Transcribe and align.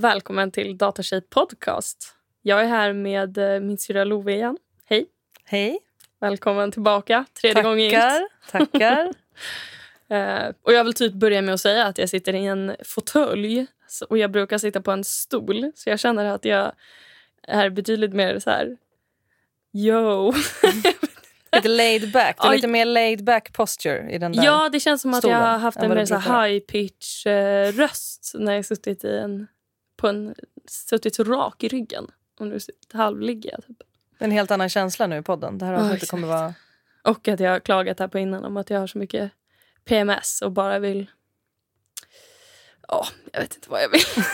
Och 0.00 0.04
välkommen 0.04 0.50
till 0.50 0.78
Datatjej 0.78 1.20
podcast. 1.20 2.14
Jag 2.42 2.60
är 2.60 2.66
här 2.66 2.92
med 2.92 3.38
eh, 3.38 3.60
min 3.60 3.78
syrra 3.78 4.04
Love 4.04 4.32
igen. 4.32 4.58
Hej. 4.84 5.06
Hej. 5.44 5.78
Välkommen 6.20 6.72
tillbaka. 6.72 7.24
Tredje 7.40 7.54
Tackar. 7.54 7.68
gången 7.68 8.28
Tackar. 8.50 9.12
Eh, 10.10 10.52
och 10.62 10.72
jag 10.72 10.84
vill 10.84 10.94
typ 10.94 11.12
börja 11.12 11.42
med 11.42 11.54
att 11.54 11.60
säga 11.60 11.86
att 11.86 11.98
jag 11.98 12.08
sitter 12.08 12.34
i 12.34 12.46
en 12.46 12.76
fåtölj 12.84 13.66
och 14.08 14.18
jag 14.18 14.30
brukar 14.30 14.58
sitta 14.58 14.80
på 14.80 14.90
en 14.90 15.04
stol. 15.04 15.72
Så 15.74 15.90
jag 15.90 16.00
känner 16.00 16.24
att 16.24 16.44
jag 16.44 16.72
är 17.42 17.70
betydligt 17.70 18.12
mer 18.12 18.38
så 18.38 18.50
här... 18.50 18.76
Yo. 19.72 20.32
lite 21.52 21.68
laid 21.68 22.12
back. 22.12 22.38
Har 22.38 22.50
Aj. 22.50 22.56
lite 22.56 22.68
mer 22.68 22.84
laid 22.84 23.24
back 23.24 23.52
posture 23.52 24.10
i 24.10 24.18
den 24.18 24.32
där. 24.32 24.44
ja, 24.44 24.68
det 24.72 24.80
känns 24.80 25.02
som 25.02 25.14
att 25.14 25.24
jag 25.24 25.36
har 25.36 25.58
haft 25.58 25.78
en 25.78 25.94
mer 25.94 26.04
så 26.04 26.18
high 26.18 26.60
pitch 26.60 27.26
eh, 27.26 27.72
röst 27.72 28.32
när 28.34 28.52
jag 28.52 28.64
suttit 28.64 29.04
i 29.04 29.18
en, 29.18 29.46
på 30.00 30.08
en, 30.08 30.34
suttit 30.66 31.18
rak 31.18 31.64
i 31.64 31.68
ryggen. 31.68 32.10
Och 32.38 32.46
nu 32.46 32.58
halvligger 32.92 33.50
jag. 33.50 33.66
Typ. 33.66 33.78
Det 34.18 34.24
är 34.24 34.28
en 34.28 34.30
helt 34.30 34.50
annan 34.50 34.68
känsla 34.68 35.06
nu 35.06 35.18
i 35.18 35.22
podden. 35.22 35.58
Det 35.58 35.64
här 35.64 35.72
Ja, 35.72 35.80
avsnittet 35.80 36.10
kommer 36.10 36.28
vara... 36.28 36.54
Och 37.02 37.28
att 37.28 37.40
jag 37.40 37.50
har 37.50 37.60
klagat 37.60 37.98
här 37.98 38.08
på 38.08 38.18
innan 38.18 38.44
om 38.44 38.56
att 38.56 38.70
jag 38.70 38.80
har 38.80 38.86
så 38.86 38.98
mycket 38.98 39.32
PMS 39.84 40.42
och 40.42 40.52
bara 40.52 40.78
vill... 40.78 41.10
Ja, 42.88 43.06
jag 43.32 43.40
vet 43.40 43.54
inte 43.54 43.70
vad 43.70 43.82
jag 43.82 43.88
vill. 43.88 44.24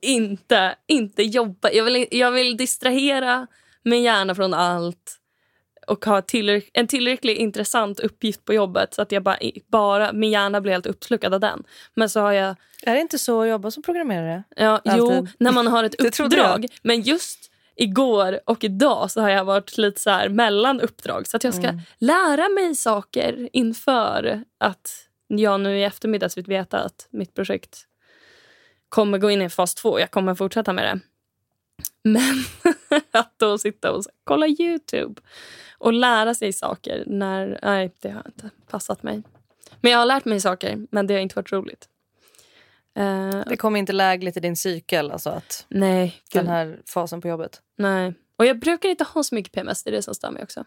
inte, 0.00 0.76
inte 0.86 1.22
jobba. 1.22 1.70
Jag 1.70 1.84
vill, 1.84 2.06
jag 2.10 2.30
vill 2.30 2.56
distrahera 2.56 3.46
min 3.82 4.02
hjärna 4.02 4.34
från 4.34 4.54
allt 4.54 5.19
och 5.90 6.04
ha 6.04 6.20
tillräck- 6.22 6.70
en 6.72 6.86
tillräckligt 6.86 7.38
intressant 7.38 8.00
uppgift 8.00 8.44
på 8.44 8.54
jobbet 8.54 8.94
så 8.94 9.02
att 9.02 9.12
jag 9.12 9.22
bara, 9.22 9.36
bara, 9.66 10.12
min 10.12 10.30
hjärna 10.30 10.60
blir 10.60 10.72
helt 10.72 10.86
uppslukad 10.86 11.34
av 11.34 11.40
den. 11.40 11.62
Men 11.94 12.08
så 12.10 12.20
har 12.20 12.32
jag... 12.32 12.56
Är 12.82 12.94
det 12.94 13.00
inte 13.00 13.18
så 13.18 13.42
att 13.42 13.48
jobba 13.48 13.70
som 13.70 13.82
programmerare? 13.82 14.42
Ja, 14.56 14.80
jo, 14.84 15.26
när 15.38 15.52
man 15.52 15.66
har 15.66 15.84
ett 15.84 15.94
uppdrag. 16.00 16.66
Men 16.82 17.00
just 17.00 17.50
igår 17.76 18.40
och 18.46 18.64
idag 18.64 19.10
så 19.10 19.20
har 19.20 19.30
jag 19.30 19.44
varit 19.44 19.78
lite 19.78 20.00
så 20.00 20.20
mellan 20.30 20.80
uppdrag. 20.80 21.26
Så 21.26 21.36
att 21.36 21.44
jag 21.44 21.54
ska 21.54 21.68
Mm. 21.68 21.80
lära 21.98 22.48
mig 22.48 22.74
saker 22.74 23.48
inför 23.52 24.44
att 24.58 24.90
jag 25.26 25.60
nu 25.60 25.78
i 25.78 25.84
eftermiddag 25.84 26.28
fick 26.28 26.48
veta 26.48 26.78
att 26.78 27.08
mitt 27.10 27.34
projekt 27.34 27.78
kommer 28.88 29.18
gå 29.18 29.30
in 29.30 29.42
i 29.42 29.48
fas 29.50 29.74
två. 29.74 30.00
Jag 30.00 30.10
kommer 30.10 30.34
fortsätta 30.34 30.72
med 30.72 30.84
det. 30.84 31.00
Men 32.02 32.44
att 33.10 33.32
då 33.36 33.58
sitta 33.58 33.92
och 33.92 34.04
kolla 34.24 34.46
Youtube 34.46 35.20
och 35.78 35.92
lära 35.92 36.34
sig 36.34 36.52
saker. 36.52 37.04
när 37.06 37.58
Nej, 37.62 37.92
det 38.00 38.10
har 38.10 38.22
inte 38.26 38.50
passat 38.70 39.02
mig. 39.02 39.22
Men 39.80 39.92
jag 39.92 39.98
har 39.98 40.06
lärt 40.06 40.24
mig 40.24 40.40
saker, 40.40 40.86
men 40.90 41.06
det 41.06 41.14
har 41.14 41.20
inte 41.20 41.34
varit 41.36 41.52
roligt. 41.52 41.88
Eh, 42.94 43.42
Det 43.46 43.56
kommer 43.56 43.78
inte 43.78 43.92
lägligt 43.92 44.36
i 44.36 44.40
din 44.40 44.56
cykel, 44.56 45.10
alltså 45.10 45.30
att 45.30 45.64
nej, 45.68 46.22
gud, 46.30 46.42
den 46.42 46.48
här 46.48 46.80
fasen 46.86 47.20
på 47.20 47.28
jobbet. 47.28 47.62
nej. 47.76 48.14
Och 48.36 48.46
jag 48.46 48.58
brukar 48.58 48.88
inte 48.88 49.04
ha 49.04 49.22
så 49.22 49.34
mycket 49.34 49.52
PMS, 49.52 49.82
det 49.82 49.90
är 49.90 49.92
det 49.92 50.02
som 50.02 50.14
stör 50.14 50.30
mig 50.30 50.42
också. 50.42 50.64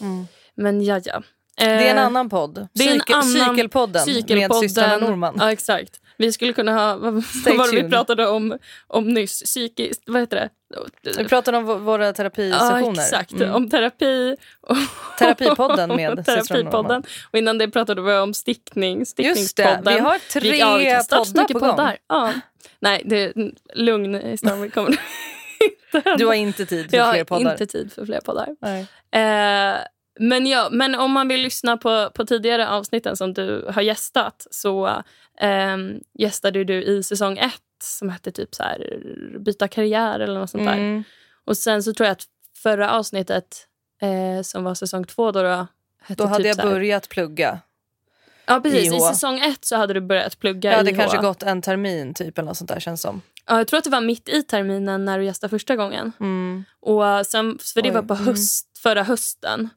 Mm. 0.00 0.26
Men 0.54 0.84
ja, 0.84 1.00
ja. 1.04 1.22
Det 1.56 1.64
är 1.64 1.90
en 1.90 1.98
Eh, 1.98 2.06
annan 2.06 2.30
podd. 2.30 2.68
det 2.72 2.84
är 2.84 2.88
en 2.92 3.00
Cykel, 3.00 3.14
annan- 3.16 3.24
cykelpodden, 3.54 3.92
med 4.06 4.14
Cykelpodden. 4.14 4.60
systrarna 4.68 4.96
Norman. 5.08 5.34
Ja, 5.38 5.52
exakt. 5.52 6.00
Vi 6.22 6.32
skulle 6.32 6.52
kunna 6.52 6.72
ha... 6.72 6.96
Vad, 7.10 7.24
Stay 7.24 7.56
vad 7.56 7.58
var 7.58 7.64
det 7.66 7.70
vi 7.76 7.80
tuned. 7.80 7.92
pratade 7.92 8.26
om, 8.26 8.58
om 8.86 9.08
nyss? 9.08 9.42
Psykiskt... 9.42 10.02
Vad 10.06 10.20
heter 10.22 10.36
det? 10.36 10.48
Vi 11.22 11.28
pratade 11.28 11.56
om 11.58 11.84
våra 11.84 12.06
Ja, 12.06 12.12
terapisessioner. 12.12 13.00
exakt. 13.02 13.32
Mm. 13.32 13.54
Om 13.54 13.70
terapi. 13.70 14.36
Och 14.60 14.76
Terapipodden 15.18 15.88
med 15.96 16.24
Terapipodden. 16.26 17.02
Och 17.32 17.38
innan 17.38 17.58
det 17.58 17.68
pratade 17.70 18.02
vi 18.02 18.12
om 18.12 18.34
stickning. 18.34 18.98
Just 18.98 19.16
det, 19.16 19.22
Stickningspodden. 19.24 19.94
vi 19.94 20.00
har 20.00 20.18
tre 20.32 20.56
ja, 20.56 20.76
vi 20.76 21.04
starta 21.04 21.24
så 21.24 21.32
poddar 21.34 21.46
på 21.52 21.58
gång. 21.58 21.70
poddar. 21.70 21.96
Ja. 22.08 22.32
Nej, 22.80 23.02
det 23.04 23.22
är 23.22 23.32
lugn 23.74 24.14
historia. 24.14 24.56
Vi 24.56 24.70
kommer 24.70 24.90
inte. 25.94 26.14
Du 26.18 26.26
har 26.26 26.34
inte 26.34 26.66
tid 26.66 26.90
för 26.90 26.96
Jag 26.96 27.10
fler 27.10 27.18
har 27.18 27.24
poddar. 27.24 27.52
inte 27.52 27.66
tid 27.66 27.92
för 27.92 28.06
fler 28.06 28.20
poddar. 28.20 28.48
Nej. 28.60 28.80
Eh, 29.12 29.76
men, 30.20 30.46
ja, 30.46 30.68
men 30.72 30.94
om 30.94 31.12
man 31.12 31.28
vill 31.28 31.40
lyssna 31.42 31.76
på, 31.76 32.10
på 32.14 32.26
tidigare 32.26 32.68
avsnitten 32.68 33.16
som 33.16 33.34
du 33.34 33.66
har 33.74 33.82
gästat 33.82 34.46
så 34.50 34.86
eh, 35.40 35.76
gästade 36.18 36.64
du 36.64 36.82
i 36.82 37.02
säsong 37.02 37.38
ett 37.38 37.62
som 37.82 38.08
hette 38.08 38.32
typ 38.32 38.54
så 38.54 38.62
här 38.62 38.98
byta 39.38 39.68
karriär 39.68 40.20
eller 40.20 40.40
något 40.40 40.50
sånt 40.50 40.64
där. 40.64 40.74
Mm. 40.74 41.04
Och 41.44 41.56
sen 41.56 41.82
så 41.82 41.92
tror 41.94 42.06
jag 42.06 42.12
att 42.12 42.24
förra 42.62 42.90
avsnittet 42.92 43.66
eh, 44.02 44.42
som 44.42 44.64
var 44.64 44.74
säsong 44.74 45.04
två 45.04 45.32
då, 45.32 45.42
då 45.42 45.66
hette 46.02 46.22
Då 46.22 46.26
hade 46.26 46.44
typ 46.44 46.56
jag 46.56 46.64
här- 46.64 46.70
börjat 46.72 47.08
plugga. 47.08 47.58
Ja 48.46 48.60
precis, 48.60 48.92
i 48.92 48.96
IH. 48.96 49.00
säsong 49.00 49.38
ett 49.38 49.64
så 49.64 49.76
hade 49.76 49.94
du 49.94 50.00
börjat 50.00 50.38
plugga 50.38 50.70
Jag 50.70 50.76
hade 50.76 50.90
IH. 50.90 50.96
kanske 50.98 51.18
gått 51.18 51.42
en 51.42 51.62
termin 51.62 52.14
typ 52.14 52.38
eller 52.38 52.46
något 52.46 52.56
sånt 52.56 52.70
där 52.70 52.80
känns 52.80 53.00
som. 53.02 53.22
Ja, 53.46 53.58
jag 53.58 53.68
tror 53.68 53.78
att 53.78 53.84
det 53.84 53.90
var 53.90 54.00
mitt 54.00 54.28
i 54.28 54.42
terminen 54.42 55.04
när 55.04 55.18
du 55.18 55.24
gästade 55.24 55.50
första 55.50 55.76
gången. 55.76 56.12
Mm. 56.20 56.64
Och 56.80 57.26
sen, 57.26 57.58
för 57.74 57.82
det 57.82 57.88
Oj, 57.88 57.94
var 57.94 58.02
på 58.02 58.14
mm. 58.14 58.26
höst, 58.26 58.78
förra 58.78 59.02
hösten. 59.02 59.68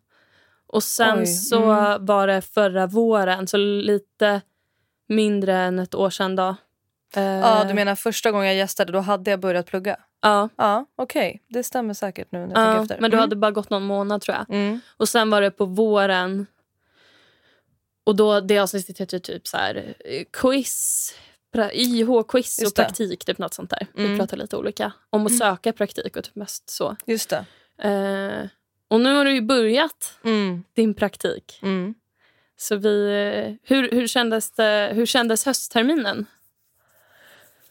Och 0.75 0.83
sen 0.83 1.19
Oj, 1.19 1.25
så 1.25 1.63
mm. 1.71 2.05
var 2.05 2.27
det 2.27 2.41
förra 2.41 2.87
våren, 2.87 3.47
så 3.47 3.57
lite 3.57 4.41
mindre 5.07 5.53
än 5.55 5.79
ett 5.79 5.95
år 5.95 6.09
sedan. 6.09 6.35
Då. 6.35 6.55
Eh, 7.15 7.23
Ja, 7.23 7.63
du 7.67 7.73
menar 7.73 7.95
första 7.95 8.31
gången 8.31 8.47
jag 8.47 8.55
gästade 8.55 8.91
då 8.91 8.99
hade 8.99 9.31
jag 9.31 9.39
börjat 9.39 9.65
plugga? 9.65 9.97
Ja, 10.21 10.49
Ja, 10.55 10.85
okej. 10.95 11.41
Det 11.49 11.63
stämmer 11.63 11.93
säkert 11.93 12.31
nu 12.31 12.45
när 12.47 12.65
jag 12.65 12.75
ja 12.77 12.81
efter. 12.81 12.97
men 12.99 13.11
du 13.11 13.15
Mm. 13.17 13.21
hade 13.21 13.35
bara 13.35 13.51
gått 13.51 13.69
någon 13.69 13.83
månad 13.83 14.21
tror 14.21 14.37
jag. 14.37 14.49
Mm. 14.55 14.79
Och 14.97 15.09
sen 15.09 15.29
var 15.29 15.41
det 15.41 15.51
på 15.51 15.65
våren. 15.65 16.45
Och 18.03 18.15
då 18.15 18.39
det 18.39 18.59
avsnittet 18.59 18.97
heter 19.01 19.19
typ 19.19 19.47
så 19.47 19.57
här 19.57 19.95
eh, 20.05 20.23
quiz, 20.33 21.11
pra, 21.53 21.71
YH-quiz 21.73 22.67
och 22.67 22.75
praktik, 22.75 23.25
typ 23.25 23.37
något 23.37 23.53
sånt 23.53 23.69
där. 23.69 23.87
Vi 23.93 24.05
Mm. 24.05 24.17
pratar 24.19 24.37
lite 24.37 24.57
olika 24.57 24.91
om 25.09 25.25
att 25.25 25.37
söka 25.37 25.73
praktik 25.73 26.17
och 26.17 26.23
typ 26.23 26.35
mest 26.35 26.69
så. 26.69 26.95
Just 27.05 27.29
det. 27.29 27.45
Eh, 27.89 28.49
och 28.95 29.01
nu 29.01 29.15
har 29.15 29.25
du 29.25 29.31
ju 29.33 29.41
börjat 29.41 30.13
Mm. 30.23 30.63
din 30.73 30.93
praktik. 30.93 31.59
Mm. 31.61 31.93
Så 32.57 32.75
vi, 32.75 33.05
eh, 33.07 33.53
hur, 33.75 33.91
hur, 33.91 34.07
kändes 34.07 34.51
det, 34.51 34.91
hur 34.93 35.05
kändes 35.05 35.45
höstterminen? 35.45 36.25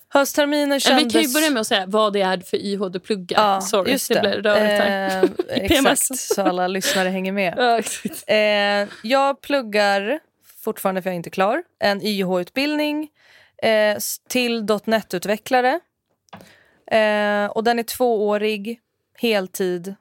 Höstterminen 0.09 0.81
kändes... 0.81 1.05
Vi 1.05 1.11
kan 1.11 1.23
ju 1.23 1.33
börja 1.35 1.51
med 1.51 1.61
att 1.61 1.67
säga 1.67 1.85
vad 1.87 2.13
det 2.13 2.21
är 2.21 2.39
för 2.39 2.57
YH 2.57 2.85
du 2.91 3.01
pluggar. 3.01 3.41
Ja, 3.55 3.61
Sorry, 3.61 3.93
just 3.93 4.09
det 4.09 4.15
det. 4.15 4.21
blev 4.21 4.43
rörigt 4.43 4.83
här. 4.83 5.25
Eh, 5.25 5.31
exakt, 5.49 6.19
så 6.19 6.43
alla 6.43 6.67
lyssnare 6.69 7.09
hänger 7.09 7.33
med. 7.33 7.55
Ja. 8.27 8.35
Eh, 8.35 8.89
jag 9.03 9.41
pluggar, 9.41 10.21
fortfarande 10.65 11.03
för 11.03 11.11
jag 11.11 11.15
är 11.15 11.17
inte 11.17 11.31
klar, 11.31 11.63
en 11.79 12.03
YH-utbildning 12.03 13.09
eh, 13.63 13.97
till 14.29 14.67
.NET-utvecklare. 14.85 15.81
Eh, 16.91 17.47
och 17.47 17.65
den 17.65 17.79
är 17.79 17.83
tvåårig, 17.83 18.81
heltid, 19.19 19.95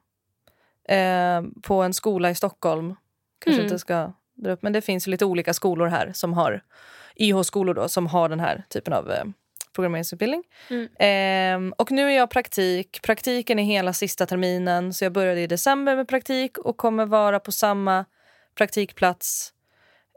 eh, 0.89 1.41
på 1.61 1.81
en 1.81 1.93
skola 1.93 2.29
i 2.29 2.35
Stockholm. 2.35 2.95
Kanske 3.39 3.61
Mm. 3.61 3.65
inte 3.65 3.79
ska 3.79 4.13
dra 4.35 4.51
upp, 4.51 4.61
men 4.63 4.73
det 4.73 4.81
finns 4.81 5.07
lite 5.07 5.25
olika 5.25 5.53
skolor 5.53 5.87
här 5.87 6.11
som 6.13 6.33
har 6.33 6.61
YH-skolor 7.19 7.73
då, 7.73 7.87
som 7.87 8.07
har 8.07 8.29
den 8.29 8.39
här 8.39 8.63
typen 8.69 8.93
av 8.93 9.11
eh, 9.11 9.23
programmeringsutbildning. 9.75 10.43
Mm. 10.69 11.69
Eh, 11.69 11.73
och 11.77 11.91
nu 11.91 12.07
är 12.11 12.17
jag 12.17 12.29
praktik. 12.29 13.01
Praktiken 13.01 13.59
är 13.59 13.63
hela 13.63 13.93
sista 13.93 14.25
terminen. 14.25 14.93
Så 14.93 15.05
jag 15.05 15.11
började 15.11 15.41
i 15.41 15.47
december 15.47 15.95
med 15.95 16.07
praktik 16.07 16.57
och 16.57 16.77
kommer 16.77 17.05
vara 17.05 17.39
på 17.39 17.51
samma 17.51 18.05
praktikplats 18.57 19.53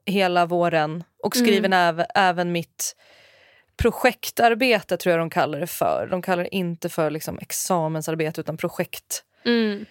hela 0.06 0.46
våren. 0.46 1.04
Och 1.22 1.36
skriver 1.36 1.68
äv- 1.68 2.06
även 2.14 2.52
mitt 2.52 2.96
projektarbete, 3.76 4.96
tror 4.96 5.10
jag 5.10 5.20
de 5.20 5.30
kallar 5.30 5.60
det 5.60 5.66
för. 5.66 6.08
De 6.10 6.22
kallar 6.22 6.42
det 6.42 6.54
inte 6.54 6.88
för 6.88 7.10
liksom 7.10 7.38
examensarbete, 7.38 8.40
utan 8.40 8.56
projekt, 8.56 9.22
Mm. 9.44 9.84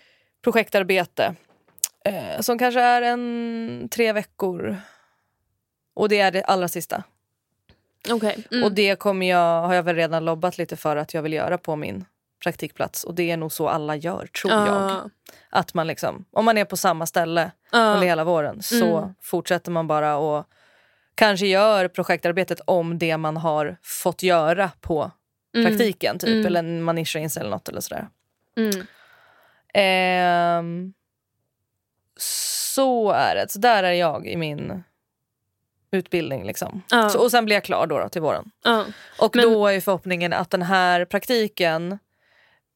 Projektarbete. 0.46 1.36
Eh, 2.06 2.42
som 2.42 2.58
kanske 2.60 2.82
är 2.82 3.02
en 3.02 3.88
tre 3.92 4.14
veckor. 4.14 4.78
Och 5.96 6.10
det 6.10 6.20
är 6.20 6.32
det 6.32 6.44
allra 6.44 6.68
sista. 6.68 7.04
Okej. 8.10 8.48
Mm. 8.52 8.64
Och 8.64 8.72
det 8.72 8.96
kommer 9.00 9.30
jag, 9.30 9.62
har 9.62 9.74
jag 9.74 9.84
väl 9.84 9.96
redan 9.96 10.26
lobbat 10.26 10.58
lite 10.58 10.76
för 10.76 10.96
att 10.96 11.14
jag 11.14 11.22
vill 11.22 11.34
göra 11.34 11.58
på 11.58 11.76
min 11.76 12.06
praktikplats. 12.44 13.04
Och 13.04 13.16
det 13.16 13.32
är 13.32 13.38
nog 13.38 13.52
så 13.52 13.70
alla 13.70 13.96
gör, 13.96 14.28
tror 14.42 14.54
jag. 14.54 14.68
Ja. 14.68 15.10
Att 15.50 15.74
man 15.74 15.88
liksom, 15.88 16.26
om 16.32 16.46
man 16.46 16.58
är 16.58 16.66
på 16.66 16.78
samma 16.78 17.06
ställe 17.06 17.52
Ja. 17.72 17.80
under 17.94 18.08
hela 18.08 18.24
våren 18.24 18.62
så 18.64 18.98
Mm. 18.98 19.10
fortsätter 19.22 19.72
man 19.72 19.88
bara 19.88 20.18
och 20.18 20.46
kanske 21.16 21.48
gör 21.48 21.88
projektarbetet 21.88 22.62
om 22.66 22.98
det 22.98 23.18
man 23.18 23.38
har 23.38 23.78
fått 23.84 24.24
göra 24.24 24.72
på 24.82 25.12
Mm. 25.56 25.68
praktiken. 25.68 26.20
Typ, 26.20 26.30
Mm. 26.30 26.46
Eller 26.46 26.62
man 26.82 26.96
nischar 26.96 27.20
in 27.20 27.30
sig 27.30 27.40
eller 27.42 27.50
något. 27.52 27.70
Eller 27.70 27.82
sådär. 27.82 28.08
Ehm, 29.78 30.94
så 32.18 33.12
är 33.12 33.36
det. 33.36 33.52
Så 33.52 33.60
där 33.60 33.84
är 33.84 33.92
jag 33.92 34.28
i 34.28 34.38
min 34.38 34.84
utbildning. 35.92 36.46
Liksom. 36.46 36.82
Ja. 36.90 37.10
Så, 37.10 37.20
och 37.24 37.32
sen 37.32 37.46
blir 37.46 37.56
jag 37.56 37.64
klar 37.64 37.88
då, 37.88 38.00
då 38.00 38.10
till 38.10 38.22
våren. 38.22 38.52
Ja. 38.64 38.86
Och 39.20 39.36
Men- 39.36 39.46
då 39.46 39.68
är 39.68 39.80
förhoppningen 39.82 40.34
att 40.34 40.50
den 40.50 40.62
här 40.62 41.06
praktiken 41.06 42.00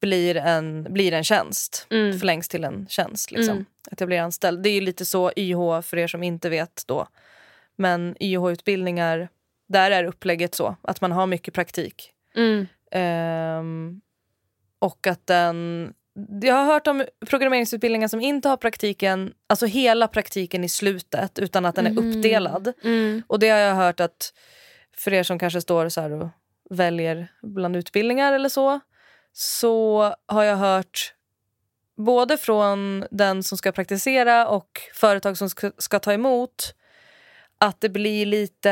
blir 0.02 0.38
en, 0.38 0.84
blir 0.94 1.14
en 1.14 1.24
tjänst. 1.24 1.88
Mm. 1.90 2.20
Förlängs 2.20 2.48
till 2.50 2.64
en 2.64 2.88
tjänst. 2.90 3.32
Liksom. 3.32 3.54
Mm. 3.54 3.66
Att 3.92 4.00
jag 4.00 4.08
blir 4.08 4.20
anställd. 4.20 4.64
Det 4.64 4.70
är 4.70 4.74
ju 4.74 4.82
lite 4.82 5.06
så 5.06 5.32
YH 5.36 5.82
för 5.82 5.98
er 5.98 6.08
som 6.08 6.24
inte 6.24 6.50
vet 6.50 6.84
då. 6.88 7.08
Men 7.76 8.16
YH-utbildningar 8.20 9.30
där 9.68 9.92
är 9.92 10.04
upplägget 10.04 10.56
så 10.56 10.76
att 10.82 11.02
man 11.02 11.12
har 11.12 11.26
mycket 11.28 11.54
praktik. 11.54 12.12
Mm. 12.36 12.68
Ehm, 12.92 14.02
och 14.80 15.08
att 15.08 15.28
den... 15.28 15.94
Jag 16.42 16.56
har 16.56 16.66
hört 16.66 16.88
om 16.88 17.06
programmeringsutbildningar 17.26 18.08
som 18.08 18.22
inte 18.22 18.50
har 18.50 18.58
praktiken, 18.58 19.34
alltså 19.48 19.66
hela 19.66 20.08
praktiken 20.08 20.64
i 20.64 20.70
slutet 20.70 21.40
utan 21.40 21.66
att 21.66 21.76
den 21.76 21.88
är 21.88 22.00
uppdelad. 22.00 22.74
Mm. 22.84 23.24
Och 23.28 23.40
det 23.40 23.50
har 23.50 23.58
jag 23.58 23.76
hört 23.76 24.00
att 24.00 24.34
för 24.98 25.14
er 25.14 25.24
som 25.24 25.40
kanske 25.40 25.62
står 25.62 25.90
så 25.90 26.14
och 26.14 26.30
väljer 26.70 27.32
bland 27.42 27.76
utbildningar 27.76 28.34
eller 28.34 28.50
så 28.50 28.80
så 29.34 30.16
har 30.26 30.44
jag 30.44 30.58
hört 30.58 31.14
både 31.98 32.38
från 32.38 33.06
den 33.12 33.44
som 33.44 33.58
ska 33.58 33.72
praktisera 33.72 34.48
och 34.48 34.82
företag 34.94 35.38
som 35.38 35.50
ska, 35.50 35.72
ska 35.78 36.00
ta 36.00 36.14
emot 36.14 36.76
att 37.58 37.82
det 37.82 37.90
blir 37.90 38.26
lite... 38.26 38.72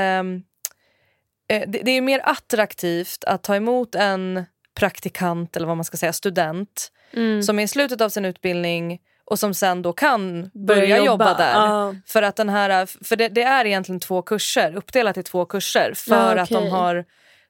Eh, 1.49 1.69
det, 1.69 1.81
det 1.85 1.91
är 1.91 2.01
mer 2.01 2.21
attraktivt 2.23 3.23
att 3.23 3.43
ta 3.43 3.55
emot 3.55 3.95
en 3.95 4.45
praktikant 4.77 5.55
eller 5.55 5.67
vad 5.67 5.77
man 5.77 5.83
ska 5.83 5.97
säga, 5.97 6.13
student 6.13 6.91
Mm. 7.13 7.43
som 7.43 7.59
är 7.59 7.63
i 7.63 7.67
slutet 7.67 8.01
av 8.01 8.09
sin 8.09 8.25
utbildning 8.25 8.99
och 9.25 9.39
som 9.39 9.53
sen 9.53 9.81
då 9.81 9.93
kan 9.93 10.51
börja, 10.53 11.03
jobba. 11.05 11.33
där. 11.37 11.53
Ja. 11.53 11.95
För 12.07 12.21
att 12.23 12.35
den 12.35 12.49
här, 12.49 12.85
för 13.05 13.15
det, 13.15 13.27
det 13.29 13.43
är 13.43 13.65
egentligen 13.65 13.99
två 13.99 14.21
kurser, 14.21 14.75
uppdelat 14.75 15.17
i 15.17 15.23
två 15.23 15.45
kurser 15.45 15.93
för 15.95 16.35
Ja, 16.35 16.41
att 16.41 16.49
de 16.49 16.69
har 16.69 17.05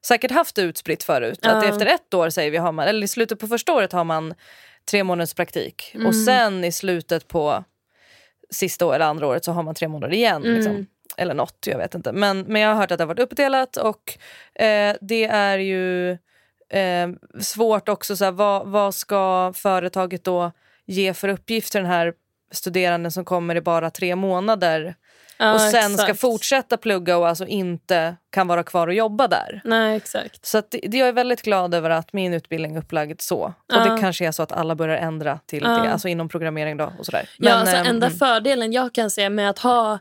säkert 0.06 0.30
haft 0.30 0.56
det 0.56 0.62
utspritt 0.62 1.02
förut. 1.02 1.46
Att 1.46 1.62
Ja. 1.64 1.68
efter 1.68 1.86
ett 1.86 2.14
år 2.14 2.30
säger 2.30 2.50
vi 2.50 2.56
har 2.56 2.72
man, 2.72 2.88
eller 2.88 3.04
i 3.04 3.08
slutet 3.08 3.38
på 3.38 3.46
första 3.48 3.72
året 3.72 3.92
har 3.92 4.04
man 4.04 4.34
tre 4.90 5.04
månaders 5.04 5.34
praktik 5.34 5.90
Mm. 5.94 6.06
och 6.06 6.16
sen 6.16 6.64
i 6.64 6.72
slutet 6.72 7.28
på 7.28 7.64
sista 8.50 8.94
eller 8.94 9.06
andra 9.06 9.26
året 9.26 9.44
så 9.44 9.52
har 9.52 9.62
man 9.62 9.74
tre 9.74 9.88
månader 9.88 10.14
igen. 10.14 10.42
Mm. 10.44 10.54
Liksom. 10.56 10.86
Eller 11.16 11.34
något, 11.34 11.66
jag 11.66 11.78
vet 11.78 11.94
inte. 11.94 12.12
Men, 12.12 12.40
men 12.40 12.62
jag 12.62 12.68
har 12.68 12.76
hört 12.76 12.90
att 12.90 12.98
det 12.98 13.04
har 13.04 13.08
varit 13.08 13.18
uppdelat 13.18 13.76
och 13.76 14.18
eh, 14.62 14.96
det 15.00 15.24
är 15.24 15.58
ju 15.58 16.18
eh, 16.70 17.08
svårt 17.40 17.88
också. 17.88 18.16
Så 18.16 18.24
här, 18.24 18.32
vad, 18.32 18.66
vad 18.66 18.94
ska 18.94 19.52
företaget 19.56 20.24
då 20.24 20.52
ge 20.86 21.14
för 21.14 21.28
uppgift 21.28 21.72
till 21.72 21.80
den 21.80 21.90
här 21.90 22.12
studeranden 22.52 23.12
som 23.12 23.24
kommer 23.24 23.56
i 23.56 23.60
bara 23.60 23.90
tre 23.90 24.16
månader 24.16 24.94
Ja, 25.40 25.54
och 25.54 25.60
sen 25.60 25.92
ska 25.94 26.02
exakt. 26.02 26.20
fortsätta 26.20 26.76
plugga 26.76 27.16
och 27.18 27.28
alltså 27.28 27.46
inte 27.46 28.16
kan 28.30 28.46
vara 28.48 28.62
kvar 28.62 28.86
och 28.86 28.94
jobba 28.94 29.28
där. 29.28 29.60
Nej, 29.64 29.96
exakt. 29.96 30.46
Så 30.46 30.58
att 30.58 30.74
jag 30.82 31.08
är 31.08 31.12
väldigt 31.12 31.42
glad 31.42 31.74
över 31.74 31.90
att 31.90 32.12
min 32.12 32.34
utbildning 32.34 32.74
är 32.74 32.78
upplagd 32.78 33.20
så. 33.20 33.38
Och 33.44 33.52
Ja. 33.66 33.94
det 33.94 34.00
kanske 34.00 34.26
är 34.26 34.32
så 34.32 34.42
att 34.42 34.52
alla 34.52 34.74
börjar 34.74 34.96
ändra 34.96 35.38
till 35.46 35.62
Ja. 35.62 35.70
det, 35.70 35.92
alltså 35.92 36.08
inom 36.08 36.28
programmering 36.28 36.76
då 36.76 36.92
och 36.98 37.06
sådär. 37.06 37.28
ja, 37.38 37.52
alltså, 37.52 37.76
ehm, 37.76 37.86
enda 37.86 38.06
mm. 38.06 38.18
fördelen 38.18 38.72
jag 38.72 38.94
kan 38.94 39.10
se 39.10 39.28
med 39.30 39.50
att 39.50 39.58
ha 39.58 39.98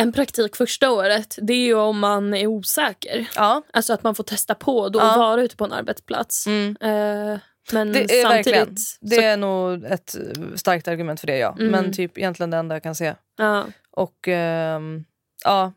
en 0.00 0.12
praktik 0.12 0.56
första 0.56 0.90
året 0.90 1.38
det 1.42 1.52
är 1.52 1.64
ju 1.66 1.74
om 1.74 1.98
man 1.98 2.34
är 2.34 2.46
osäker. 2.46 3.28
Ja, 3.36 3.62
Alltså 3.72 3.92
att 3.92 4.02
man 4.02 4.14
får 4.14 4.24
testa 4.24 4.54
på 4.54 4.88
då 4.88 4.98
Ja. 4.98 5.12
och 5.14 5.18
vara 5.20 5.42
ute 5.42 5.56
på 5.56 5.64
en 5.64 5.72
arbetsplats. 5.72 6.46
mm. 6.46 6.76
Eh, 6.80 7.38
men 7.72 7.92
det 7.92 8.20
är 8.20 8.28
verkligen. 8.28 8.58
samtidigt... 8.66 8.98
Det 9.00 9.16
så, 9.16 9.22
är 9.22 9.36
nog 9.36 9.84
ett 9.84 10.14
eh, 10.16 10.54
starkt 10.54 10.88
argument 10.88 11.20
för 11.20 11.26
det 11.26 11.38
ja. 11.38 11.56
Mm. 11.58 11.70
Men 11.72 11.92
typ 11.92 12.18
egentligen 12.18 12.50
det 12.50 12.56
enda 12.56 12.74
jag 12.74 12.82
kan 12.82 12.94
se. 12.94 13.14
ja. 13.38 13.66
Och 13.90 14.28
ehm, 14.28 15.04
ja, 15.44 15.72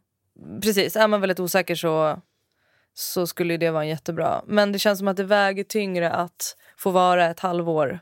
precis. 0.62 0.96
Är 0.96 1.08
man 1.08 1.22
väldigt 1.22 1.40
osäker 1.40 1.76
så, 1.76 2.22
så 2.94 3.28
skulle 3.28 3.58
det 3.58 3.70
vara 3.72 3.84
en 3.84 3.90
jättebra. 3.90 4.42
Men 4.48 4.72
det 4.72 4.80
känns 4.80 5.00
som 5.00 5.08
att 5.08 5.18
det 5.18 5.24
väger 5.24 5.64
tyngre 5.64 6.12
att 6.12 6.56
få 6.78 6.90
vara 6.92 7.30
ett 7.30 7.40
halvår 7.40 8.00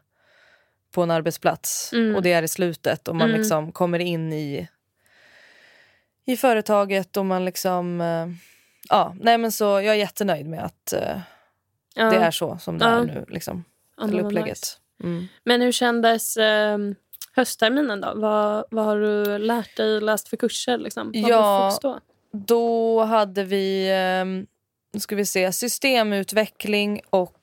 på 0.93 1.03
en 1.03 1.11
arbetsplats 1.11 1.93
Mm. 1.93 2.15
och 2.15 2.21
det 2.21 2.31
är 2.33 2.43
i 2.43 2.47
slutet 2.47 3.07
och 3.07 3.15
man 3.15 3.27
Mm. 3.29 3.39
liksom 3.39 3.71
kommer 3.71 3.99
in 3.99 4.33
i, 4.33 4.67
i 6.31 6.37
företaget 6.37 7.17
och 7.17 7.25
man 7.25 7.45
liksom... 7.45 8.01
eh, 8.01 8.27
ja, 8.89 9.15
nej 9.21 9.37
men 9.37 9.51
så 9.51 9.63
jag 9.65 9.85
är 9.85 9.93
jättenöjd 9.93 10.45
med 10.47 10.63
att 10.65 10.93
eh, 10.93 11.19
det 11.95 12.01
är 12.15 12.31
så 12.31 12.57
som 12.57 12.77
det 12.77 12.85
är 12.85 13.03
nu. 13.03 13.25
Liksom, 13.27 13.63
till 14.09 14.19
upplägget. 14.19 14.59
Mm. 15.03 15.27
Men 15.43 15.61
hur 15.61 15.71
kändes 15.71 16.37
eh, 16.37 16.77
höstterminen 17.35 18.01
då? 18.01 18.13
Vad, 18.15 18.65
vad 18.71 18.85
har 18.85 18.99
du 18.99 19.37
lärt 19.37 19.77
dig, 19.77 20.01
läst 20.01 20.27
för 20.29 20.37
kurser? 20.37 20.77
Liksom? 20.77 21.11
Vad 21.15 21.31
Ja. 21.31 21.77
då? 21.81 21.99
Då 22.31 23.03
hade 23.03 23.43
vi 23.43 23.89
ehm, 23.91 24.47
nu 24.93 24.99
ska 24.99 25.15
vi 25.15 25.25
se, 25.25 25.51
systemutveckling 25.51 27.01
och 27.09 27.41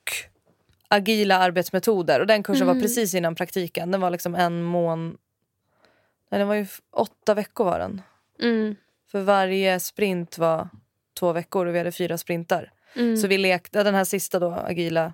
agila 0.89 1.39
arbetsmetoder. 1.39 2.21
Och 2.21 2.27
Den 2.27 2.43
kursen 2.43 2.67
var 2.67 2.75
Mm. 2.75 2.83
precis 2.83 3.15
innan 3.15 3.35
praktiken. 3.35 3.91
Den 3.91 4.01
var 4.01 4.11
liksom 4.11 4.35
en 4.35 4.63
mån... 4.63 5.17
Nej, 6.31 6.39
den 6.39 6.49
var 6.49 6.55
ju 6.55 6.67
åtta 6.93 7.35
veckor 7.35 7.65
var 7.65 7.79
den. 7.79 8.03
Mm. 8.43 8.77
För 9.11 9.21
varje 9.21 9.81
sprint 9.81 10.39
var 10.39 10.69
två 11.19 11.33
veckor 11.33 11.67
och 11.67 11.75
vi 11.75 11.79
hade 11.79 11.93
fyra 11.93 12.19
sprintar. 12.19 12.73
Mm. 12.97 13.17
Så 13.17 13.27
vi 13.27 13.39
lekte, 13.39 13.83
den 13.83 13.95
här 13.95 14.05
sista 14.05 14.39
då, 14.39 14.53
agila, 14.53 15.13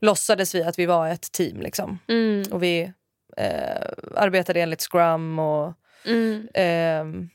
låtsades 0.00 0.54
vi 0.54 0.62
att 0.62 0.78
vi 0.78 0.86
var 0.86 1.08
ett 1.08 1.32
team. 1.32 1.60
Liksom. 1.60 1.98
Mm. 2.08 2.52
Och 2.52 2.62
vi 2.62 2.92
eh, 3.36 3.88
arbetade 4.14 4.60
enligt 4.60 4.82
scrum 4.82 5.38
och 5.38 5.72
ehm, 6.54 7.28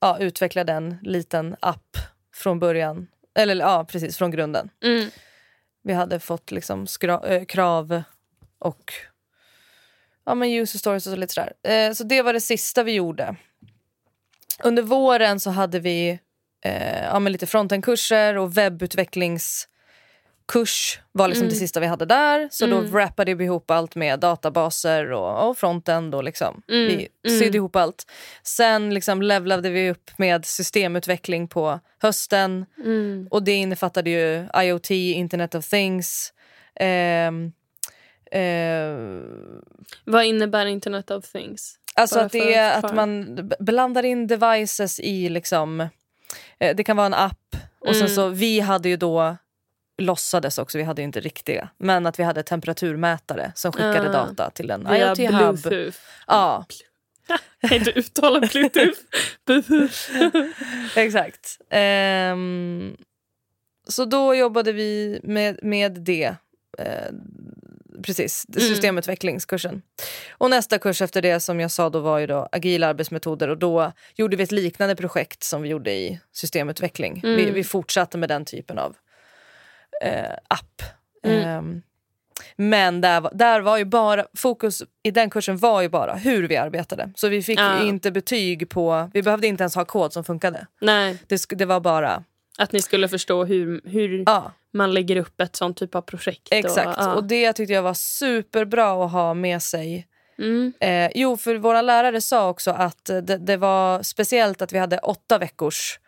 ja, 0.00 0.18
utvecklade 0.20 0.72
en 0.72 0.98
liten 1.02 1.56
app 1.60 1.96
från 2.34 2.58
början. 2.58 3.06
Eller 3.34 3.56
ja, 3.56 3.84
precis 3.84 4.16
från 4.18 4.30
grunden. 4.30 4.70
Mm. 4.84 5.10
Vi 5.82 5.92
hade 5.92 6.20
fått 6.20 6.50
liksom 6.50 6.86
skra- 6.86 7.28
eh, 7.28 7.44
krav 7.44 8.02
och 8.58 8.92
ja, 10.24 10.34
men 10.34 10.50
user 10.50 10.78
stories 10.78 11.06
och 11.06 11.18
lite 11.18 11.34
sådär. 11.34 11.52
Eh, 11.62 11.92
så 11.92 12.04
det 12.04 12.22
var 12.22 12.32
det 12.32 12.40
sista 12.40 12.82
vi 12.82 12.92
gjorde. 12.92 13.36
Under 14.64 14.82
våren 14.82 15.40
så 15.40 15.50
hade 15.50 15.80
vi 15.80 16.18
eh, 16.64 17.04
ja, 17.04 17.18
men 17.18 17.32
lite 17.32 17.46
frontend-kurser 17.46 18.36
och 18.38 18.56
webbutvecklingskurs 18.56 19.68
var 21.12 21.28
liksom 21.28 21.42
Mm. 21.44 21.50
det 21.54 21.58
sista 21.58 21.80
vi 21.80 21.86
hade 21.86 22.04
där. 22.04 22.48
Så 22.50 22.64
Mm. 22.64 22.76
då 22.84 22.90
wrappade 22.90 23.34
vi 23.34 23.44
ihop 23.44 23.70
allt 23.70 23.94
med 23.94 24.20
databaser 24.20 25.12
och, 25.12 25.48
och 25.48 25.58
frontend. 25.58 26.14
Och 26.14 26.24
liksom. 26.24 26.62
Mm. 26.68 26.86
Vi 26.88 27.08
Mm. 27.28 27.38
sydde 27.40 27.56
ihop 27.58 27.76
allt. 27.76 28.06
Sen 28.42 28.94
liksom 28.94 29.22
levlade 29.22 29.70
vi 29.70 29.90
upp 29.90 30.10
med 30.18 30.44
systemutveckling 30.46 31.48
på 31.48 31.80
hösten. 32.02 32.66
Mm. 32.84 33.28
Och 33.30 33.42
det 33.42 33.52
innefattade 33.52 34.10
ju 34.10 34.46
IoT, 34.62 34.90
Internet 34.90 35.54
of 35.54 35.68
Things. 35.68 36.32
ehm, 36.80 37.52
eh, 38.30 38.96
Vad 40.04 40.24
innebär 40.24 40.66
Internet 40.66 41.10
of 41.10 41.32
Things? 41.32 41.78
Alltså 41.96 42.18
att 42.18 42.32
det 42.32 42.40
för 42.40 42.48
är 42.48 42.78
att 42.78 42.84
att 42.84 42.94
man 42.94 43.36
blandar 43.58 44.02
in 44.04 44.26
devices 44.26 45.00
i 45.00 45.28
liksom... 45.28 45.80
Eh, 46.58 46.76
det 46.76 46.84
kan 46.84 46.96
vara 46.96 47.06
en 47.06 47.14
app. 47.14 47.56
Och 47.78 47.94
sen 47.96 48.04
Mm. 48.04 48.14
så 48.14 48.28
vi 48.28 48.60
hade 48.60 48.88
ju 48.88 48.96
då 48.96 49.36
låtsades 49.98 50.58
också, 50.58 50.78
vi 50.78 50.84
hade 50.84 51.02
ju 51.02 51.06
inte 51.06 51.20
riktiga. 51.20 51.68
Men 51.78 52.06
att 52.06 52.18
vi 52.18 52.22
hade 52.22 52.42
temperaturmätare 52.42 53.52
som 53.54 53.72
skickade 53.72 54.08
Ah. 54.08 54.12
data 54.12 54.50
till 54.50 54.70
en 54.70 54.86
IoT-hub. 54.86 55.92
Ja, 56.26 56.64
Jag 57.26 57.40
kan 57.70 57.78
inte 57.78 57.90
uttala 57.90 58.40
Bluetooth. 58.40 58.98
Exakt. 60.96 61.58
Ehm, 61.70 62.96
så 63.88 64.04
då 64.04 64.34
jobbade 64.34 64.72
vi 64.72 65.20
med, 65.22 65.58
med 65.62 65.92
det. 65.92 66.34
Eh, 66.78 67.12
precis, 68.02 68.46
Mm. 68.48 68.60
systemutvecklingskursen. 68.68 69.82
Och 70.30 70.50
nästa 70.50 70.78
kurs 70.78 71.02
efter 71.02 71.22
det 71.22 71.40
som 71.40 71.60
jag 71.60 71.70
sa 71.70 71.90
då 71.90 72.00
var 72.00 72.18
ju 72.18 72.26
då 72.26 72.48
agila 72.52 72.86
arbetsmetoder 72.86 73.48
och 73.48 73.58
då 73.58 73.92
gjorde 74.14 74.36
vi 74.36 74.42
ett 74.42 74.52
liknande 74.52 74.96
projekt 74.96 75.42
som 75.44 75.62
vi 75.62 75.68
gjorde 75.68 75.92
i 75.92 76.20
systemutveckling. 76.32 77.20
Vi, 77.22 77.42
Mm. 77.42 77.54
vi 77.54 77.64
fortsatte 77.64 78.18
med 78.18 78.28
den 78.28 78.44
typen 78.44 78.78
av 78.78 78.96
eh, 80.02 80.30
app. 80.48 80.82
Mm. 81.24 81.44
Ehm, 81.48 81.82
men 82.56 83.00
där, 83.00 83.30
där 83.32 83.60
var 83.60 83.78
ju 83.78 83.84
bara, 83.84 84.26
fokus 84.36 84.82
i 85.02 85.10
den 85.10 85.30
kursen 85.30 85.56
var 85.56 85.82
ju 85.82 85.88
bara 85.88 86.14
hur 86.14 86.48
vi 86.48 86.56
arbetade. 86.56 87.10
Så 87.14 87.28
vi 87.28 87.42
fick 87.42 87.58
Ja. 87.58 87.82
inte 87.82 88.10
betyg 88.10 88.68
på, 88.68 89.10
vi 89.14 89.22
behövde 89.22 89.46
inte 89.46 89.62
ens 89.62 89.74
ha 89.74 89.84
kod 89.84 90.12
som 90.12 90.24
funkade. 90.24 90.66
Nej, 90.80 91.18
Det, 91.26 91.46
det 91.48 91.64
var 91.64 91.80
bara... 91.80 92.24
att 92.58 92.72
ni 92.72 92.82
skulle 92.82 93.08
förstå 93.08 93.44
hur, 93.44 93.80
hur 93.84 94.22
Ja, 94.26 94.52
man 94.76 94.94
lägger 94.94 95.16
upp 95.16 95.40
ett 95.40 95.56
sånt 95.56 95.76
typ 95.76 95.94
av 95.94 96.00
projekt. 96.02 96.48
exakt. 96.50 96.98
Och, 96.98 97.04
ja. 97.04 97.14
Och 97.14 97.24
det 97.24 97.52
tyckte 97.52 97.72
jag 97.74 97.82
var 97.82 97.94
superbra 97.94 99.04
att 99.04 99.12
ha 99.12 99.34
med 99.34 99.62
sig. 99.62 100.06
mm. 100.38 100.72
Eh, 100.80 101.10
jo, 101.14 101.36
för 101.36 101.54
våra 101.56 101.82
lärare 101.82 102.20
sa 102.20 102.48
också 102.48 102.70
att 102.70 103.10
eh, 103.10 103.16
det, 103.18 103.36
det 103.38 103.56
var 103.56 104.02
speciellt 104.02 104.62
att 104.62 104.72
vi 104.72 104.78
hade 104.78 104.98
åtta 104.98 105.38
veckors 105.38 105.98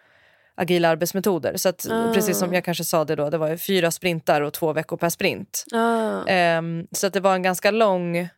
agila 0.55 0.89
arbetsmetoder. 0.89 1.57
Så 1.57 1.69
att, 1.69 1.87
Ah. 1.91 2.13
precis 2.15 2.39
som 2.39 2.55
jag 2.55 2.65
kanske 2.65 2.85
sa 2.85 3.05
det 3.05 3.17
då, 3.17 3.31
det 3.31 3.39
var 3.39 3.57
fyra 3.57 3.91
sprintar 3.91 4.41
och 4.41 4.53
två 4.53 4.73
veckor 4.73 4.97
per 4.97 5.09
sprint. 5.09 5.65
ah. 5.73 6.25
Ehm, 6.27 6.87
så 6.93 7.07
att 7.07 7.13
det 7.13 7.21
var 7.21 7.35
en 7.35 7.43
ganska 7.43 7.71
lång 7.71 8.29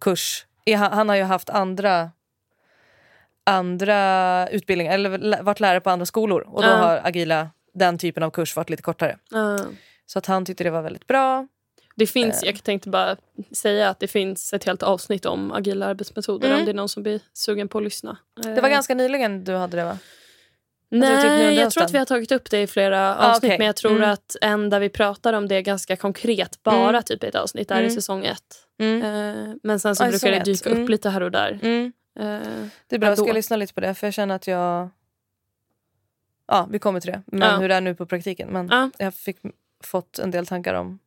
kurs. 0.00 0.46
Eh, 0.66 0.78
Han, 0.80 1.08
har 1.08 1.16
ju 1.16 1.22
haft 1.22 1.50
andra 1.50 2.10
andra 3.44 4.48
utbildningar, 4.48 4.92
eller 4.94 5.42
varit 5.42 5.60
lärare 5.60 5.80
på 5.80 5.90
andra 5.90 6.06
skolor. 6.06 6.40
Och 6.48 6.62
då 6.62 6.68
Ja. 6.68 6.74
har 6.76 7.00
agila, 7.04 7.50
den 7.74 7.98
typen 7.98 8.22
av 8.22 8.30
kurs, 8.30 8.56
varit 8.56 8.70
lite 8.70 8.82
kortare. 8.82 9.18
ah. 9.32 9.58
Så 10.06 10.18
att 10.18 10.26
han 10.26 10.44
tyckte 10.44 10.64
det 10.64 10.70
var 10.70 10.82
väldigt 10.82 11.06
bra. 11.06 11.46
Det 11.96 12.06
finns, 12.06 12.42
Eh. 12.42 12.48
jag 12.50 12.62
tänkte 12.64 12.88
bara 12.88 13.16
säga 13.52 13.88
att 13.88 14.00
det 14.00 14.08
finns 14.08 14.52
ett 14.52 14.64
helt 14.64 14.82
avsnitt 14.82 15.26
om 15.26 15.52
agila 15.52 15.86
arbetsmetoder 15.86 16.48
Mm. 16.48 16.58
om 16.60 16.64
det 16.64 16.72
är 16.72 16.74
någon 16.74 16.88
som 16.88 17.02
blir 17.02 17.20
sugen 17.32 17.68
på 17.68 17.78
att 17.78 17.84
lyssna. 17.84 18.16
Det 18.42 18.60
var 18.60 18.68
ganska 18.68 18.94
nyligen 18.94 19.44
du 19.44 19.54
hade 19.54 19.76
det 19.76 19.84
va? 19.84 19.98
Nej, 20.88 21.16
typ 21.16 21.24
nu 21.30 21.30
under 21.48 21.62
jag 21.62 21.70
tror 21.72 21.84
att 21.84 21.94
vi 21.94 21.98
har 21.98 22.04
tagit 22.04 22.32
upp 22.32 22.50
det 22.50 22.62
i 22.62 22.66
flera 22.66 23.16
Ah, 23.16 23.30
avsnitt. 23.30 23.48
okej. 23.48 23.58
Men 23.58 23.66
jag 23.66 23.76
tror 23.76 23.96
Mm. 23.96 24.10
att 24.10 24.36
en 24.40 24.70
där 24.70 24.80
vi 24.80 24.88
pratar 24.88 25.32
om 25.32 25.48
det 25.48 25.62
ganska 25.62 25.96
konkret 25.96 26.62
bara 26.62 26.88
Mm. 26.88 27.02
typ 27.02 27.24
i 27.24 27.26
ett 27.26 27.34
avsnitt 27.34 27.70
är 27.70 27.76
i 27.76 27.78
Mm. 27.84 27.90
säsong 27.94 28.24
ett. 28.24 28.40
Mm. 28.80 29.02
Eh, 29.02 29.54
men 29.62 29.80
sen 29.80 29.96
så 29.96 30.04
Ah, 30.04 30.06
i 30.06 30.10
brukar 30.10 30.30
det 30.30 30.38
dyka 30.44 30.70
upp 30.70 30.76
Mm. 30.76 30.88
lite 30.88 31.10
här 31.10 31.20
och 31.22 31.30
där. 31.30 31.58
Mm. 31.62 31.92
Eh, 32.20 32.24
Det 32.88 32.96
är 32.96 32.98
bra, 32.98 33.08
jag 33.08 33.18
ska 33.18 33.32
lyssna 33.32 33.56
lite 33.56 33.74
på 33.74 33.80
det 33.80 33.94
för 33.94 34.06
jag 34.06 34.14
känner 34.14 34.34
att 34.34 34.46
jag... 34.46 34.90
Ja, 36.46 36.66
vi 36.70 36.78
kommer 36.78 37.00
till 37.00 37.10
det. 37.12 37.22
Men 37.26 37.48
Ja. 37.50 37.56
hur 37.56 37.68
det 37.68 37.74
är 37.74 37.80
nu 37.80 37.94
på 37.94 38.06
praktiken. 38.06 38.48
Men 38.48 38.68
Ja. 38.68 38.90
jag 38.98 39.14
fick 39.14 39.36
fått 39.84 40.18
en 40.18 40.30
del 40.30 40.46
tankar 40.46 40.74
om 40.74 40.98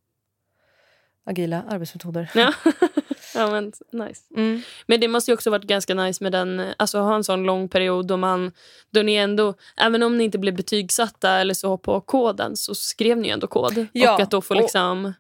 agila 1.25 1.63
arbetsmetoder. 1.69 2.29
ja. 2.33 2.53
ja, 3.35 3.51
men 3.51 3.73
nice. 3.91 4.23
Mm. 4.35 4.61
Men 4.87 4.99
det 4.99 5.07
måste 5.07 5.31
ju 5.31 5.35
också 5.35 5.49
varit 5.49 5.63
ganska 5.65 5.93
nice 5.93 6.23
med 6.23 6.31
den, 6.31 6.73
alltså 6.77 6.99
ha 6.99 7.15
en 7.15 7.23
sån 7.23 7.43
lång 7.43 7.69
period 7.69 8.07
då 8.07 8.17
man, 8.17 8.51
då 8.91 9.01
ni 9.01 9.15
ändå, 9.15 9.53
även 9.77 10.03
om 10.03 10.17
ni 10.17 10.23
inte 10.23 10.37
blev 10.37 10.55
betygsatta 10.55 11.31
eller 11.31 11.53
så 11.53 11.77
på 11.77 12.01
koden 12.01 12.57
så 12.57 12.75
skrev 12.75 13.17
ni 13.17 13.29
ändå 13.29 13.47
kod. 13.47 13.87
Ja, 13.91 14.13
och 14.13 14.19
att 14.21 14.31
då 14.31 14.41
få 14.41 14.53
och- 14.55 14.61
liksom 14.61 15.13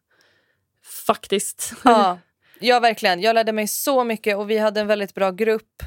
faktiskt. 1.05 1.73
Ja, 1.83 2.17
ja, 2.59 2.79
verkligen. 2.79 3.21
Jag 3.21 3.33
lärde 3.33 3.51
mig 3.51 3.67
så 3.67 4.03
mycket 4.03 4.37
och 4.37 4.49
vi 4.49 4.57
hade 4.57 4.79
en 4.79 4.87
väldigt 4.87 5.13
bra 5.13 5.31
grupp. 5.31 5.83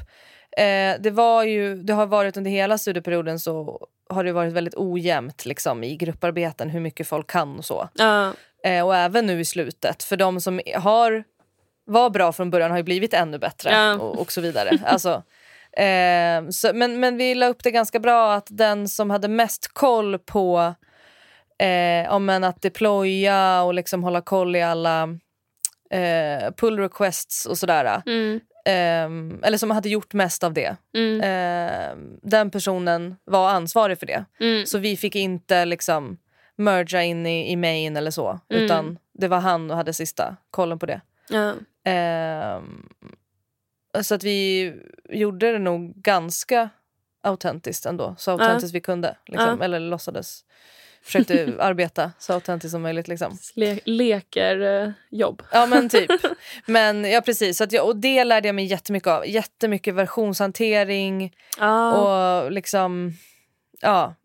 Eh, 0.57 0.95
det, 0.99 1.11
var 1.11 1.43
ju, 1.43 1.75
det 1.75 1.93
har 1.93 2.05
varit 2.05 2.37
under 2.37 2.51
hela 2.51 2.77
studieperioden 2.77 3.39
så 3.39 3.79
har 4.09 4.23
det 4.23 4.31
varit 4.31 4.53
väldigt 4.53 4.75
ojämnt 4.77 5.45
liksom, 5.45 5.83
i 5.83 5.95
grupparbeten 5.95 6.69
hur 6.69 6.79
mycket 6.79 7.07
folk 7.07 7.27
kan 7.29 7.57
och 7.57 7.65
så. 7.65 7.89
Ja, 7.93 8.33
Eh, 8.63 8.85
och 8.85 8.95
även 8.95 9.25
nu 9.25 9.39
i 9.39 9.45
slutet. 9.45 10.03
För 10.03 10.17
de 10.17 10.41
som 10.41 10.61
har 10.75 11.23
var 11.85 12.09
bra 12.09 12.31
från 12.31 12.49
början 12.49 12.71
har 12.71 12.77
ju 12.77 12.83
blivit 12.83 13.13
ännu 13.13 13.37
bättre 13.37 13.71
Ja. 13.71 13.93
och, 13.95 14.19
och 14.19 14.31
så 14.31 14.41
vidare. 14.41 14.79
Alltså, 14.85 15.23
eh, 15.77 16.49
så, 16.49 16.71
men, 16.73 16.99
men 16.99 17.17
vi 17.17 17.35
la 17.35 17.47
upp 17.47 17.63
det 17.63 17.71
ganska 17.71 17.99
bra 17.99 18.33
att 18.33 18.47
den 18.49 18.87
som 18.87 19.09
hade 19.09 19.27
mest 19.27 19.67
koll 19.73 20.19
på 20.19 20.73
eh, 21.59 22.13
om 22.13 22.29
en 22.29 22.43
att 22.43 22.61
deploya 22.61 23.63
och 23.63 23.73
liksom 23.73 24.03
hålla 24.03 24.21
koll 24.21 24.55
i 24.55 24.61
alla 24.61 25.03
eh, 25.91 26.51
pull 26.57 26.79
requests 26.79 27.45
och 27.45 27.57
sådär. 27.57 28.01
mm, 28.05 28.39
Eh, 28.65 29.09
eller 29.43 29.57
som 29.57 29.71
hade 29.71 29.89
gjort 29.89 30.13
mest 30.13 30.43
av 30.43 30.53
det. 30.53 30.75
mm, 30.95 31.21
Eh, 31.21 31.97
den 32.21 32.51
personen 32.51 33.15
var 33.23 33.49
ansvarig 33.49 33.99
för 33.99 34.05
det. 34.05 34.25
mm, 34.39 34.65
Så 34.65 34.77
vi 34.77 34.97
fick 34.97 35.15
inte 35.15 35.65
liksom 35.65 36.17
merga 36.55 37.03
in 37.03 37.25
i, 37.25 37.51
i 37.51 37.55
main 37.55 37.97
eller 37.97 38.11
så. 38.11 38.39
Mm. 38.49 38.63
Utan 38.63 38.97
det 39.13 39.27
var 39.27 39.39
han 39.39 39.71
och 39.71 39.77
hade 39.77 39.93
sista 39.93 40.35
kollen 40.51 40.79
på 40.79 40.85
det. 40.85 41.01
ja, 41.29 41.53
Ehm, 41.83 42.89
så 44.01 44.15
att 44.15 44.23
vi 44.23 44.73
gjorde 45.09 45.51
det 45.51 45.59
nog 45.59 45.93
ganska 45.95 46.69
autentiskt 47.21 47.85
ändå. 47.85 48.15
Så 48.17 48.31
autentiskt 48.31 48.75
vi 48.75 48.81
kunde. 48.81 49.15
Liksom. 49.25 49.57
Ja. 49.59 49.65
Eller 49.65 49.79
låtsades. 49.79 50.45
Försökte 51.03 51.55
arbeta 51.59 52.11
så 52.19 52.33
autentiskt 52.33 52.71
som 52.71 52.81
möjligt. 52.81 53.07
Liksom. 53.07 53.37
Le- 53.55 53.79
leker 53.85 54.59
eh, 54.83 54.91
jobb. 55.09 55.43
Ja 55.51 55.65
men 55.65 55.89
typ. 55.89 56.11
Men 56.65 57.11
ja 57.11 57.21
precis. 57.21 57.57
Så 57.57 57.63
att 57.63 57.71
jag, 57.71 57.85
och 57.85 57.95
det 57.95 58.23
lärde 58.23 58.47
jag 58.47 58.55
mig 58.55 58.65
jättemycket 58.65 59.07
av. 59.07 59.27
Jättemycket 59.27 59.93
versionshantering. 59.95 61.35
Ah, 61.57 61.91
Och 61.91 62.51
liksom, 62.51 63.11
ja. 63.81 64.15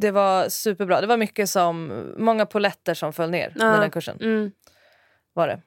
Det 0.00 0.10
var 0.10 0.48
superbra. 0.48 1.00
Det 1.00 1.06
var 1.06 1.16
mycket 1.16 1.50
som, 1.50 2.04
många 2.18 2.46
poletter 2.46 2.94
som 2.94 3.12
föll 3.12 3.30
ner 3.30 3.52
med 3.54 3.80
den 3.80 3.90
kursen. 3.90 4.18
mm, 4.20 4.50
var 5.32 5.48
det. 5.48 5.60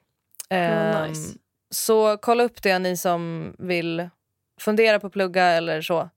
Ehm, 0.54 1.08
nice. 1.08 1.38
Så 1.70 2.16
kolla 2.16 2.44
upp 2.44 2.62
det 2.62 2.78
ni 2.78 2.96
som 2.96 3.54
vill 3.58 4.08
fundera 4.60 5.00
på 5.00 5.06
att 5.06 5.12
plugga 5.12 5.44
eller 5.44 5.82
så. 5.82 6.10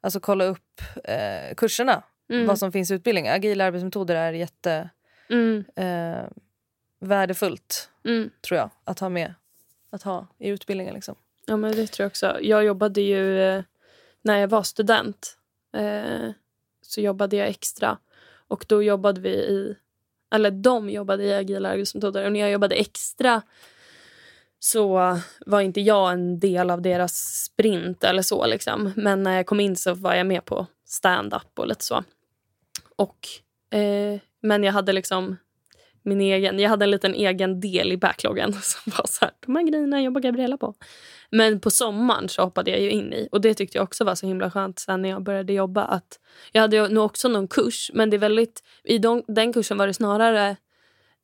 Alltså 0.00 0.20
kolla 0.20 0.44
upp 0.44 0.80
eh, 1.04 1.54
kurserna, 1.56 2.02
mm, 2.28 2.46
vad 2.46 2.58
som 2.58 2.72
finns 2.72 2.90
i 2.90 2.94
utbildningen. 2.94 3.34
Agila 3.34 3.64
arbetsmetoder 3.64 4.16
är 4.16 4.32
jätte 4.32 4.90
mm, 5.30 5.64
eh, 5.76 6.24
värdefullt 7.00 7.90
mm. 8.04 8.30
tror 8.40 8.58
jag 8.58 8.70
att 8.84 8.98
ha 9.00 9.08
med 9.08 9.34
att 9.90 10.02
ha 10.02 10.26
i 10.38 10.48
utbildningen. 10.48 10.94
Liksom. 10.94 11.14
Ja, 11.46 11.56
men 11.56 11.76
det 11.76 11.86
tror 11.86 12.04
jag 12.04 12.10
också. 12.10 12.38
Jag 12.40 12.64
jobbade 12.64 13.00
ju 13.00 13.42
eh, 13.42 13.62
när 14.22 14.38
jag 14.38 14.48
var 14.48 14.62
student. 14.62 15.38
Eh, 15.72 16.30
så 16.82 17.00
jobbade 17.00 17.36
jag 17.36 17.48
extra. 17.48 17.98
Och 18.48 18.64
då 18.68 18.82
jobbade 18.82 19.20
vi 19.20 19.30
i... 19.30 19.76
Eller 20.30 20.50
de 20.50 20.90
jobbade 20.90 21.24
i 21.24 21.34
agila 21.34 21.68
arbetsmetoder. 21.68 22.24
Och 22.24 22.32
när 22.32 22.40
jag 22.40 22.50
jobbade 22.50 22.74
extra 22.74 23.42
så 24.58 25.18
var 25.46 25.60
inte 25.60 25.80
jag 25.80 26.12
en 26.12 26.38
del 26.38 26.70
av 26.70 26.82
deras 26.82 27.44
sprint 27.44 28.04
eller 28.04 28.22
så. 28.22 28.46
Liksom. 28.46 28.92
Men 28.96 29.22
när 29.22 29.36
jag 29.36 29.46
kom 29.46 29.60
in 29.60 29.76
så 29.76 29.94
var 29.94 30.14
jag 30.14 30.26
med 30.26 30.44
på 30.44 30.66
stand-up 30.84 31.58
och 31.58 31.66
lite 31.66 31.84
så. 31.84 32.04
Och, 32.96 33.18
eh, 33.78 34.20
men 34.42 34.64
jag 34.64 34.72
hade 34.72 34.92
liksom 34.92 35.36
min 36.02 36.20
egen, 36.20 36.58
jag 36.58 36.70
hade 36.70 36.84
en 36.84 36.90
liten 36.90 37.14
egen 37.14 37.60
del 37.60 37.92
i 37.92 37.96
backloggen 37.96 38.52
som 38.62 38.92
var 38.96 39.06
så 39.06 39.24
här, 39.24 39.34
de 39.46 39.56
här 39.56 39.62
grejerna 39.62 40.02
jobbar 40.02 40.20
Gabriella 40.20 40.56
på. 40.56 40.74
Men 41.30 41.60
på 41.60 41.70
sommaren 41.70 42.28
så 42.28 42.42
hoppade 42.42 42.70
jag 42.70 42.80
ju 42.80 42.90
in 42.90 43.12
i 43.12 43.28
och 43.32 43.40
det 43.40 43.54
tyckte 43.54 43.78
jag 43.78 43.84
också 43.84 44.04
var 44.04 44.14
så 44.14 44.26
himla 44.26 44.50
skönt 44.50 44.78
sen 44.78 45.02
när 45.02 45.08
jag 45.08 45.22
började 45.22 45.52
jobba. 45.52 45.84
att 45.84 46.18
Jag 46.52 46.60
hade 46.60 46.88
nog 46.88 47.04
också 47.04 47.28
någon 47.28 47.48
kurs 47.48 47.90
men 47.94 48.10
det 48.10 48.16
är 48.16 48.18
väldigt, 48.18 48.62
i 48.84 48.98
de, 48.98 49.22
den 49.26 49.52
kursen 49.52 49.78
var 49.78 49.86
det 49.86 49.94
snarare 49.94 50.56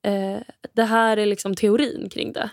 eh, 0.03 0.39
det 0.73 0.83
här 0.83 1.17
är 1.17 1.27
liksom 1.27 1.55
teorin 1.55 2.09
kring 2.09 2.33
det. 2.33 2.51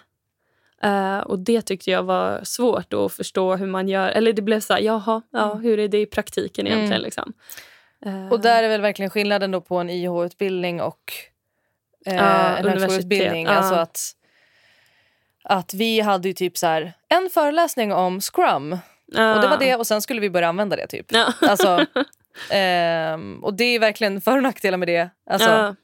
Eh, 0.81 1.19
och 1.19 1.39
det 1.39 1.61
tyckte 1.61 1.91
jag 1.91 2.03
var 2.03 2.43
svårt 2.43 2.93
att 2.93 3.13
förstå 3.13 3.55
hur 3.55 3.67
man 3.67 3.89
gör. 3.89 4.09
Eller 4.09 4.33
det 4.33 4.41
blev 4.41 4.59
så 4.59 4.73
här, 4.73 4.81
jaha, 4.81 5.21
ja, 5.31 5.53
hur 5.53 5.79
är 5.79 5.87
det 5.87 6.01
i 6.01 6.05
praktiken 6.05 6.67
egentligen? 6.67 6.91
Mm. 6.93 7.03
Liksom. 7.03 7.33
Eh, 8.05 8.27
Och 8.27 8.39
där 8.41 8.63
är 8.63 8.69
väl 8.69 8.81
verkligen 8.81 9.09
skillnaden 9.09 9.51
då 9.51 9.61
på 9.61 9.77
en 9.77 9.89
IH-utbildning 9.89 10.81
och 10.81 11.13
eh, 12.05 12.15
Ja, 12.15 12.57
en 12.57 12.67
högskoleutbildning. 12.67 13.45
Ja. 13.45 13.51
Alltså 13.51 13.75
att, 13.75 14.11
att 15.43 15.73
vi 15.73 15.99
hade 15.99 16.27
ju 16.27 16.33
typ 16.33 16.57
så 16.57 16.67
här, 16.67 16.93
en 17.09 17.29
föreläsning 17.33 17.93
om 17.93 18.21
Scrum 18.21 18.77
ja. 19.05 19.35
och 19.35 19.41
det 19.41 19.47
var 19.47 19.57
det 19.57 19.75
och 19.75 19.87
sen 19.87 20.01
skulle 20.01 20.21
vi 20.21 20.29
börja 20.29 20.47
använda 20.47 20.75
det 20.75 20.87
typ. 20.87 21.05
Ja. 21.09 21.33
Alltså, 21.41 21.85
ehm, 22.51 23.43
och 23.43 23.53
det 23.53 23.63
är 23.63 23.79
verkligen 23.79 24.21
för 24.21 24.37
och 24.37 24.43
nackdelar 24.43 24.77
med 24.77 24.87
det. 24.87 25.09
Alltså, 25.29 25.49
ja. 25.49 25.75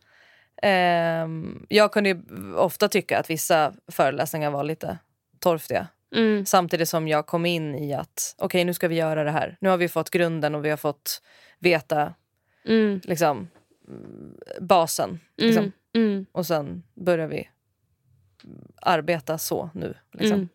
ehm, 0.70 1.66
jag 1.70 1.92
kunde 1.92 2.10
ju 2.10 2.22
ofta 2.56 2.88
tycka 2.88 3.20
att 3.20 3.30
vissa 3.30 3.74
föreläsningar 3.92 4.52
var 4.52 4.64
lite 4.64 4.98
torftiga. 5.40 5.88
Mm, 6.14 6.46
Samtidigt 6.46 6.90
som 6.90 7.08
jag 7.08 7.26
kom 7.26 7.46
in 7.46 7.76
i 7.76 7.94
att 7.94 8.36
okej 8.38 8.66
nu 8.66 8.74
ska 8.74 8.88
vi 8.88 8.96
göra 8.96 9.24
det 9.24 9.32
här. 9.32 9.58
Nu 9.62 9.70
har 9.70 9.78
vi 9.78 9.88
fått 9.88 10.10
grunden 10.10 10.56
och 10.56 10.66
vi 10.66 10.70
har 10.70 10.78
fått 10.78 11.22
veta 11.60 12.14
mm, 12.66 13.02
liksom, 13.04 13.48
mm, 13.88 14.36
basen. 14.62 15.20
Liksom. 15.38 15.72
mm, 15.96 16.12
mm, 16.12 16.26
Och 16.32 16.46
sen 16.46 16.84
börjar 16.94 17.28
vi 17.28 17.50
arbeta 18.82 19.38
så 19.38 19.70
nu. 19.74 19.94
Liksom. 20.12 20.38
mm. 20.38 20.50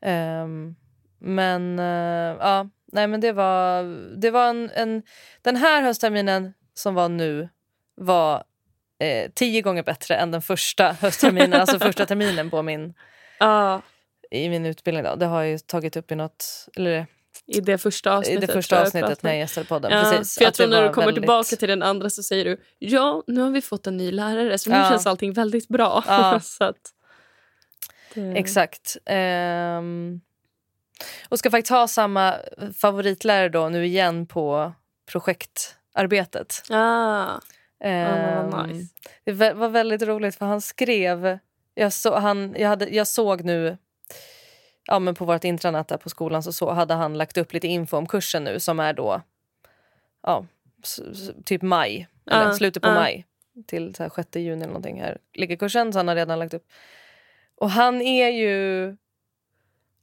Ehm, 0.00 0.76
men 1.18 1.78
eh, 1.78 2.36
ja, 2.40 2.68
nej 2.92 3.06
men 3.06 3.20
det 3.20 3.32
var, 3.32 3.82
det 4.16 4.30
var 4.30 4.48
en, 4.48 4.70
en... 4.74 5.02
Den 5.42 5.56
här 5.56 5.82
höstterminen 5.82 6.54
som 6.74 6.94
var 6.94 7.08
nu 7.08 7.48
var 7.94 8.44
eh, 8.98 9.30
tio 9.34 9.62
gånger 9.62 9.82
bättre 9.82 10.16
än 10.16 10.30
den 10.30 10.42
första 10.42 10.92
höstterminen, 10.92 11.60
alltså 11.60 11.78
första 11.78 12.06
terminen 12.06 12.50
på 12.50 12.62
min, 12.62 12.94
Ja, 13.38 13.82
i 14.30 14.48
min 14.48 14.66
utbildning. 14.66 15.04
Då. 15.04 15.14
Det 15.16 15.26
har 15.26 15.42
jag 15.42 15.50
ju 15.50 15.58
tagit 15.58 15.96
upp 15.96 16.12
i 16.12 16.14
något, 16.14 16.68
eller 16.76 17.06
i 17.46 17.60
det 17.60 17.78
första 17.78 18.10
i 18.10 18.12
avsnittet. 18.12 18.40
det 18.46 18.52
första 18.52 18.82
avsnittet 18.82 19.22
när 19.22 19.30
jag 19.30 19.38
gästade 19.38 19.66
podden. 19.66 19.92
Ja, 19.92 20.02
Precis, 20.10 20.38
för 20.38 20.44
jag 20.44 20.54
tror 20.54 20.66
när 20.66 20.82
du 20.82 20.88
kommer 20.88 21.06
väldigt- 21.06 21.22
tillbaka 21.22 21.56
till 21.56 21.68
den 21.68 21.82
andra 21.82 22.10
så 22.10 22.22
säger 22.22 22.44
du 22.44 22.56
ja, 22.78 23.22
nu 23.26 23.40
har 23.40 23.50
vi 23.50 23.62
fått 23.62 23.86
en 23.86 23.96
ny 23.96 24.10
lärare 24.12 24.58
så 24.58 24.70
nu 24.70 24.76
Ja. 24.76 24.88
känns 24.90 25.06
allting 25.06 25.32
väldigt 25.32 25.68
bra. 25.68 26.04
Ja. 26.06 26.40
att, 26.60 26.76
det, 28.14 28.20
Exakt. 28.32 28.96
Ehm, 29.06 30.20
och 31.28 31.38
ska 31.38 31.50
faktiskt 31.50 31.70
ha 31.70 31.88
samma 31.88 32.34
favoritlärare 32.80 33.48
då 33.48 33.68
nu 33.68 33.86
igen 33.86 34.26
på 34.26 34.72
projektarbetet. 35.12 36.62
Ah, 36.70 37.26
Ehm, 37.84 38.50
vad 38.50 38.68
nice. 38.68 38.94
Det 39.24 39.32
var 39.52 39.68
väldigt 39.68 40.02
roligt 40.02 40.36
för 40.36 40.46
han 40.46 40.60
skrev... 40.60 41.38
Jag, 41.74 41.92
så, 41.92 42.16
han, 42.18 42.54
jag, 42.58 42.68
hade, 42.68 42.88
jag 42.88 43.06
såg 43.08 43.44
nu 43.44 43.78
ja, 44.88 44.98
men 44.98 45.14
på 45.14 45.24
vårt 45.24 45.44
intranät 45.44 45.88
där 45.88 45.96
på 45.96 46.08
skolan 46.08 46.42
så, 46.42 46.52
så 46.52 46.70
hade 46.70 46.94
han 46.94 47.18
lagt 47.18 47.36
upp 47.36 47.52
lite 47.52 47.66
info 47.66 47.96
om 47.96 48.06
kursen 48.06 48.44
nu 48.44 48.60
som 48.60 48.80
är 48.80 48.92
då 48.92 49.22
ja, 50.22 50.44
typ 51.44 51.62
maj, 51.62 52.08
eller 52.30 52.52
slutet 52.52 52.82
på 52.82 52.88
ja. 52.88 52.94
maj 52.94 53.26
till 53.66 53.94
så 53.94 54.02
här 54.02 54.10
6 54.10 54.28
juni 54.36 54.52
eller 54.52 54.66
någonting 54.66 55.00
här 55.00 55.18
ligger 55.34 55.56
kursen 55.56 55.92
så 55.92 55.98
han 55.98 56.08
har 56.08 56.14
redan 56.14 56.38
lagt 56.38 56.54
upp. 56.54 56.66
Och 57.56 57.70
han 57.70 58.02
är 58.02 58.28
ju 58.28 58.96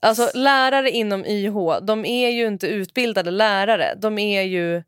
Alltså 0.06 0.30
lärare 0.34 0.92
inom 0.92 1.26
YH, 1.26 1.80
de 1.82 2.06
är 2.06 2.30
ju 2.30 2.48
inte 2.48 2.68
utbildade 2.68 3.32
lärare. 3.32 3.94
De 3.98 4.20
är 4.20 4.42
ju, 4.42 4.84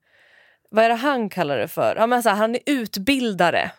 vad 0.70 0.86
är 0.86 0.90
det 0.90 0.96
han 0.96 1.30
kallar 1.30 1.58
det 1.58 1.68
för? 1.68 1.96
Ja, 1.96 2.08
men 2.08 2.24
så 2.24 2.30
här, 2.30 2.36
han 2.36 2.56
är 2.56 2.62
utbildare, 2.66 3.72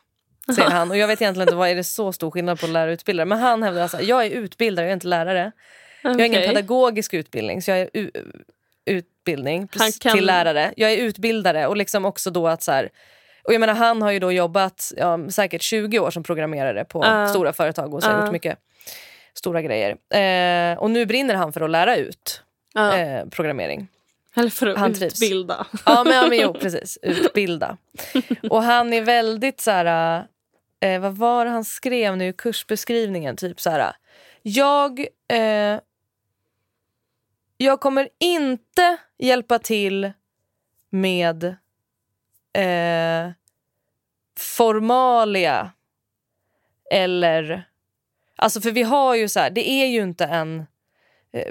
säger 0.54 0.70
han. 0.78 0.90
Och 0.90 0.96
jag 0.96 1.08
vet 1.08 1.22
egentligen 1.22 1.48
inte 1.48 1.56
vad 1.56 1.68
är 1.68 1.74
det 1.74 1.84
så 1.84 2.12
stor 2.12 2.30
skillnad 2.30 2.60
på 2.60 2.66
lärare 2.66 2.90
och 2.90 2.94
utbildare. 2.94 3.26
Men 3.26 3.38
han 3.38 3.62
hävdar 3.62 3.82
att 3.82 4.02
jag 4.02 4.26
är 4.26 4.30
utbildare, 4.30 4.86
jag 4.86 4.90
är 4.90 4.94
inte 4.94 5.06
lärare. 5.06 5.52
Jag 6.02 6.10
har 6.10 6.20
ingen 6.20 6.42
pedagogisk 6.42 7.14
utbildning 7.14 7.62
så 7.62 7.70
jag 7.70 7.78
är 7.78 8.10
utbildning 8.86 9.68
kan- 9.68 9.92
till 10.12 10.26
lärare. 10.26 10.72
Jag 10.76 10.92
är 10.92 10.96
utbildare 10.96 11.66
och 11.66 11.76
liksom 11.76 12.04
också 12.04 12.30
då 12.30 12.48
att 12.48 12.62
så 12.62 12.72
här, 12.72 12.88
och 13.44 13.52
jag 13.54 13.60
menar 13.60 13.74
han 13.74 14.02
har 14.02 14.10
ju 14.10 14.18
då 14.18 14.32
jobbat 14.32 14.92
ja, 14.96 15.18
säkert 15.30 15.62
20 15.62 15.98
år 15.98 16.10
som 16.10 16.22
programmerare 16.22 16.84
på 16.84 17.04
Ja. 17.04 17.28
stora 17.28 17.52
företag 17.52 17.94
och 17.94 18.02
så 18.02 18.08
Ja. 18.10 18.22
gjort 18.24 18.32
mycket 18.32 18.58
stora 19.34 19.62
grejer. 19.62 19.90
Eh, 20.72 20.78
och 20.78 20.90
nu 20.90 21.06
brinner 21.06 21.34
han 21.34 21.52
för 21.52 21.60
att 21.60 21.70
lära 21.70 21.96
ut 21.96 22.42
Ja. 22.74 22.96
eh, 22.98 23.26
programmering. 23.26 23.88
Eller 24.36 24.50
för 24.50 24.66
att 24.66 24.78
han 24.78 24.94
trivs. 24.94 25.22
utbilda. 25.22 25.66
Ja 25.86 26.04
men, 26.04 26.12
ja, 26.16 26.26
men 26.28 26.38
jo, 26.38 26.52
precis. 26.60 26.98
Utbilda. 27.02 27.76
Och 28.50 28.62
han 28.62 28.92
är 28.92 29.02
väldigt 29.02 29.60
så 29.60 29.70
här... 29.70 30.24
Eh, 30.80 31.00
vad 31.00 31.16
var 31.16 31.44
det 31.44 31.50
han 31.50 31.64
skrev 31.64 32.16
nu 32.16 32.28
i 32.28 32.32
kursbeskrivningen? 32.32 33.36
Typ 33.36 33.60
så 33.60 33.70
här... 33.70 33.92
Jag, 34.42 35.00
eh, 35.32 35.78
jag 37.58 37.80
kommer 37.80 38.08
inte 38.18 38.96
hjälpa 39.18 39.58
till 39.58 40.12
med 40.90 41.44
eh, 42.52 43.30
formalia 44.38 45.72
eller... 46.90 47.68
Alltså 48.36 48.60
för 48.60 48.70
vi 48.70 48.82
har 48.82 49.14
ju 49.14 49.28
så 49.28 49.40
här, 49.40 49.50
det 49.50 49.70
är 49.70 49.86
ju 49.86 50.02
inte 50.02 50.24
en 50.24 50.66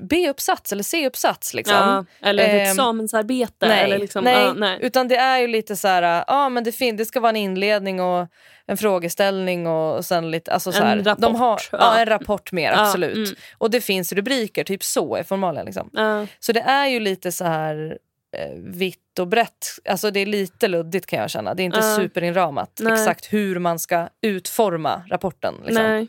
B-uppsats 0.01 0.71
eller 0.71 0.83
C-uppsats 0.83 1.53
liksom. 1.53 1.75
Ja, 1.75 2.05
eller 2.29 2.43
ett 2.43 2.49
Ehm, 2.53 2.59
examensarbete. 2.71 3.67
Nej, 3.67 3.83
eller 3.83 3.99
liksom, 3.99 4.23
nej, 4.23 4.33
ja, 4.43 4.53
nej. 4.53 4.79
utan 4.81 5.07
det 5.07 5.15
är 5.17 5.39
ju 5.39 5.47
lite 5.47 5.75
så 5.75 5.87
här, 5.87 6.23
ja 6.27 6.49
men 6.49 6.63
det, 6.63 6.71
fin- 6.71 6.97
det 6.97 7.05
ska 7.05 7.19
vara 7.19 7.29
en 7.29 7.35
inledning 7.35 8.01
och 8.01 8.27
en 8.65 8.77
frågeställning 8.77 9.67
och 9.67 10.05
sen 10.05 10.31
lite, 10.31 10.51
alltså 10.51 10.71
så 10.71 10.81
En 10.81 10.87
här, 10.87 10.97
rapport, 11.03 11.21
De 11.21 11.35
har, 11.35 11.61
ja. 11.71 11.77
ja. 11.81 11.99
en 11.99 12.05
rapport 12.05 12.51
mer, 12.51 12.71
Ja, 12.71 12.81
absolut. 12.87 13.15
mm. 13.27 13.29
Och 13.57 13.71
det 13.71 13.81
finns 13.81 14.13
rubriker, 14.13 14.63
typ 14.63 14.83
så 14.83 15.15
är 15.15 15.23
formalia 15.23 15.63
liksom. 15.63 15.89
Ja. 15.93 16.25
Så 16.39 16.51
det 16.51 16.61
är 16.61 16.87
ju 16.87 16.99
lite 16.99 17.31
så 17.31 17.45
här 17.45 17.97
eh, 18.37 18.53
vitt 18.57 19.19
och 19.19 19.27
brett, 19.27 19.65
alltså 19.89 20.11
det 20.11 20.19
är 20.19 20.25
lite 20.25 20.67
luddigt 20.67 21.05
kan 21.05 21.19
jag 21.19 21.29
känna. 21.29 21.53
Det 21.53 21.63
är 21.63 21.65
inte 21.65 21.81
superinramat 21.81 22.71
Nej. 22.79 22.93
exakt 22.93 23.33
hur 23.33 23.59
man 23.59 23.79
ska 23.79 24.09
utforma 24.21 25.03
rapporten. 25.09 25.53
Liksom. 25.65 26.07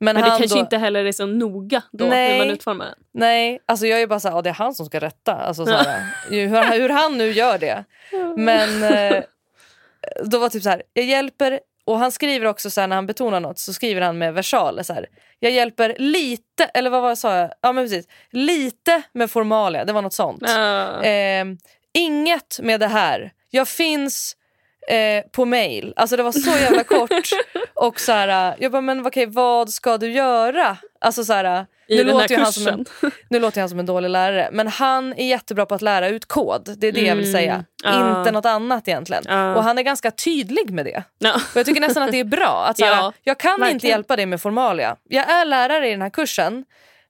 Men, 0.00 0.14
Men 0.14 0.24
det 0.24 0.30
kanske 0.30 0.46
då, 0.56 0.60
inte 0.60 0.76
heller 0.78 1.04
är 1.04 1.12
så 1.12 1.26
noga 1.26 1.82
då 1.92 2.04
Nej. 2.04 2.32
hur 2.32 2.38
man 2.38 2.50
utformar 2.50 2.84
den. 2.84 2.94
Nej, 3.12 3.60
alltså 3.66 3.86
jag 3.86 4.02
är 4.02 4.06
bara 4.06 4.20
så 4.20 4.28
här, 4.28 4.36
ja, 4.36 4.42
det 4.42 4.50
är 4.50 4.54
han 4.54 4.74
som 4.74 4.86
ska 4.86 4.98
rätta. 4.98 5.34
Alltså, 5.34 5.66
så 5.66 5.72
här, 5.72 6.06
ju- 6.30 6.46
hur, 6.46 6.62
hur 6.80 6.88
han 6.88 7.18
nu 7.18 7.30
gör 7.32 7.58
det. 7.58 7.84
Men 8.36 8.82
eh, 8.82 9.22
då 10.24 10.38
var 10.38 10.48
typ 10.48 10.62
så 10.62 10.68
här, 10.70 10.82
jag 10.92 11.04
hjälper, 11.04 11.60
och 11.86 11.98
han 11.98 12.12
skriver 12.12 12.46
också 12.46 12.70
så 12.70 12.86
när 12.86 12.96
han 12.96 13.06
betonar 13.06 13.40
något 13.40 13.58
så 13.58 13.72
skriver 13.72 14.00
han 14.00 14.18
med 14.18 14.34
versaler 14.34 14.82
så 14.82 14.92
här. 14.92 15.06
Jag 15.38 15.52
hjälper 15.52 15.96
lite, 15.98 16.64
eller 16.64 16.90
vad 16.90 17.02
var 17.02 17.08
det 17.10 17.16
sa 17.16 17.36
jag? 17.36 17.50
Ja 17.60 17.72
men 17.72 17.84
precis. 17.84 18.06
Lite 18.30 19.02
med 19.12 19.30
formalia, 19.30 19.84
det 19.84 19.92
var 19.92 20.02
något 20.02 20.12
sånt. 20.14 20.42
Ja. 20.46 21.02
Eh, 21.02 21.44
inget 21.94 22.60
med 22.62 22.80
det 22.80 22.86
här. 22.86 23.32
Jag 23.50 23.68
finns 23.68 24.36
eh, 24.88 25.30
på 25.30 25.44
mail. 25.44 25.92
Alltså 25.96 26.16
det 26.16 26.22
var 26.22 26.32
så 26.32 26.50
jävla 26.50 26.84
kort. 26.84 27.10
Och 27.80 28.00
så 28.00 28.12
här, 28.12 28.56
jag 28.58 28.72
bara, 28.72 28.80
men 28.82 29.06
okej, 29.06 29.26
vad 29.26 29.70
ska 29.70 29.98
du 29.98 30.10
göra? 30.12 30.76
Alltså 31.00 31.24
så 31.24 31.32
här, 31.32 31.66
I 31.88 31.96
nu 31.96 32.04
den 32.04 32.06
här 32.16 32.22
låter, 32.22 32.34
ju 32.36 32.40
han 32.42 32.52
som 32.52 32.66
en, 32.68 32.84
nu 33.30 33.38
låter 33.40 33.60
han 33.60 33.68
som 33.70 33.78
en 33.78 33.86
dålig 33.86 34.08
lärare. 34.10 34.48
Men 34.52 34.68
han 34.68 35.12
är 35.12 35.26
jättebra 35.28 35.66
på 35.66 35.74
att 35.74 35.82
lära 35.82 36.08
ut 36.08 36.26
kod. 36.28 36.74
Det 36.78 36.86
är 36.86 36.92
det 36.92 37.00
jag 37.00 37.16
vill 37.16 37.24
Mm, 37.24 37.32
säga. 37.40 37.64
ja. 37.84 38.18
Inte 38.18 38.30
något 38.30 38.46
annat 38.46 38.88
egentligen. 38.88 39.22
Ja. 39.26 39.54
Och 39.56 39.62
han 39.64 39.78
är 39.78 39.82
ganska 39.82 40.10
tydlig 40.10 40.70
med 40.70 40.84
det. 40.84 41.02
Ja. 41.18 41.34
Och 41.34 41.56
jag 41.56 41.66
tycker 41.66 41.80
nästan 41.80 42.02
att 42.02 42.10
det 42.12 42.20
är 42.20 42.24
bra. 42.24 42.64
Att 42.68 42.78
så 42.78 42.84
här, 42.84 42.92
Ja, 42.92 43.12
jag 43.22 43.38
kan 43.38 43.52
inte 43.52 43.60
verkligen. 43.72 43.90
hjälpa 43.96 44.16
dig 44.16 44.26
med 44.26 44.40
formalia. 44.40 44.96
Jag 45.08 45.30
är 45.30 45.44
lärare 45.44 45.88
i 45.88 45.90
den 45.90 46.02
här 46.02 46.10
kursen. 46.10 46.64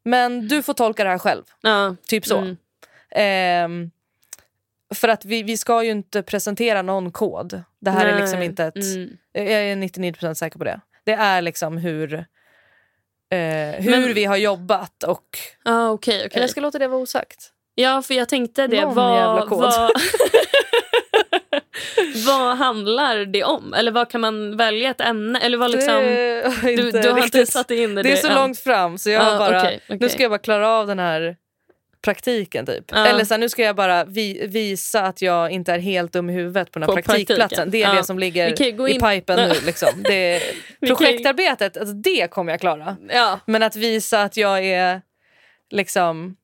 Men 0.04 0.48
du 0.48 0.62
får 0.62 0.74
tolka 0.74 1.04
det 1.04 1.10
här 1.10 1.18
själv. 1.18 1.42
Ja. 1.60 1.96
Typ 2.08 2.26
så. 2.26 2.38
Mm. 2.38 2.56
Ehm, 3.14 3.90
för 4.94 5.08
att 5.08 5.24
vi, 5.24 5.42
vi 5.42 5.56
ska 5.56 5.82
ju 5.84 5.90
inte 5.90 6.22
presentera 6.22 6.82
någon 6.82 7.12
kod. 7.12 7.62
Det 7.80 7.90
här 7.90 8.06
är 8.06 8.12
Nej. 8.12 8.20
liksom 8.20 8.42
inte 8.42 8.64
ett... 8.64 8.76
Mm. 8.76 9.16
Jag 9.32 9.46
är 9.52 9.76
99% 9.76 10.34
säker 10.34 10.58
på 10.58 10.64
det. 10.64 10.80
Det 11.04 11.12
är 11.12 11.42
liksom 11.42 11.76
hur, 11.76 12.14
eh, 12.14 12.18
hur 13.78 13.90
Men- 13.90 14.14
vi 14.14 14.24
har 14.24 14.36
jobbat 14.36 15.02
och... 15.02 15.38
Okej. 15.64 15.94
okej. 15.94 16.28
Eller 16.32 16.40
jag 16.40 16.50
ska 16.50 16.60
låta 16.60 16.78
det 16.78 16.88
vara 16.88 17.00
osagt. 17.00 17.52
Ja, 17.74 18.02
för 18.02 18.14
jag 18.14 18.28
tänkte 18.28 18.66
det. 18.66 18.80
Någon 18.80 18.94
vad, 18.94 19.16
jävla 19.16 19.46
kod. 19.46 19.58
Vad, 19.58 19.90
vad 22.26 22.56
handlar 22.56 23.16
det 23.24 23.44
om? 23.44 23.74
Eller 23.74 23.92
vad 23.92 24.10
kan 24.10 24.20
man 24.20 24.56
välja 24.56 24.90
ett 24.90 25.00
ämne? 25.00 25.38
Eller 25.40 25.58
vad 25.58 25.70
liksom, 25.70 25.94
det, 25.94 26.42
är 26.42 26.76
du, 26.76 26.90
du 26.90 27.10
har 27.10 27.24
inte 27.24 27.46
satt 27.46 27.70
in 27.70 27.98
i 27.98 28.02
Det 28.02 28.12
är 28.12 28.16
så 28.16 28.28
än. 28.28 28.34
långt 28.34 28.58
fram 28.58 28.98
så 28.98 29.10
jag 29.10 29.22
Ja, 29.22 29.38
bara... 29.38 29.58
okej, 29.62 29.80
okej. 29.84 29.98
Nu 30.00 30.08
ska 30.08 30.22
jag 30.22 30.30
bara 30.30 30.38
klara 30.38 30.68
av 30.68 30.86
den 30.86 30.98
här 30.98 31.36
praktiken 32.02 32.66
typ. 32.66 32.84
Ja. 32.88 33.06
Eller 33.06 33.24
så 33.24 33.34
här, 33.34 33.38
nu 33.38 33.48
ska 33.48 33.62
jag 33.62 33.76
bara 33.76 34.04
vi, 34.04 34.46
visa 34.46 35.00
att 35.02 35.22
jag 35.22 35.50
inte 35.50 35.72
är 35.72 35.78
helt 35.78 36.12
dum 36.12 36.30
i 36.30 36.32
huvudet 36.32 36.72
på 36.72 36.78
den 36.78 36.88
här 36.88 36.96
På 36.96 37.02
praktikplatsen. 37.02 37.48
praktiken. 37.48 37.70
Det 37.70 37.82
är 37.82 37.88
Ja. 37.88 37.94
det 37.94 38.04
som 38.04 38.18
ligger 38.18 38.62
i 38.88 38.98
pipen 39.00 39.48
nu. 39.48 39.54
Liksom. 39.66 39.88
Det, 40.02 40.40
projektarbetet, 40.86 41.76
alltså, 41.76 41.94
det 41.94 42.30
kommer 42.30 42.52
jag 42.52 42.60
klara. 42.60 42.96
Ja. 43.08 43.40
Men 43.46 43.62
att 43.62 43.76
visa 43.76 44.22
att 44.22 44.36
jag 44.36 44.64
är 44.64 45.02
liksom 45.70 46.36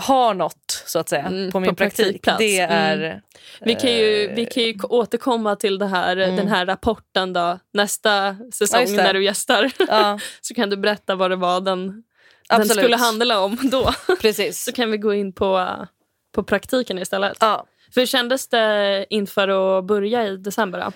har 0.00 0.34
något 0.34 0.82
så 0.86 0.98
att 0.98 1.08
säga 1.08 1.22
Mm, 1.26 1.50
på 1.50 1.60
min 1.60 1.70
på 1.70 1.76
praktik. 1.76 2.04
praktikplats. 2.22 2.38
Det 2.38 2.58
Mm. 2.60 2.74
är... 3.00 3.22
Vi 3.60 3.74
kan, 3.74 3.90
ju, 3.92 4.24
Eh, 4.26 4.34
vi 4.34 4.46
kan 4.46 4.62
ju 4.62 4.74
återkomma 4.82 5.56
till 5.56 5.78
det 5.78 5.86
här, 5.86 6.16
Mm. 6.16 6.36
den 6.36 6.48
här 6.48 6.66
rapporten 6.66 7.32
då, 7.32 7.58
nästa 7.72 8.36
säsong 8.54 8.84
det. 8.84 8.92
när 9.02 9.14
du 9.14 9.24
gästar. 9.24 9.70
Ja, 9.88 10.18
Så 10.40 10.54
kan 10.54 10.70
du 10.70 10.76
berätta 10.76 11.14
vad 11.14 11.30
det 11.30 11.36
var 11.36 11.60
den, 11.60 12.02
den 12.48 12.60
absolut. 12.60 12.82
skulle 12.84 12.96
handla 12.96 13.40
om 13.40 13.58
då. 13.70 13.92
Precis. 14.20 14.64
Så 14.64 14.72
kan 14.72 14.90
vi 14.90 14.98
gå 14.98 15.14
in 15.14 15.32
på, 15.32 15.68
på 16.34 16.42
praktiken 16.42 16.98
istället. 16.98 17.36
Ja. 17.40 17.66
För 17.94 18.00
hur 18.00 18.06
kändes 18.06 18.48
det 18.48 19.06
inför 19.10 19.48
att 19.78 19.84
börja 19.84 20.26
i 20.26 20.36
december? 20.36 20.80
Då? 20.84 20.92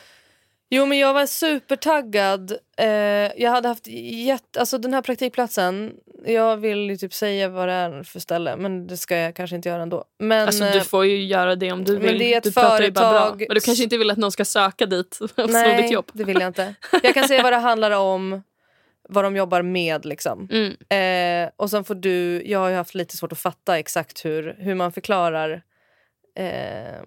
Jo 0.70 0.86
men 0.86 0.98
jag 0.98 1.14
var 1.14 1.26
supertaggad. 1.26 2.52
Eh, 2.78 2.86
jag 3.42 3.50
hade 3.50 3.68
haft 3.68 3.86
jätte... 4.26 4.60
Alltså 4.60 4.78
den 4.78 4.94
här 4.94 5.02
praktikplatsen, 5.02 5.92
jag 6.26 6.56
vill 6.56 6.78
ju 6.90 6.96
typ 6.96 7.14
säga 7.14 7.48
vad 7.48 7.68
det 7.68 7.74
är 7.74 8.02
för 8.02 8.20
ställe 8.20 8.56
men 8.56 8.86
det 8.86 8.96
ska 8.96 9.16
jag 9.16 9.36
kanske 9.36 9.56
inte 9.56 9.68
göra 9.68 9.82
ändå. 9.82 10.04
Men, 10.18 10.46
Alltså, 10.46 10.64
eh, 10.64 10.72
du 10.72 10.80
får 10.80 11.06
ju 11.06 11.24
göra 11.24 11.56
det 11.56 11.72
om 11.72 11.84
du 11.84 11.92
men 11.92 12.02
vill. 12.02 12.18
det 12.18 12.34
är 12.34 12.38
ett 12.38 12.44
du 12.44 12.52
företag- 12.52 13.44
Men 13.48 13.54
du 13.54 13.60
kanske 13.60 13.84
inte 13.84 13.98
vill 13.98 14.10
att 14.10 14.18
någon 14.18 14.32
ska 14.32 14.44
söka 14.44 14.86
dit 14.86 15.18
och 15.20 15.30
slå 15.30 15.46
nej, 15.46 15.82
ditt 15.82 15.92
jobb. 15.92 16.10
det 16.12 16.24
vill 16.24 16.40
jag 16.40 16.46
inte. 16.46 16.74
Jag 17.02 17.14
kan 17.14 17.28
säga 17.28 17.42
vad 17.42 17.52
det 17.52 17.56
handlar 17.58 17.90
om, 17.90 18.42
vad 19.12 19.24
de 19.24 19.36
jobbar 19.36 19.62
med 19.62 20.04
liksom. 20.04 20.48
Mm. 20.50 21.44
Eh, 21.44 21.50
och 21.56 21.70
sen 21.70 21.84
får 21.84 21.94
du, 21.94 22.42
jag 22.46 22.58
har 22.58 22.68
ju 22.68 22.74
haft 22.76 22.94
lite 22.94 23.16
svårt 23.16 23.32
att 23.32 23.38
fatta 23.38 23.78
exakt 23.78 24.24
hur, 24.24 24.56
hur 24.58 24.74
man 24.74 24.92
förklarar 24.92 25.62
eh, 26.38 27.02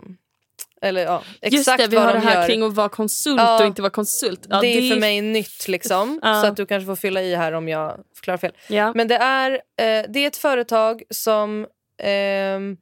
eller 0.82 1.04
ja, 1.04 1.24
exakt 1.42 1.54
Just 1.54 1.78
det, 1.78 1.88
vi 1.88 1.98
har 1.98 2.14
de 2.14 2.20
det 2.20 2.28
här 2.28 2.42
gör. 2.42 2.48
kring 2.48 2.64
att 2.64 2.74
vara 2.74 2.90
konsult 2.90 3.42
Ja. 3.42 3.60
och 3.60 3.66
inte 3.68 3.82
vara 3.82 3.90
konsult. 3.92 4.46
Ja, 4.50 4.62
det 4.62 4.68
är 4.68 4.94
för 4.94 5.00
mig 5.00 5.22
nytt 5.22 5.68
liksom. 5.68 6.20
Så 6.24 6.46
att 6.48 6.58
du 6.58 6.66
kanske 6.66 6.86
får 6.86 6.96
fylla 6.96 7.22
i 7.22 7.36
här 7.36 7.52
om 7.52 7.68
jag 7.68 8.00
förklarar 8.16 8.38
fel. 8.38 8.52
Men 8.96 9.08
det 9.08 9.16
är, 9.16 9.52
eh, 9.52 10.06
det 10.10 10.20
är 10.20 10.28
ett 10.28 10.38
företag 10.38 11.04
som 11.10 11.68
ehm, 12.04 12.78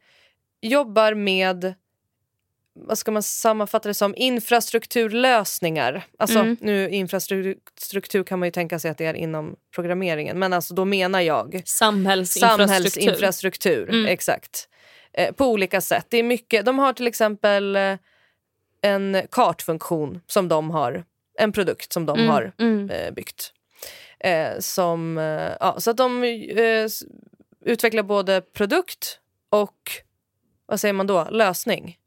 jobbar 0.61 1.13
med 1.13 1.73
vad 2.75 2.97
ska 2.97 3.11
man 3.11 3.23
sammanfatta 3.23 3.87
det 3.89 3.93
som? 3.93 4.13
Infrastrukturlösningar. 4.17 6.03
Alltså, 6.19 6.39
Mm. 6.39 6.57
nu 6.61 6.89
Infrastruktur 6.89 8.23
kan 8.23 8.39
man 8.39 8.47
ju 8.47 8.51
tänka 8.51 8.79
sig 8.79 8.91
att 8.91 8.97
det 8.97 9.05
är 9.05 9.13
inom 9.13 9.55
programmeringen. 9.75 10.39
Men 10.39 10.53
alltså, 10.53 10.73
då 10.73 10.85
menar 10.85 11.21
jag 11.21 11.61
Samhällsinfrastruktur. 11.65 12.67
samhällsinfrastruktur. 12.67 13.89
Mm. 13.89 14.05
Exakt. 14.05 14.69
Eh, 15.13 15.31
på 15.31 15.45
olika 15.47 15.81
sätt. 15.81 16.05
Det 16.09 16.17
är 16.17 16.23
mycket, 16.23 16.65
de 16.65 16.79
har 16.79 16.93
till 16.93 17.07
exempel 17.07 17.75
eh, 17.75 17.97
en 18.81 19.21
kartfunktion 19.31 20.21
som 20.27 20.47
de 20.47 20.71
har. 20.71 21.03
En 21.39 21.51
produkt 21.51 21.93
som 21.93 22.05
de 22.05 22.17
Mm, 22.19 22.29
har 22.31 22.53
mm. 22.59 22.89
eh, 22.89 23.11
byggt. 23.11 23.53
Eh, 24.19 24.59
som, 24.59 25.17
eh, 25.17 25.51
ja, 25.59 25.75
så 25.79 25.91
att 25.91 25.97
de 25.97 26.23
utvecklar 27.65 28.03
både 28.03 28.41
produkt 28.41 29.19
och 29.49 29.77
vad 30.65 30.79
säger 30.79 30.93
man 30.93 31.07
då? 31.07 31.27
Lösning. 31.31 31.97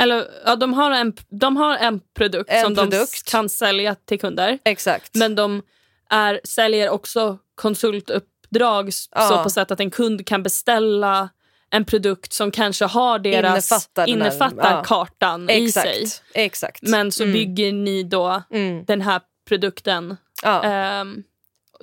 Eller, 0.00 0.26
ja, 0.44 0.56
de, 0.56 0.72
har 0.74 0.90
en, 0.90 1.12
de 1.28 1.56
har 1.56 1.76
en 1.76 2.00
produkt 2.16 2.50
En 2.50 2.62
som 2.64 2.74
de 2.74 2.80
produkt. 2.90 3.14
s- 3.14 3.22
kan 3.22 3.48
sälja 3.48 3.94
till 3.94 4.20
kunder. 4.20 4.58
Exakt. 4.64 5.14
Men 5.14 5.34
de 5.34 5.62
är, 6.10 6.40
säljer 6.44 6.88
också 6.90 7.38
konsultuppdrag 7.54 8.90
Ja. 9.14 9.28
så 9.28 9.42
på 9.42 9.50
sätt 9.50 9.70
att 9.70 9.80
en 9.80 9.90
kund 9.90 10.26
kan 10.26 10.42
beställa 10.42 11.28
en 11.70 11.84
produkt 11.84 12.32
som 12.32 12.50
kanske 12.50 12.84
har 12.84 13.18
deras 13.18 13.44
Innefattar 13.72 14.08
innefattar 14.08 14.72
ja. 14.76 14.82
kartan 14.84 15.50
i 15.50 15.72
sig. 15.72 16.02
exakt. 16.02 16.22
Exakt. 16.34 16.82
Men 16.82 17.12
så 17.12 17.22
Mm. 17.22 17.32
bygger 17.32 17.72
ni 17.72 18.02
då 18.02 18.42
Mm. 18.50 18.84
den 18.84 19.00
här 19.00 19.20
produkten 19.48 20.16
ehm, 20.44 21.22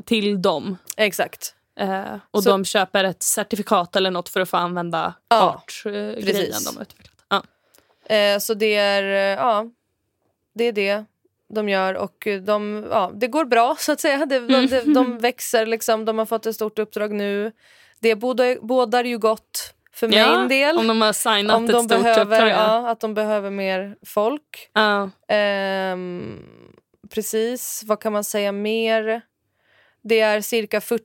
till 0.05 0.41
dem. 0.41 0.77
exakt. 0.97 1.53
Eh, 1.79 2.03
och 2.31 2.43
Så- 2.43 2.49
de 2.49 2.65
köper 2.65 3.03
ett 3.03 3.23
certifikat 3.23 3.95
eller 3.95 4.11
något 4.11 4.29
för 4.29 4.39
att 4.41 4.49
få 4.49 4.57
använda 4.57 5.13
kartgrejen 5.29 6.63
de. 6.65 6.75
Ja. 6.79 6.85
Eh, 8.09 8.39
så 8.39 8.53
det 8.53 8.75
är, 8.75 9.03
eh, 9.03 9.43
ja, 9.43 9.65
det 10.55 10.63
är 10.63 10.71
det 10.71 11.05
de 11.53 11.69
gör 11.69 11.93
och 11.93 12.27
de, 12.45 12.87
ja, 12.91 13.11
det 13.15 13.27
går 13.27 13.45
bra 13.45 13.75
så 13.79 13.91
att 13.91 13.99
säga. 13.99 14.25
Det, 14.25 14.39
de, 14.39 14.67
de, 14.67 14.93
de 14.93 15.17
växer 15.17 15.65
liksom, 15.65 16.05
de 16.05 16.17
har 16.17 16.25
fått 16.25 16.45
ett 16.45 16.55
stort 16.55 16.79
uppdrag 16.79 17.11
nu. 17.11 17.51
Det 17.99 18.15
bådar, 18.15 18.57
bådar 18.61 19.03
ju 19.03 19.17
gott 19.17 19.73
för 19.93 20.07
min 20.07 20.19
Ja, 20.19 20.37
del. 20.49 20.77
Om 20.77 20.87
de 20.87 21.01
har 21.01 21.13
signat 21.13 21.57
Om 21.57 21.65
ett 21.65 21.71
de 21.71 21.83
stort 21.83 22.01
behöver, 22.01 22.21
uppdrag. 22.35 22.49
Ja. 22.49 22.89
att 22.89 22.99
de 22.99 23.13
behöver 23.13 23.49
mer 23.49 23.95
folk. 24.05 24.69
Ja. 24.73 25.09
Ehm, 25.27 26.39
precis, 27.09 27.83
vad 27.85 27.99
kan 27.99 28.13
man 28.13 28.23
säga 28.23 28.51
mer? 28.51 29.21
Det 30.01 30.19
är 30.19 30.41
cirka 30.41 30.81
40 30.81 31.03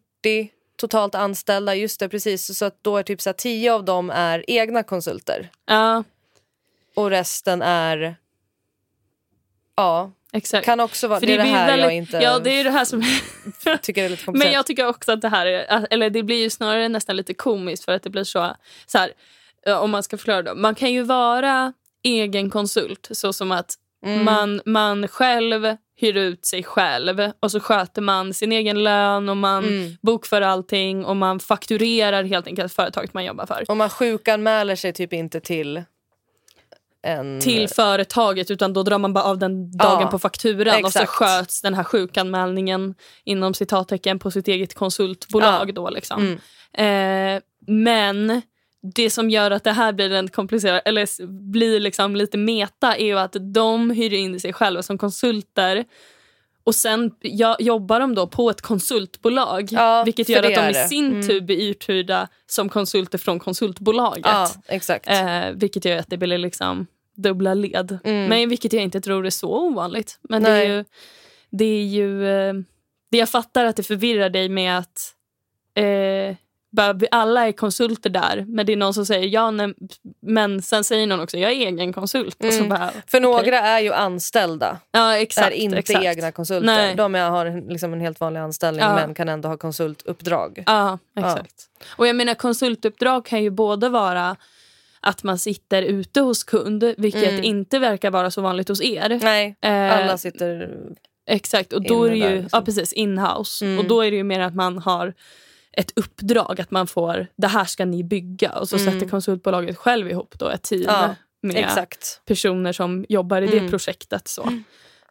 totalt 0.76 1.14
anställda, 1.14 1.74
just 1.74 2.00
det 2.00 2.08
precis. 2.08 2.58
Så 2.58 2.64
att 2.64 2.84
då 2.84 2.96
är 2.96 3.02
typ 3.02 3.20
så 3.20 3.28
här, 3.28 3.34
10 3.34 3.72
av 3.72 3.84
dem 3.84 4.10
är 4.10 4.44
egna 4.50 4.82
konsulter 4.82 5.50
ja, 5.66 6.04
och 6.94 7.10
resten 7.10 7.62
är 7.62 8.16
Ja, 9.76 10.10
exakt. 10.32 10.64
kan 10.64 10.80
också 10.80 11.08
vara... 11.08 11.20
För 11.20 11.26
det 11.26 11.32
är 11.34 11.38
det 11.38 11.44
här 11.44 11.70
jag 11.70 11.76
väldigt- 11.76 11.96
inte 11.96 12.16
Ja, 12.24 12.38
det 12.38 12.50
är 12.50 12.64
det 12.64 12.70
här 12.70 12.84
som... 12.84 13.02
tycker 13.82 14.04
är 14.04 14.08
lite 14.08 14.24
komplicerat. 14.24 14.46
Men 14.48 14.54
jag 14.54 14.66
tycker 14.66 14.86
också 14.86 15.12
att 15.12 15.20
det 15.22 15.28
här 15.28 15.46
är, 15.46 15.86
eller 15.90 16.10
det 16.10 16.22
blir 16.22 16.42
ju 16.42 16.50
snarare 16.50 16.88
nästan 16.88 17.16
lite 17.16 17.34
komiskt 17.34 17.84
för 17.84 17.92
att 17.92 18.02
det 18.02 18.10
blir 18.10 18.24
så, 18.24 18.56
så 18.86 18.98
här, 18.98 19.12
om 19.78 19.90
man 19.90 20.02
ska 20.02 20.18
förklara 20.18 20.42
då. 20.42 20.54
Man 20.54 20.74
kan 20.74 20.92
ju 20.92 21.02
vara 21.02 21.72
egen 22.02 22.50
konsult 22.50 23.08
så 23.12 23.32
som 23.32 23.52
att 23.52 23.74
Mm. 24.04 24.24
man, 24.24 24.60
man 24.64 25.08
själv 25.08 25.76
hyr 25.96 26.16
ut 26.16 26.46
sig 26.46 26.62
själv 26.62 27.30
och 27.40 27.50
så 27.50 27.60
sköter 27.60 28.02
man 28.02 28.34
sin 28.34 28.52
egen 28.52 28.82
lön 28.84 29.28
och 29.28 29.36
man 29.36 29.64
Mm. 29.64 29.96
bokför 30.02 30.40
allting 30.42 31.04
och 31.04 31.16
man 31.16 31.40
fakturerar 31.40 32.24
helt 32.24 32.46
enkelt 32.46 32.72
företaget 32.72 33.14
man 33.14 33.24
jobbar 33.24 33.46
för. 33.46 33.64
Om 33.68 33.78
man 33.78 33.90
sjukanmäler 33.90 34.76
sig 34.76 34.92
typ 34.92 35.12
inte 35.12 35.40
till 35.40 35.82
en... 37.02 37.40
till 37.40 37.68
företaget 37.68 38.50
utan 38.50 38.72
då 38.72 38.82
drar 38.82 38.98
man 38.98 39.12
bara 39.12 39.24
av 39.24 39.38
den 39.38 39.76
dagen 39.76 40.00
Ja, 40.00 40.06
på 40.06 40.18
fakturan 40.18 40.84
och 40.84 40.92
så 40.92 40.98
exakt. 40.98 41.10
sköts 41.10 41.62
den 41.62 41.74
här 41.74 41.84
sjukanmälningen 41.84 42.94
inom 43.24 43.54
citattecken 43.54 44.18
på 44.18 44.30
sitt 44.30 44.48
eget 44.48 44.74
konsultbolag. 44.74 45.68
Ja. 45.68 45.72
Då, 45.72 45.90
liksom. 45.90 46.38
Mm. 46.74 47.36
eh, 47.36 47.42
men 47.66 48.42
det 48.94 49.10
som 49.10 49.30
gör 49.30 49.50
att 49.50 49.64
det 49.64 49.72
här 49.72 49.92
blir 49.92 50.12
en 50.12 50.28
komplicerad, 50.28 50.80
eller 50.84 51.26
blir 51.52 51.80
liksom 51.80 52.16
lite 52.16 52.38
meta 52.38 52.96
är 52.96 53.06
ju 53.06 53.18
att 53.18 53.36
de 53.54 53.90
hyr 53.90 54.12
in 54.12 54.40
sig 54.40 54.52
själva 54.52 54.82
som 54.82 54.98
konsulter 54.98 55.84
och 56.64 56.74
sen 56.74 57.10
ja, 57.20 57.56
jobbar 57.60 58.00
de 58.00 58.14
då 58.14 58.26
på 58.26 58.50
ett 58.50 58.60
konsultbolag 58.60 59.68
Ja, 59.70 60.02
vilket 60.04 60.28
gör 60.28 60.42
att 60.42 60.54
de 60.54 60.70
i 60.70 60.88
sin 60.88 61.06
Mm. 61.12 61.26
tur 61.28 61.40
blir 61.40 61.70
uthyrda 61.70 62.28
som 62.46 62.68
konsulter 62.68 63.18
från 63.18 63.38
konsultbolaget. 63.38 64.26
Ja, 64.26 64.48
exakt. 64.68 65.08
Eh, 65.08 65.50
vilket 65.54 65.84
gör 65.84 65.96
att 65.96 66.08
det 66.08 66.16
blir 66.16 66.38
liksom 66.38 66.86
dubbla 67.16 67.54
led. 67.54 67.98
Mm. 68.04 68.26
Men 68.28 68.48
vilket 68.48 68.72
jag 68.72 68.82
inte 68.82 69.00
tror 69.00 69.26
är 69.26 69.30
så 69.30 69.58
ovanligt. 69.58 70.18
Men 70.22 70.42
det 70.42 70.50
är 70.50 70.64
ju... 70.76 70.84
Det, 71.50 71.64
är 71.64 71.84
ju 71.84 72.28
eh, 72.28 72.54
det 73.10 73.18
jag 73.18 73.28
fattar 73.28 73.64
att 73.64 73.76
det 73.76 73.82
förvirrar 73.82 74.30
dig 74.30 74.48
med 74.48 74.78
att 74.78 75.14
eh, 75.74 76.36
vi 76.94 77.06
alla 77.10 77.46
är 77.48 77.52
konsulter 77.52 78.10
där. 78.10 78.44
Men 78.48 78.66
det 78.66 78.72
är 78.72 78.76
någon 78.76 78.94
som 78.94 79.06
säger 79.06 79.28
ja, 79.28 79.50
nej, 79.50 79.74
men 80.22 80.62
sen 80.62 80.84
säger 80.84 81.06
någon 81.06 81.20
också 81.20 81.38
jag 81.38 81.50
är 81.52 81.56
egen 81.56 81.92
konsult. 81.92 82.44
Och 82.44 82.52
så 82.52 82.58
Mm. 82.58 82.68
bara, 82.68 82.90
För 83.06 83.20
några 83.20 83.58
är 83.60 83.80
ju 83.80 83.92
anställda, 83.92 84.78
ja, 84.92 85.16
exakt, 85.16 85.46
är 85.48 85.50
inte 85.52 85.78
exakt. 85.78 86.04
egna 86.04 86.32
konsulter. 86.32 86.66
Nej. 86.66 86.94
De 86.94 87.14
är, 87.14 87.30
har 87.30 87.46
en- 87.46 87.66
liksom 87.68 87.92
en 87.92 88.00
helt 88.00 88.20
vanlig 88.20 88.40
anställning 88.40 88.84
Ja. 88.84 88.94
men 88.94 89.14
kan 89.14 89.28
ändå 89.28 89.48
ha 89.48 89.56
konsultuppdrag. 89.56 90.62
Ja, 90.66 90.98
exakt. 91.18 91.54
Och 91.96 92.06
jag 92.06 92.16
menar 92.16 92.34
konsultuppdrag 92.34 93.24
kan 93.26 93.42
ju 93.42 93.50
både 93.50 93.88
vara 93.88 94.36
att 95.00 95.22
man 95.22 95.38
sitter 95.38 95.82
ute 95.82 96.20
hos 96.20 96.44
kund, 96.44 96.94
vilket 96.98 97.30
Mm. 97.32 97.44
inte 97.44 97.78
verkar 97.78 98.10
vara 98.10 98.30
så 98.30 98.40
vanligt 98.40 98.68
hos 98.68 98.82
er. 98.82 99.18
Nej, 99.22 99.56
Eh, 99.60 99.98
alla 99.98 100.18
sitter... 100.18 100.70
Exakt, 101.26 101.72
och 101.72 101.82
då 101.82 102.04
är 102.04 102.10
det 102.10 102.16
ju 102.16 102.22
där, 102.22 102.30
liksom. 102.32 102.48
ja, 102.52 102.64
precis, 102.64 102.92
inhouse. 102.92 103.64
Mm. 103.64 103.78
Och 103.78 103.84
då 103.84 104.00
är 104.00 104.10
det 104.10 104.16
ju 104.16 104.24
mer 104.24 104.40
att 104.40 104.54
man 104.54 104.78
har 104.78 105.14
ett 105.72 105.92
uppdrag, 105.96 106.60
att 106.60 106.70
man 106.70 106.86
får 106.86 107.26
det 107.36 107.46
här 107.46 107.64
ska 107.64 107.84
ni 107.84 108.04
bygga 108.04 108.50
och 108.52 108.68
så 108.68 108.76
Mm. 108.76 108.92
sätter 108.94 109.08
konsultbolaget 109.08 109.76
själv 109.76 110.10
ihop 110.10 110.38
då 110.38 110.48
ett 110.48 110.62
team 110.62 110.82
Ja, 110.86 111.14
med 111.42 111.56
Exakt. 111.56 112.20
personer 112.26 112.72
som 112.72 113.04
jobbar 113.08 113.42
i 113.42 113.46
det 113.46 113.58
Mm. 113.58 113.70
projektet. 113.70 114.28
Så. 114.28 114.48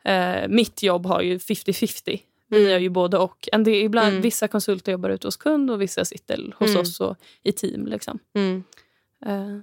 Eh, 0.03 0.47
mitt 0.47 0.83
jobb 0.83 1.05
har 1.05 1.21
ju 1.21 1.39
50-50. 1.39 2.21
Vi 2.47 2.69
gör 2.71 2.79
ju 2.79 2.89
både 2.89 3.17
och. 3.17 3.49
En 3.51 3.63
del, 3.63 3.73
ibland, 3.75 4.09
Mm. 4.09 4.21
Vissa 4.21 4.47
konsulter 4.47 4.91
jobbar 4.91 5.09
ute 5.09 5.27
hos 5.27 5.37
kund 5.37 5.71
och 5.71 5.81
vissa 5.81 6.05
sitter 6.05 6.53
hos 6.59 6.69
Mm. 6.69 6.81
oss 6.81 6.99
och 6.99 7.17
i 7.43 7.51
team. 7.51 7.85
Liksom. 7.87 8.19
Mm. 8.35 8.63
Eh, 9.25 9.59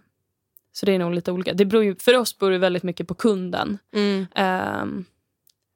så 0.72 0.86
det 0.86 0.92
är 0.94 0.98
nog 0.98 1.14
lite 1.14 1.32
olika. 1.32 1.52
Det 1.52 1.64
beror 1.64 1.84
ju, 1.84 1.94
för 1.96 2.16
oss 2.16 2.38
beror 2.38 2.50
det 2.50 2.58
väldigt 2.58 2.82
mycket 2.82 3.08
på 3.08 3.14
kunden. 3.14 3.78
Mm. 3.94 4.26
Ehm, 4.34 5.04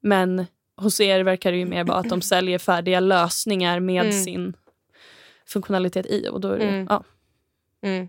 men 0.03 0.47
hos 0.77 1.01
er 1.01 1.21
verkar 1.21 1.53
det 1.53 1.59
ju 1.59 1.65
mer 1.67 1.85
vara 1.85 1.99
att 1.99 2.09
de 2.09 2.23
säljer 2.23 2.59
färdiga 2.59 3.01
lösningar 3.01 3.81
med 3.81 4.01
Mm. 4.03 4.13
sin 4.25 4.55
funktionalitet 5.53 6.07
i. 6.07 6.29
Och 6.29 6.41
då 6.41 6.49
är 6.49 6.59
det, 6.59 6.65
Mm. 6.65 6.87
ja. 6.91 7.05
Mm. 7.83 8.09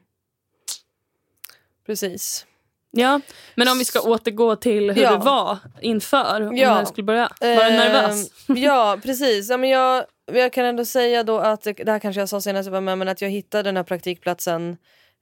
Precis. 1.85 2.45
ja, 2.91 3.19
men 3.55 3.67
om 3.67 3.77
vi 3.77 3.85
ska 3.85 4.01
återgå 4.01 4.55
till 4.55 4.91
hur 4.91 5.01
Ja. 5.01 5.11
det 5.11 5.17
var 5.25 5.57
inför. 5.81 6.47
Om 6.47 6.55
Ja. 6.57 6.79
du 6.79 6.85
skulle 6.85 7.05
börja. 7.05 7.29
Var 7.41 7.47
du 7.71 7.77
nervös? 7.77 8.49
Ehm, 8.49 8.57
ja, 8.57 8.97
precis. 9.03 9.49
Ja, 9.49 9.57
men 9.57 9.69
jag, 9.69 10.05
jag 10.25 10.53
kan 10.53 10.65
ändå 10.65 10.85
säga 10.85 11.23
då 11.23 11.37
att, 11.39 11.63
det 11.63 11.89
här 11.91 11.99
kanske 11.99 12.21
jag 12.21 12.29
sa 12.29 12.41
senast 12.41 12.67
jag 12.67 12.71
var 12.71 12.81
med, 12.81 12.97
men 12.97 13.07
att 13.07 13.21
jag 13.21 13.29
hittade 13.29 13.63
den 13.63 13.77
här 13.77 13.83
praktikplatsen 13.83 14.77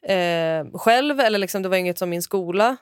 eh, 0.05 0.77
själv. 0.79 1.19
Eller 1.19 1.39
liksom, 1.39 1.61
det 1.61 1.69
var 1.69 1.77
inget 1.77 1.97
som 1.97 2.09
min 2.09 2.21
skola 2.21 2.77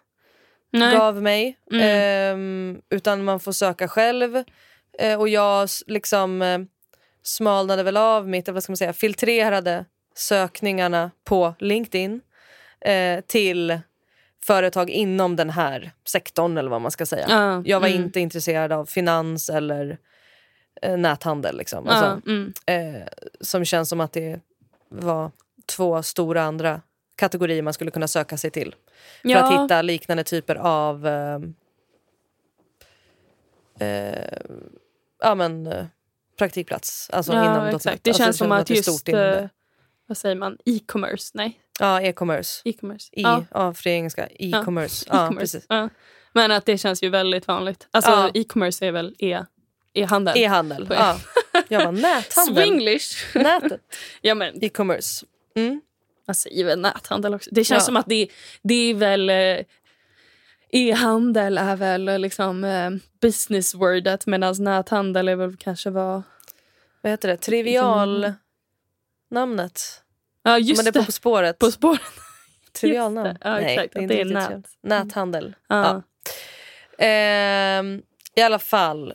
Nej. 0.71 0.95
gav 0.97 1.21
mig. 1.21 1.57
Mm. 1.71 1.83
Ehm, 1.85 2.81
utan 2.89 3.23
man 3.23 3.39
får 3.39 3.51
söka 3.51 3.87
själv. 3.87 4.43
Eh, 4.99 5.19
och 5.19 5.29
jag 5.29 5.69
liksom 5.87 6.41
eh, 6.41 6.59
smalnade 7.29 7.83
väl 7.83 7.97
av 7.97 8.27
mitt, 8.27 8.49
vad 8.49 8.63
ska 8.63 8.71
man 8.71 8.77
säga, 8.77 8.93
filtrerade 8.93 9.85
sökningarna 10.15 11.11
på 11.23 11.53
LinkedIn 11.59 12.21
eh, 12.81 13.21
till 13.21 13.79
företag 14.43 14.89
inom 14.89 15.35
den 15.35 15.49
här 15.49 15.91
sektorn 16.07 16.57
eller 16.57 16.69
vad 16.69 16.81
man 16.81 16.91
ska 16.91 17.05
säga. 17.05 17.25
Ja, 17.29 17.61
Jag 17.65 17.79
var 17.79 17.87
mm. 17.87 18.03
inte 18.03 18.19
intresserad 18.19 18.71
av 18.71 18.85
finans 18.85 19.49
eller 19.49 19.97
eh, 20.81 20.97
näthandel. 20.97 21.57
Liksom. 21.57 21.87
Alltså, 21.87 22.29
mm. 22.29 22.53
eh, 22.65 23.07
som 23.41 23.65
känns 23.65 23.89
som 23.89 23.99
att 23.99 24.13
det 24.13 24.39
var 24.89 25.31
två 25.65 26.03
stora 26.03 26.41
andra 26.41 26.81
kategorier 27.15 27.61
man 27.61 27.73
skulle 27.73 27.91
kunna 27.91 28.07
söka 28.07 28.37
sig 28.37 28.51
till. 28.51 28.75
För 29.21 29.29
ja. 29.29 29.43
att 29.43 29.63
hitta 29.63 29.81
liknande 29.81 30.23
typer 30.23 30.55
av 30.55 31.07
eh, 31.07 31.39
eh, 33.79 34.39
ja, 35.19 35.35
men, 35.35 35.67
eh, 35.67 35.85
praktikplats. 36.39 37.09
Alltså 37.13 37.33
ja, 37.33 37.45
inom 37.45 37.75
exakt. 37.75 38.03
Det 38.03 38.09
Alltså, 38.09 38.23
känns 38.23 38.37
som 38.37 38.51
att 38.51 38.67
det 38.67 38.73
är 38.73 38.75
just, 38.75 38.89
stort 38.89 39.05
det. 39.05 39.39
eh, 39.39 39.47
vad 40.07 40.17
säger 40.17 40.35
man, 40.35 40.57
e-commerce, 40.65 41.31
nej, 41.33 41.59
Ja, 41.79 42.01
e-commerce. 42.01 42.61
e-commerce. 42.65 43.09
I, 43.11 43.21
ja. 43.21 43.43
ja. 43.51 43.73
för 43.73 43.87
engelska. 43.89 44.27
E-commerce. 44.27 45.05
Ja. 45.11 45.33
precis. 45.39 45.65
Ja. 45.69 45.89
Men 46.33 46.51
att 46.51 46.65
det 46.65 46.77
känns 46.77 47.03
ju 47.03 47.09
väldigt 47.09 47.47
vanligt. 47.47 47.87
Alltså 47.91 48.31
e-commerce 48.33 48.85
är 48.87 48.91
väl 48.91 49.15
e- 49.19 49.45
e-handel. 49.93 50.37
E-handel. 50.37 50.87
Ja. 50.89 51.19
Jag 51.67 51.85
var 51.85 51.91
näthandel. 51.91 52.63
Swinglish. 52.63 53.35
Nätet. 53.35 53.81
ja, 54.21 54.35
men 54.35 54.63
E-commerce. 54.63 55.25
Mm. 55.55 55.81
Man 56.27 56.35
säger 56.35 56.65
väl 56.65 56.79
näthandel 56.79 57.33
också. 57.33 57.49
Det 57.53 57.63
känns 57.63 57.85
som 57.85 57.97
att 57.97 58.05
det, 58.05 58.27
det 58.63 58.73
är 58.89 58.93
väl... 58.93 59.29
eh, 60.71 60.79
E-handel 60.79 61.57
är 61.57 61.75
väl 61.75 62.21
liksom 62.21 62.63
eh, 62.63 62.89
business 63.21 63.75
wordet 63.75 64.25
medan 64.25 64.55
näthandel 64.59 65.27
är 65.27 65.35
väl 65.35 65.57
kanske 65.57 65.89
vad... 65.89 66.21
Vad 67.01 67.11
heter 67.11 67.27
det? 67.27 67.37
Trivial 67.37 68.33
namnet. 69.31 69.81
Ja, 70.43 70.51
Men 70.51 70.63
just 70.63 70.83
det 70.83 70.89
är 70.89 70.91
det. 70.91 70.99
på 70.99 71.05
På 71.05 71.11
spåret. 71.11 71.59
På 71.59 71.71
spåret. 71.71 72.01
Trivialnamn. 72.79 73.29
Det. 73.29 73.37
Ja, 73.41 73.59
exakt, 73.59 73.95
att 73.95 74.01
inte 74.01 74.13
det 74.13 74.21
är 74.21 74.25
nät. 74.25 74.65
Näthandel. 74.83 75.55
Ja. 75.67 76.03
Ja. 76.97 77.05
Ehm, 77.05 78.01
I 78.35 78.41
alla 78.41 78.59
fall. 78.59 79.13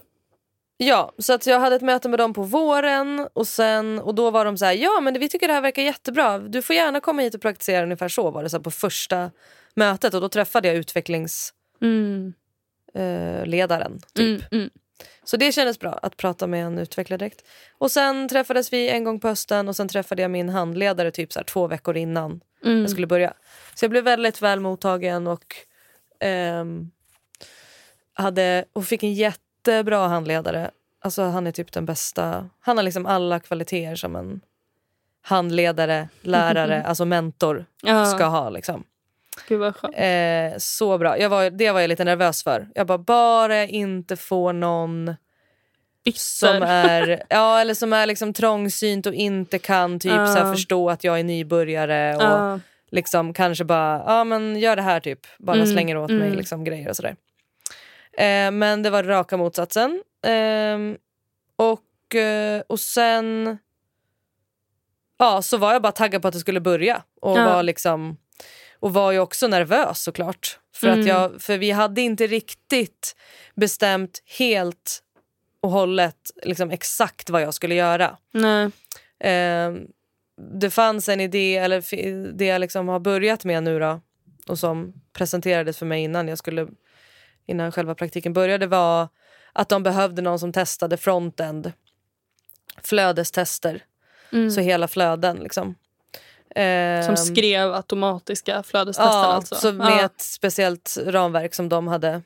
Ja, 0.76 1.12
så 1.18 1.32
att 1.32 1.46
jag 1.46 1.60
hade 1.60 1.76
ett 1.76 1.82
möte 1.82 2.08
med 2.08 2.18
dem 2.18 2.34
på 2.34 2.42
våren 2.42 3.28
och, 3.32 3.46
sen, 3.48 3.98
och 3.98 4.14
då 4.14 4.30
var 4.30 4.44
de 4.44 4.58
så 4.58 4.64
här, 4.64 4.72
ja 4.72 5.00
men 5.00 5.18
vi 5.18 5.28
tycker 5.28 5.48
det 5.48 5.54
här 5.54 5.60
verkar 5.60 5.82
jättebra. 5.82 6.38
Du 6.38 6.62
får 6.62 6.76
gärna 6.76 7.00
komma 7.00 7.22
hit 7.22 7.34
och 7.34 7.40
praktisera 7.40 7.82
ungefär 7.82 8.08
så 8.08 8.30
var 8.30 8.42
det 8.42 8.50
så 8.50 8.60
på 8.60 8.70
första 8.70 9.30
mötet 9.74 10.14
och 10.14 10.20
då 10.20 10.28
träffade 10.28 10.68
jag 10.68 10.76
utvecklingsledaren. 10.76 12.34
Mm. 12.94 13.92
Eh, 13.92 13.98
typ. 14.14 14.18
Mm, 14.18 14.42
mm. 14.52 14.70
Så 15.24 15.36
det 15.36 15.52
kändes 15.52 15.78
bra 15.78 15.92
att 16.02 16.16
prata 16.16 16.46
med 16.46 16.66
en 16.66 16.78
utvecklare 16.78 17.18
direkt. 17.18 17.44
Och 17.78 17.90
sen 17.90 18.28
träffades 18.28 18.72
vi 18.72 18.88
en 18.88 19.04
gång 19.04 19.20
på 19.20 19.28
hösten 19.28 19.68
och 19.68 19.76
sen 19.76 19.88
träffade 19.88 20.22
jag 20.22 20.30
min 20.30 20.48
handledare 20.48 21.10
typ 21.10 21.32
så 21.32 21.38
här, 21.38 21.44
två 21.44 21.66
veckor 21.66 21.96
innan 21.96 22.40
Mm. 22.64 22.80
jag 22.80 22.90
skulle 22.90 23.06
börja. 23.06 23.34
Så 23.74 23.84
jag 23.84 23.90
blev 23.90 24.04
väldigt 24.04 24.42
väl 24.42 24.60
mottagen 24.60 25.26
och 25.26 25.56
ehm, 26.20 26.90
hade, 28.12 28.64
och 28.72 28.84
fick 28.84 29.02
en 29.02 29.14
jättebra 29.14 30.08
handledare. 30.08 30.70
Alltså 31.00 31.22
han 31.22 31.46
är 31.46 31.52
typ 31.52 31.72
den 31.72 31.86
bästa. 31.86 32.50
Han 32.60 32.76
har 32.76 32.84
liksom 32.84 33.06
alla 33.06 33.40
kvaliteter 33.40 33.96
som 33.96 34.16
en 34.16 34.40
handledare, 35.22 36.08
lärare, 36.20 36.82
alltså 36.86 37.04
mentor 37.04 37.66
Ja, 37.82 38.06
ska 38.06 38.24
ha. 38.24 38.50
Liksom. 38.50 38.84
Gud 39.48 39.60
vad 39.60 39.76
skönt. 39.76 39.94
Eh, 39.96 40.58
så 40.58 40.98
bra. 40.98 41.18
Jag 41.18 41.28
var, 41.28 41.50
det 41.50 41.70
var 41.70 41.80
jag 41.80 41.88
lite 41.88 42.04
nervös 42.04 42.44
för. 42.44 42.68
Jag 42.74 42.86
bara, 42.86 42.98
bara 42.98 43.56
jag 43.56 43.68
inte 43.68 44.16
får 44.16 44.52
någon 44.52 45.14
som 46.14 46.52
Bitter. 46.54 46.66
är, 46.66 47.22
ja, 47.30 47.60
eller 47.60 47.74
som 47.74 47.92
är 47.92 48.06
liksom 48.06 48.32
trångsynt 48.32 49.06
och 49.06 49.14
inte 49.14 49.58
kan 49.58 50.00
typ 50.00 50.12
Ja. 50.12 50.26
så 50.26 50.52
förstå 50.52 50.90
att 50.90 51.04
jag 51.04 51.20
är 51.20 51.24
nybörjare. 51.24 52.16
Och, 52.16 52.22
Ja. 52.22 52.60
liksom 52.90 53.32
kanske 53.34 53.64
bara, 53.64 54.02
ja 54.06 54.24
men 54.24 54.58
gör 54.58 54.76
det 54.76 54.82
här 54.82 55.00
typ. 55.00 55.20
Bara 55.38 55.56
Mm, 55.56 55.66
slänger 55.66 55.96
åt 55.96 56.10
mig 56.10 56.26
mm. 56.26 56.38
liksom, 56.38 56.64
grejer 56.64 56.88
och 56.88 56.96
sådär. 56.96 57.16
Eh, 58.18 58.50
men 58.50 58.82
det 58.82 58.90
var 58.90 59.02
raka 59.02 59.36
motsatsen. 59.36 60.02
Ehm, 60.26 60.96
och, 61.56 62.14
eh, 62.14 62.62
och 62.66 62.80
sen 62.80 63.58
ja, 65.18 65.42
så 65.42 65.56
var 65.56 65.72
jag 65.72 65.82
bara 65.82 65.92
taggad 65.92 66.22
på 66.22 66.28
att 66.28 66.34
det 66.34 66.40
skulle 66.40 66.60
börja. 66.60 67.02
Och 67.20 67.38
Ja. 67.38 67.44
var 67.44 67.62
liksom 67.62 68.16
och 68.84 68.92
var 68.92 69.12
ju 69.12 69.18
också 69.18 69.48
nervös 69.48 70.02
såklart. 70.02 70.58
För, 70.74 70.88
att 70.88 70.94
Mm. 70.94 71.06
jag, 71.06 71.42
för 71.42 71.58
vi 71.58 71.70
hade 71.70 72.00
inte 72.00 72.26
riktigt 72.26 73.16
bestämt 73.54 74.22
helt 74.38 75.02
och 75.62 75.70
hållet 75.70 76.30
liksom, 76.42 76.70
exakt 76.70 77.30
vad 77.30 77.42
jag 77.42 77.54
skulle 77.54 77.74
göra. 77.74 78.16
Nej. 78.32 78.70
Eh, 79.20 79.72
det 80.60 80.70
fanns 80.70 81.08
en 81.08 81.20
idé, 81.20 81.56
eller 81.56 82.32
det 82.32 82.44
jag 82.46 82.60
liksom 82.60 82.88
har 82.88 83.00
börjat 83.00 83.44
med 83.44 83.62
nu 83.62 83.78
då, 83.78 84.00
och 84.48 84.58
som 84.58 84.92
presenterades 85.12 85.78
för 85.78 85.86
mig 85.86 86.02
innan 86.02 86.28
jag 86.28 86.38
skulle 86.38 86.68
innan 87.46 87.72
själva 87.72 87.94
praktiken 87.94 88.32
började 88.32 88.66
var 88.66 89.08
att 89.52 89.68
de 89.68 89.82
behövde 89.82 90.22
någon 90.22 90.38
som 90.38 90.52
testade 90.52 90.96
frontend. 90.96 91.72
Flödestester, 92.82 93.82
Mm. 94.32 94.50
så 94.50 94.60
hela 94.60 94.88
flöden. 94.88 95.36
Liksom. 95.36 95.74
Som 96.54 96.62
Ehm, 96.62 97.16
skrev 97.16 97.74
automatiska 97.74 98.62
flödestesten 98.62 99.12
ja, 99.12 99.24
alltså? 99.32 99.54
Så 99.54 99.72
med 99.72 100.04
ett 100.04 100.20
speciellt 100.20 100.96
ramverk 101.06 101.54
som 101.54 101.68
de 101.68 101.88
hade 101.88 102.22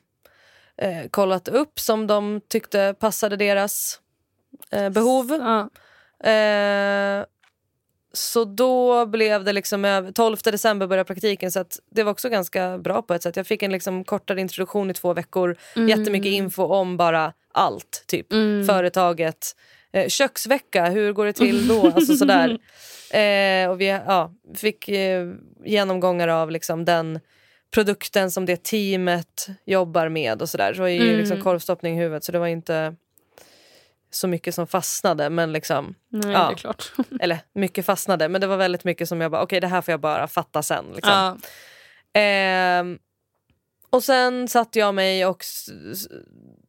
eh, 0.77 1.07
kollat 1.11 1.47
upp 1.47 1.79
som 1.79 2.07
de 2.07 2.41
tyckte 2.49 2.95
passade 2.99 3.35
deras 3.35 3.99
eh, 4.71 4.89
behov. 4.89 5.31
Ja. 5.31 5.69
Eh, 6.31 7.25
så 8.13 8.45
då 8.45 9.05
blev 9.05 9.43
det 9.43 9.53
liksom 9.53 9.85
över, 9.85 10.11
12 10.11 10.37
december 10.43 10.87
började 10.87 11.07
praktiken 11.07 11.51
så 11.51 11.65
det 11.91 12.03
var 12.03 12.11
också 12.11 12.29
ganska 12.29 12.77
bra 12.77 13.01
på 13.01 13.13
ett 13.13 13.23
sätt. 13.23 13.35
Jag 13.35 13.47
fick 13.47 13.63
en 13.63 13.71
liksom 13.71 14.03
kortare 14.03 14.41
introduktion 14.41 14.91
i 14.91 14.93
två 14.93 15.13
veckor. 15.13 15.55
Jättemycket 15.75 16.31
info 16.31 16.63
om 16.63 16.97
bara 16.97 17.33
allt. 17.51 18.03
Typ 18.07 18.33
Mm. 18.33 18.65
företaget. 18.67 19.55
Eh, 19.93 20.07
köksvecka, 20.07 20.85
hur 20.89 21.13
går 21.13 21.25
det 21.25 21.33
till 21.33 21.67
då? 21.67 21.85
Alltså 21.87 22.15
sådär. 22.15 22.57
Eh, 23.13 23.69
och 23.69 23.81
vi 23.81 23.85
ja, 23.87 24.33
fick 24.55 24.89
eh, 24.89 25.27
genomgångar 25.65 26.27
av 26.27 26.51
liksom 26.51 26.85
den 26.85 27.19
produkten 27.73 28.31
som 28.31 28.45
det 28.45 28.63
teamet 28.63 29.47
jobbar 29.65 30.09
med 30.09 30.41
och 30.41 30.49
sådär. 30.49 30.73
Så 30.73 30.81
var 30.81 30.87
ju 30.87 31.01
Mm. 31.01 31.17
liksom 31.17 31.41
korvstoppning 31.41 31.97
i 31.97 32.01
huvudet 32.01 32.23
så 32.23 32.31
det 32.31 32.39
var 32.39 32.47
inte 32.47 32.95
så 34.11 34.27
mycket 34.27 34.55
som 34.55 34.67
fastnade. 34.67 35.29
Men 35.29 35.53
liksom, 35.53 35.95
Nej, 36.09 36.31
Ja. 36.33 36.51
är 36.51 36.75
eller 37.23 37.39
mycket 37.53 37.85
fastnade 37.85 38.29
men 38.29 38.41
det 38.41 38.47
var 38.47 38.57
väldigt 38.57 38.83
mycket 38.83 39.09
som 39.09 39.21
jag 39.21 39.31
bara 39.31 39.41
okej 39.41 39.59
det 39.59 39.67
här 39.67 39.81
får 39.81 39.91
jag 39.91 39.99
bara 40.01 40.27
fatta 40.27 40.63
sen. 40.63 40.85
Liksom. 40.95 41.11
Ja. 41.13 41.37
Ehm, 42.21 42.99
och 43.89 44.03
sen 44.03 44.47
satte 44.47 44.79
jag 44.79 44.95
mig 44.95 45.25
och 45.25 45.43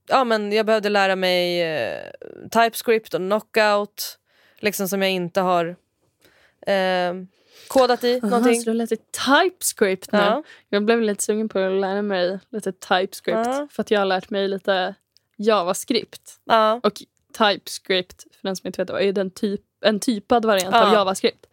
ja, 0.09 0.25
men 0.25 0.53
jag 0.53 0.67
behövde 0.67 0.89
lära 0.89 1.17
mig 1.17 1.63
eh, 1.63 2.03
TypeScript 2.51 3.15
och 3.15 3.21
Knockout. 3.21 4.19
Liksom 4.59 4.89
som 4.89 5.03
jag 5.03 5.11
inte 5.11 5.41
har 5.41 5.77
ehm, 6.67 7.29
kodat 7.69 8.05
i 8.05 8.19
Aha, 8.19 8.29
någonting. 8.29 8.61
så 8.61 8.71
du 8.71 8.77
läser 8.77 8.97
TypeScript 8.97 10.13
nu? 10.13 10.19
Ja. 10.19 10.43
Jag 10.69 10.85
blev 10.85 11.03
lite 11.03 11.23
sugen 11.23 11.49
på 11.49 11.59
att 11.59 11.81
lära 11.81 12.03
mig 12.03 12.39
lite 12.51 12.73
TypeScript. 12.73 13.47
Ja. 13.47 13.69
För 13.71 13.83
att 13.83 13.91
jag 13.91 14.01
har 14.01 14.07
lärt 14.07 14.31
mig 14.31 14.49
lite 14.49 14.95
JavaScript. 15.37 16.41
Ja. 16.45 16.81
Och 16.83 17.03
TypeScript, 17.39 18.23
för 18.23 18.49
den 18.49 18.57
som 18.57 18.67
inte 18.67 18.83
vet 18.83 18.91
är 18.91 19.01
ju 19.01 19.13
den 19.13 19.31
typ, 19.31 19.61
en 19.85 20.01
typad 20.01 20.45
variant 20.45 20.75
av 20.75 20.93
JavaScript. 20.93 21.47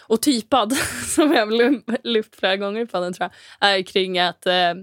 Och 0.00 0.22
typad, 0.22 0.72
som 1.06 1.32
jag 1.32 1.46
har 1.46 2.06
lyft 2.06 2.36
flera 2.36 2.56
gånger 2.56 2.86
på 2.86 3.00
den 3.00 3.12
tror 3.12 3.30
jag, 3.60 3.70
är 3.70 3.82
kring 3.82 4.18
att, 4.18 4.46
eh, 4.46 4.74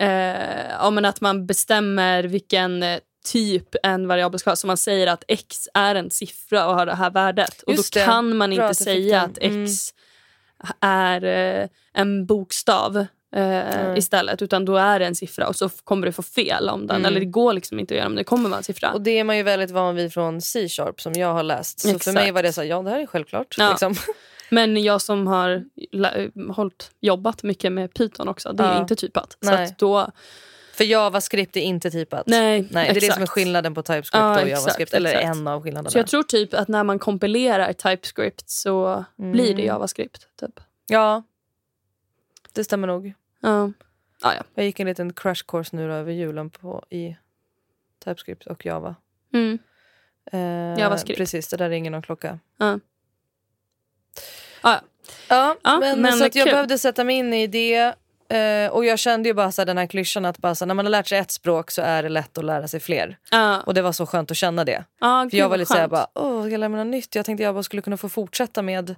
eh, 0.00 0.70
ja, 0.70 0.90
men 0.90 1.04
att 1.04 1.20
man 1.20 1.46
bestämmer 1.46 2.22
vilken 2.24 2.82
eh, 2.82 2.98
typ 3.32 3.68
en 3.82 4.08
variabel 4.08 4.40
ska 4.40 4.50
ha. 4.50 4.56
Så 4.56 4.66
man 4.66 4.76
säger 4.76 5.06
att 5.06 5.24
x 5.28 5.68
är 5.74 5.94
en 5.94 6.10
siffra 6.10 6.66
och 6.68 6.74
har 6.74 6.86
det 6.86 6.94
här 6.94 7.10
värdet. 7.10 7.62
Och 7.62 7.72
Just 7.72 7.92
då 7.94 8.00
det. 8.00 8.04
kan 8.06 8.36
man 8.36 8.50
Bra 8.50 8.54
inte 8.54 8.64
att 8.64 8.70
du 8.78 8.84
fick 8.84 8.84
säga 8.84 9.20
den. 9.20 9.30
att 9.30 9.38
Mm. 9.38 9.64
x 9.64 9.72
är 10.80 11.24
eh, 11.24 11.68
en 11.94 12.26
bokstav 12.26 12.96
eh, 12.96 13.06
Mm. 13.80 13.96
istället. 13.96 14.42
Utan 14.42 14.64
då 14.64 14.76
är 14.76 14.98
det 14.98 15.06
en 15.06 15.14
siffra 15.14 15.48
och 15.48 15.56
så 15.56 15.66
f- 15.66 15.72
kommer 15.84 16.06
du 16.06 16.12
få 16.12 16.22
fel 16.22 16.68
om 16.68 16.86
den. 16.86 16.96
Mm. 16.96 17.06
Eller 17.06 17.20
det 17.20 17.26
går 17.26 17.52
liksom 17.52 17.78
inte 17.78 17.94
att 17.94 17.98
göra 17.98 18.06
om 18.06 18.14
det 18.14 18.24
kommer 18.24 18.48
vara 18.48 18.58
en 18.58 18.64
siffra. 18.64 18.92
Och 18.92 19.00
det 19.00 19.18
är 19.18 19.24
man 19.24 19.36
ju 19.36 19.42
väldigt 19.42 19.70
van 19.70 19.94
vid 19.94 20.12
från 20.12 20.40
C-sharp 20.40 21.00
som 21.00 21.12
jag 21.12 21.32
har 21.34 21.42
läst. 21.42 21.80
Så 21.80 21.88
för 21.88 21.96
Exakt. 21.96 22.14
mig 22.14 22.30
var 22.30 22.42
det 22.42 22.52
så 22.52 22.60
här, 22.60 22.68
ja 22.68 22.82
det 22.82 22.90
här 22.90 23.00
är 23.00 23.06
självklart. 23.06 23.54
Ja. 23.58 23.70
Liksom. 23.70 23.94
Men 24.52 24.82
jag 24.82 25.00
som 25.02 25.26
har 25.26 25.64
hållit, 26.52 26.90
jobbat 27.00 27.42
mycket 27.42 27.72
med 27.72 27.94
Python 27.94 28.28
också, 28.28 28.52
det 28.52 28.62
är 28.64 28.74
Ja. 28.74 28.80
inte 28.80 28.96
typat. 28.96 29.36
Så 29.40 29.50
Nej. 29.50 29.64
att 29.64 29.78
då, 29.78 30.10
För 30.74 30.84
JavaScript 30.84 31.56
är 31.56 31.60
inte 31.60 31.90
typat. 31.90 32.26
nej, 32.26 32.60
Nej, 32.60 32.68
det 32.70 32.78
är 32.90 32.94
det 32.94 32.98
exakt. 32.98 33.14
som 33.14 33.22
är 33.22 33.26
skillnaden 33.26 33.74
på 33.74 33.82
TypeScript 33.82 34.14
Ja, 34.14 34.30
och 34.30 34.36
exakt, 34.36 34.50
JavaScript. 34.50 34.94
Eller 34.94 35.10
exakt. 35.10 35.36
en 35.36 35.46
av 35.48 35.62
skillnaderna. 35.62 35.90
Så 35.90 35.98
jag 35.98 36.06
tror 36.06 36.22
typ 36.22 36.54
att 36.54 36.68
när 36.68 36.84
man 36.84 36.98
kompilerar 36.98 37.72
TypeScript 37.72 38.50
så 38.50 39.04
Mm. 39.18 39.32
blir 39.32 39.54
det 39.56 39.62
JavaScript. 39.62 40.28
Typ. 40.40 40.60
Ja, 40.86 41.22
det 42.52 42.64
stämmer 42.64 42.86
nog. 42.86 43.12
Ja. 43.40 43.72
Ah, 44.20 44.32
ja. 44.34 44.42
Jag 44.54 44.64
gick 44.64 44.80
en 44.80 44.86
liten 44.86 45.12
crash 45.12 45.42
course 45.48 45.76
nu 45.76 45.92
över 45.92 46.12
julen 46.12 46.50
på, 46.50 46.84
i 46.90 47.16
TypeScript 48.04 48.46
och 48.46 48.66
Java. 48.66 48.94
Mm. 49.34 49.58
Eh, 50.32 50.80
JavaScript. 50.80 51.18
Precis, 51.18 51.48
det 51.48 51.56
där 51.56 51.68
ringer 51.70 51.90
någon 51.90 52.02
klocka. 52.02 52.38
Ja. 52.58 52.78
Ja. 54.62 54.80
Ja, 55.28 55.56
Ja, 55.62 55.78
men, 55.80 56.00
men 56.02 56.12
så 56.12 56.24
att 56.24 56.34
jag 56.34 56.44
kul. 56.46 56.52
behövde 56.52 56.78
sätta 56.78 57.04
mig 57.04 57.16
in 57.16 57.32
i 57.34 57.46
det. 57.46 57.94
Eh, 58.36 58.70
och 58.72 58.84
jag 58.84 58.98
kände 58.98 59.28
ju 59.28 59.34
bara 59.34 59.52
så 59.52 59.60
här, 59.62 59.66
den 59.66 59.78
här 59.78 59.86
klyschan 59.86 60.24
att 60.24 60.38
bara 60.38 60.54
så 60.54 60.64
här, 60.64 60.66
när 60.66 60.74
man 60.74 60.84
har 60.86 60.90
lärt 60.90 61.08
sig 61.08 61.18
ett 61.18 61.30
språk 61.30 61.70
så 61.70 61.82
är 61.82 62.02
det 62.02 62.08
lätt 62.08 62.38
att 62.38 62.44
lära 62.44 62.68
sig 62.68 62.80
fler. 62.80 63.18
Ja. 63.30 63.60
Och 63.60 63.74
det 63.74 63.82
var 63.82 63.92
så 63.92 64.06
skönt 64.06 64.30
att 64.30 64.36
känna 64.36 64.64
det. 64.64 64.84
Ah, 65.00 65.28
För 65.30 65.36
jag 65.36 65.48
var 65.48 65.56
lite 65.56 65.72
såhär 65.72 65.88
bara, 65.88 66.06
åh 66.14 66.48
jag 66.52 66.58
lär 66.60 66.68
mig 66.68 66.78
något 66.84 66.90
nytt. 66.90 67.14
Jag 67.14 67.24
tänkte 67.26 67.42
jag 67.42 67.54
bara 67.54 67.62
skulle 67.62 67.82
kunna 67.82 67.96
få 67.96 68.08
fortsätta 68.08 68.62
med 68.62 68.94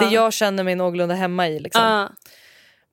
det 0.00 0.06
jag 0.10 0.32
känner 0.32 0.62
mig 0.64 0.74
någorlunda 0.74 1.14
hemma 1.14 1.48
i. 1.48 1.58
Liksom. 1.58 1.82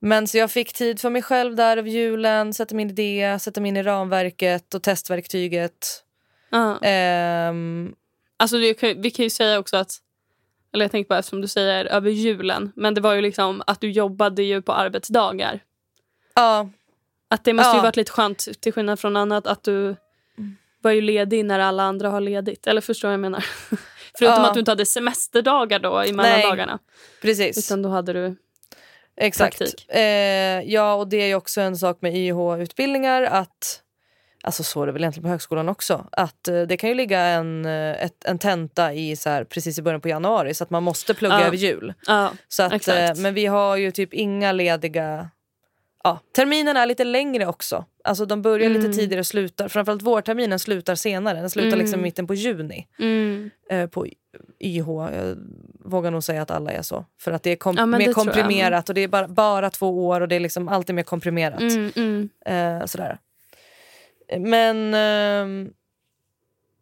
Men 0.00 0.26
så 0.28 0.38
jag 0.38 0.50
fick 0.50 0.72
tid 0.72 1.00
för 1.00 1.10
mig 1.10 1.22
själv 1.22 1.56
där 1.56 1.76
över 1.76 1.90
julen, 1.90 2.54
sätta 2.54 2.74
mig 2.74 2.82
in 2.82 2.90
i 2.90 2.92
det, 2.92 3.38
sätta 3.38 3.60
mig 3.60 3.68
in 3.68 3.76
i 3.76 3.82
ramverket 3.82 4.74
och 4.74 4.82
testverktyget. 4.82 6.02
ah. 6.50 6.78
Ehm, 6.82 7.92
Alltså 8.36 8.56
vi 8.58 9.10
kan 9.14 9.22
ju 9.24 9.30
säga 9.30 9.58
också 9.58 9.76
att, 9.76 9.96
eller 10.72 10.84
jag 10.84 10.90
tänker 10.90 11.08
på 11.08 11.14
eftersom 11.14 11.40
du 11.40 11.48
säger 11.48 11.84
över 11.84 12.10
julen, 12.10 12.72
men 12.76 12.94
det 12.94 13.00
var 13.00 13.14
ju 13.14 13.20
liksom 13.20 13.62
att 13.66 13.80
du 13.80 13.90
jobbade 13.90 14.42
ju 14.42 14.62
på 14.62 14.72
arbetsdagar. 14.72 15.60
ja, 16.34 16.68
Att 17.28 17.44
det 17.44 17.52
måste 17.52 17.70
ju 17.70 17.76
Ja. 17.76 17.82
varit 17.82 17.96
lite 17.96 18.12
skönt 18.12 18.48
till 18.60 18.72
skillnad 18.72 19.00
från 19.00 19.16
annat 19.16 19.46
att 19.46 19.62
du 19.62 19.96
var 20.82 20.90
ju 20.90 21.00
ledig 21.00 21.44
när 21.44 21.58
alla 21.58 21.82
andra 21.82 22.08
har 22.10 22.20
ledigt. 22.20 22.66
Eller 22.66 22.80
förstår 22.80 23.08
vad 23.08 23.12
jag 23.12 23.20
menar? 23.20 23.44
Förutom 24.18 24.36
Ja. 24.42 24.46
att 24.48 24.54
du 24.54 24.60
inte 24.60 24.70
hade 24.70 24.86
semesterdagar 24.86 25.78
då 25.78 26.04
i 26.04 26.12
mellandagarna. 26.12 26.78
precis. 27.22 27.58
Utan 27.58 27.82
då 27.82 27.88
hade 27.88 28.12
du... 28.12 28.36
Exakt. 29.16 29.58
praktik. 29.58 29.90
Eh, 29.90 30.60
ja, 30.62 30.94
och 30.94 31.08
det 31.08 31.16
är 31.16 31.26
ju 31.26 31.34
också 31.34 31.60
en 31.60 31.76
sak 31.76 31.98
med 32.02 32.16
YH-utbildningar 32.16 33.22
att 33.22 33.81
Alltså 34.44 34.62
så 34.62 34.82
är 34.82 34.86
det 34.86 34.92
väl 34.92 35.02
egentligen 35.02 35.22
på 35.24 35.28
högskolan 35.28 35.68
också. 35.68 36.06
Att 36.12 36.48
eh, 36.48 36.62
Det 36.62 36.76
kan 36.76 36.88
ju 36.88 36.94
ligga 36.94 37.20
en, 37.20 37.64
eh, 37.66 38.04
ett, 38.04 38.24
en 38.24 38.38
tenta 38.38 38.92
i 38.94 39.16
så 39.16 39.30
här, 39.30 39.44
precis 39.44 39.78
i 39.78 39.82
början 39.82 40.00
på 40.00 40.08
januari 40.08 40.54
så 40.54 40.64
att 40.64 40.70
man 40.70 40.82
måste 40.82 41.14
plugga 41.14 41.40
Ja. 41.40 41.46
över 41.46 41.56
jul. 41.56 41.94
Ja, 42.06 42.32
Så 42.48 42.62
att, 42.62 42.72
exakt. 42.72 43.16
eh, 43.18 43.22
men 43.22 43.34
vi 43.34 43.46
har 43.46 43.76
ju 43.76 43.90
typ 43.90 44.14
inga 44.14 44.52
lediga... 44.52 45.30
Ja, 46.04 46.18
terminen 46.36 46.76
är 46.76 46.86
lite 46.86 47.04
längre 47.04 47.46
också. 47.46 47.84
Alltså 48.04 48.26
De 48.26 48.42
börjar 48.42 48.70
Mm. 48.70 48.82
lite 48.82 48.92
tidigare 48.98 49.20
och 49.20 49.26
slutar. 49.26 49.68
Framförallt 49.68 50.02
vårterminen 50.02 50.58
slutar 50.58 50.94
senare. 50.94 51.40
Den 51.40 51.50
slutar 51.50 51.68
Mm. 51.68 51.78
liksom 51.78 52.00
i 52.00 52.02
mitten 52.02 52.26
på 52.26 52.34
juni 52.34 52.86
mm. 52.98 53.50
eh, 53.70 53.86
på 53.86 54.06
YH. 54.60 54.86
Jag 54.88 55.36
vågar 55.84 56.10
nog 56.10 56.24
säga 56.24 56.42
att 56.42 56.50
alla 56.50 56.70
är 56.72 56.82
så. 56.82 57.04
För 57.20 57.32
att 57.32 57.42
det 57.42 57.50
är 57.50 57.56
kom- 57.56 57.76
Ja, 57.76 57.86
mer 57.86 58.12
komprimerat 58.12 58.88
och 58.88 58.94
det 58.94 59.00
är 59.00 59.08
bara, 59.08 59.28
bara 59.28 59.70
två 59.70 60.06
år 60.06 60.20
och 60.20 60.28
det 60.28 60.36
är 60.36 60.40
liksom 60.40 60.68
alltid 60.68 60.94
mer 60.94 61.02
komprimerat. 61.02 61.60
Mm, 61.60 61.92
mm. 61.96 62.28
Eh, 62.80 62.86
sådär. 62.86 63.18
Men 64.38 64.94
ehm, 64.94 65.72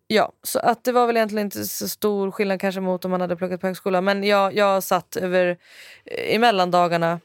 ja, 0.06 0.32
så 0.42 0.58
att 0.58 0.84
det 0.84 0.92
var 0.92 1.06
väl 1.06 1.16
egentligen 1.16 1.46
inte 1.46 1.64
så 1.64 1.88
stor 1.88 2.30
skillnad 2.30 2.60
kanske 2.60 2.80
mot 2.80 3.04
om 3.04 3.10
man 3.10 3.20
hade 3.20 3.36
pluggat 3.36 3.60
på 3.60 3.66
högskola. 3.66 4.00
Men 4.00 4.24
jag, 4.24 4.54
jag 4.56 4.82
satt 4.82 5.16
över 5.16 5.58
eh, 6.04 6.34
i 6.34 6.38
mellandagarna 6.38 7.20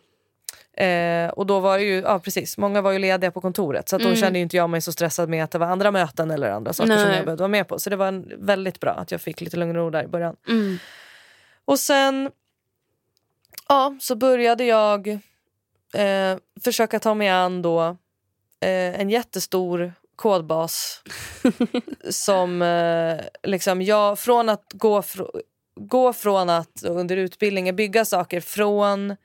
Eh, 0.78 1.30
och 1.30 1.46
då 1.46 1.60
var 1.60 1.78
det 1.78 1.84
ju, 1.84 2.02
ja 2.02 2.20
precis, 2.20 2.58
många 2.58 2.82
var 2.82 2.92
ju 2.92 3.00
lediga 3.00 3.32
på 3.32 3.42
kontoret 3.42 3.90
så 3.90 3.98
då 3.98 4.06
Mm. 4.06 4.16
kände 4.16 4.40
ju 4.40 4.44
inte 4.44 4.58
jag 4.58 4.70
mig 4.70 4.82
så 4.82 4.92
stressad 4.92 5.30
med 5.30 5.44
att 5.44 5.52
det 5.52 5.58
var 5.58 5.68
andra 5.68 5.92
möten 5.92 6.32
eller 6.32 6.52
andra 6.52 6.74
saker 6.74 6.98
som 6.98 7.08
Nej. 7.08 7.16
jag 7.16 7.26
behövde 7.26 7.42
vara 7.42 7.48
med 7.48 7.68
på. 7.68 7.80
Så 7.80 7.90
det 7.90 7.96
var 7.96 8.08
en, 8.08 8.32
väldigt 8.38 8.80
bra 8.80 8.92
att 8.92 9.12
jag 9.12 9.22
fick 9.22 9.42
lite 9.42 9.58
lugn 9.58 9.76
och 9.76 9.84
ro 9.84 9.90
där 9.90 10.04
i 10.04 10.08
början. 10.08 10.36
Mm. 10.48 10.78
Och 11.66 11.80
sen 11.80 12.32
ja, 13.68 13.98
så 14.02 14.16
började 14.16 14.64
jag 14.64 15.08
eh, 15.94 16.38
försöka 16.64 17.00
ta 17.00 17.14
mig 17.14 17.30
an 17.30 17.62
då 17.62 17.82
eh, 18.60 19.00
en 19.00 19.10
jättestor 19.10 19.94
kodbas 20.16 21.02
som 22.10 22.62
eh, 22.62 23.26
liksom 23.44 23.82
jag 23.82 24.20
från 24.20 24.50
att 24.50 24.66
gå, 24.74 25.02
fr- 25.02 25.30
gå 25.80 26.14
från 26.14 26.50
att 26.50 26.84
under 26.86 27.18
utbildningen 27.18 27.76
bygga 27.76 28.06
saker 28.06 28.42
från 28.42 29.16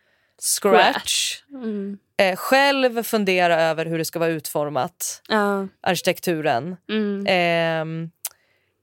scratch. 0.60 1.42
Mm. 1.50 1.98
Eh, 2.16 2.36
själv 2.36 3.02
fundera 3.02 3.62
över 3.62 3.86
hur 3.86 3.98
det 3.98 4.04
ska 4.04 4.18
vara 4.18 4.30
utformat, 4.30 5.22
Ja. 5.28 5.66
arkitekturen. 5.82 6.76
Mm. 6.90 7.24
Ehm, 7.28 8.10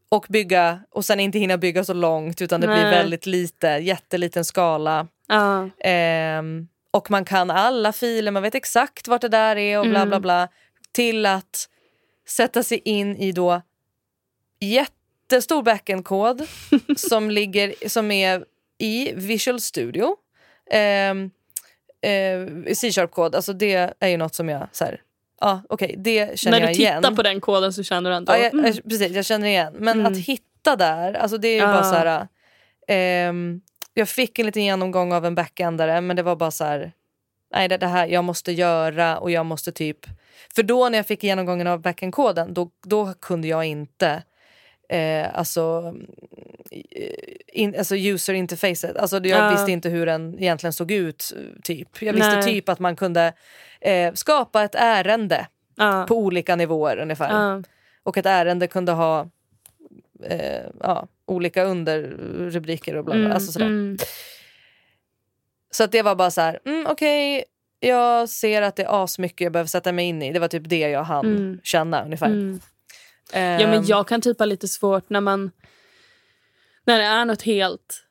och 0.09 0.25
bygga, 0.29 0.79
och 0.91 1.05
sen 1.05 1.19
inte 1.19 1.39
hinna 1.39 1.57
bygga 1.57 1.83
så 1.83 1.93
långt 1.93 2.41
utan 2.41 2.61
det 2.61 2.67
blir 2.67 2.77
Nej. 2.83 2.91
väldigt 2.91 3.25
lite, 3.25 3.67
jätteliten 3.67 4.45
skala. 4.45 5.07
Ja. 5.27 5.69
Ehm, 5.79 6.67
och 6.91 7.11
man 7.11 7.25
kan 7.25 7.51
alla 7.51 7.93
filer, 7.93 8.31
man 8.31 8.43
vet 8.43 8.55
exakt 8.55 9.07
vart 9.07 9.21
det 9.21 9.29
där 9.29 9.55
är 9.55 9.79
och 9.79 9.85
bla 9.87 9.99
Mm. 9.99 10.09
bla 10.09 10.19
bla. 10.19 10.47
Till 10.91 11.25
att 11.25 11.69
sätta 12.29 12.63
sig 12.63 12.81
in 12.85 13.17
i 13.17 13.31
då 13.31 13.61
jättestor 14.59 15.63
backend-kod 15.63 16.47
som, 16.97 17.31
ligger, 17.31 17.89
som 17.89 18.11
är 18.11 18.45
i 18.77 19.11
Visual 19.15 19.61
Studio. 19.61 20.15
Ehm, 20.71 21.31
eh, 22.01 22.73
C-sharp-kod, 22.73 23.35
alltså 23.35 23.53
det 23.53 23.93
är 23.99 24.07
ju 24.07 24.17
något 24.17 24.35
som 24.35 24.49
jag... 24.49 24.67
Så 24.71 24.85
här, 24.85 25.01
ja, 25.41 25.61
okej, 25.69 25.95
det 25.97 26.39
känner 26.39 26.59
När 26.59 26.67
du 26.67 26.73
igen. 26.73 27.01
tittar 27.03 27.15
på 27.15 27.23
den 27.23 27.41
koden 27.41 27.73
så 27.73 27.83
känner 27.83 28.09
du 28.09 28.15
ändå... 28.15 28.33
Ja, 28.33 28.37
jag, 28.37 28.53
mm. 28.53 28.73
precis, 28.89 29.11
jag 29.11 29.25
känner 29.25 29.47
igen. 29.47 29.73
Men 29.79 29.99
Mm. 29.99 30.11
att 30.11 30.19
hitta 30.19 30.75
där, 30.75 31.13
alltså 31.13 31.37
det 31.37 31.47
är 31.47 31.53
ju 31.55 31.61
Ja. 31.61 31.67
bara 31.67 31.83
så 31.83 31.95
här... 31.95 32.27
ehm, 32.87 33.61
jag 33.93 34.09
fick 34.09 34.39
en 34.39 34.45
liten 34.45 34.63
genomgång 34.63 35.13
av 35.13 35.25
en 35.25 35.35
backendare 35.35 36.01
men 36.01 36.15
det 36.15 36.23
var 36.23 36.35
bara 36.35 36.51
så 36.51 36.63
här... 36.63 36.91
Nej, 37.51 37.67
det, 37.67 37.77
det 37.77 37.87
här 37.87 38.07
jag 38.07 38.23
måste 38.23 38.51
göra 38.51 39.17
och 39.17 39.31
jag 39.31 39.45
måste 39.45 39.71
typ... 39.71 39.97
För 40.55 40.63
då 40.63 40.89
när 40.89 40.97
jag 40.97 41.07
fick 41.07 41.23
genomgången 41.23 41.67
av 41.67 41.81
backendkoden 41.81 42.53
då, 42.53 42.69
då 42.85 43.13
kunde 43.21 43.47
jag 43.47 43.65
inte... 43.65 44.23
Eh, 44.89 45.37
alltså, 45.39 45.93
eh, 46.71 47.13
in, 47.47 47.75
alltså 47.77 47.95
user 47.95 48.33
interfacet. 48.33 48.97
Alltså 48.97 49.15
jag 49.17 49.25
Ja. 49.25 49.49
visste 49.49 49.71
inte 49.71 49.89
hur 49.89 50.05
den 50.05 50.39
egentligen 50.39 50.73
såg 50.73 50.91
ut. 50.91 51.33
typ. 51.63 52.01
Jag 52.01 52.13
visste 52.13 52.35
Nej. 52.35 52.43
typ 52.43 52.69
att 52.69 52.79
man 52.79 52.95
kunde 52.95 53.33
eh, 53.81 54.13
skapa 54.13 54.63
ett 54.63 54.75
ärende 54.75 55.47
ja. 55.75 56.05
på 56.07 56.15
olika 56.17 56.55
nivåer 56.55 56.97
ungefär. 56.97 57.29
Ja. 57.29 57.63
Och 58.03 58.17
ett 58.17 58.25
ärende 58.25 58.67
kunde 58.67 58.91
ha 58.91 59.29
eh, 60.23 61.03
olika 61.25 61.63
underrubriker 61.63 62.95
och 62.95 63.05
bla 63.05 63.13
bla. 63.13 63.21
Mm, 63.23 63.31
Alltså 63.35 63.51
sådär. 63.51 63.65
mm. 63.65 63.97
Så 65.71 65.83
att 65.83 65.91
det 65.91 66.01
var 66.01 66.15
bara 66.15 66.31
så 66.31 66.41
här, 66.41 66.59
mm, 66.65 66.85
okej, 66.89 67.43
jag 67.79 68.29
ser 68.29 68.61
att 68.61 68.75
det 68.75 68.83
är 68.83 69.03
asmycket 69.03 69.41
jag 69.41 69.51
behöver 69.53 69.67
sätta 69.67 69.91
mig 69.91 70.05
in 70.05 70.21
i. 70.21 70.33
Det 70.33 70.39
var 70.39 70.47
typ 70.47 70.69
det 70.69 70.79
jag 70.79 71.03
hann 71.03 71.25
Mm. 71.25 71.59
känna 71.63 72.03
ungefär. 72.05 72.25
Mm. 72.25 72.59
Ja, 73.33 73.37
Ehm, 73.39 73.69
men 73.69 73.85
jag 73.85 74.07
kan 74.07 74.21
typ 74.21 74.39
ha 74.39 74.45
lite 74.45 74.67
svårt 74.67 75.09
när 75.09 75.21
man... 75.21 75.51
När 76.85 76.99
det 76.99 77.05
är 77.05 77.25
något 77.25 77.41
helt 77.41 78.03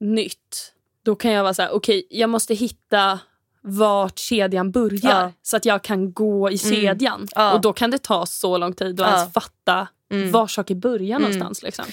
nytt. 0.00 0.72
Då 1.04 1.14
kan 1.14 1.30
jag 1.32 1.42
vara 1.42 1.54
så 1.54 1.62
här, 1.62 1.70
okej, 1.70 2.06
jag 2.10 2.30
måste 2.30 2.54
hitta 2.54 3.18
vart 3.62 4.18
kedjan 4.18 4.70
börjar 4.70 5.00
Ja. 5.10 5.20
Mm. 5.20 5.32
så 5.42 5.56
att 5.56 5.64
jag 5.64 5.82
kan 5.84 6.12
gå 6.12 6.50
i 6.50 6.58
kedjan. 6.58 7.28
Ja. 7.34 7.52
Och 7.52 7.60
då 7.60 7.72
kan 7.72 7.90
det 7.90 7.98
ta 8.02 8.26
så 8.26 8.58
lång 8.58 8.72
tid 8.74 9.00
att 9.00 9.08
Ja. 9.10 9.16
ens 9.18 9.32
fatta 9.32 9.88
Mm. 10.12 10.30
var 10.30 10.46
saker 10.46 10.74
börjar 10.74 11.18
någonstans. 11.18 11.62
Liksom. 11.62 11.84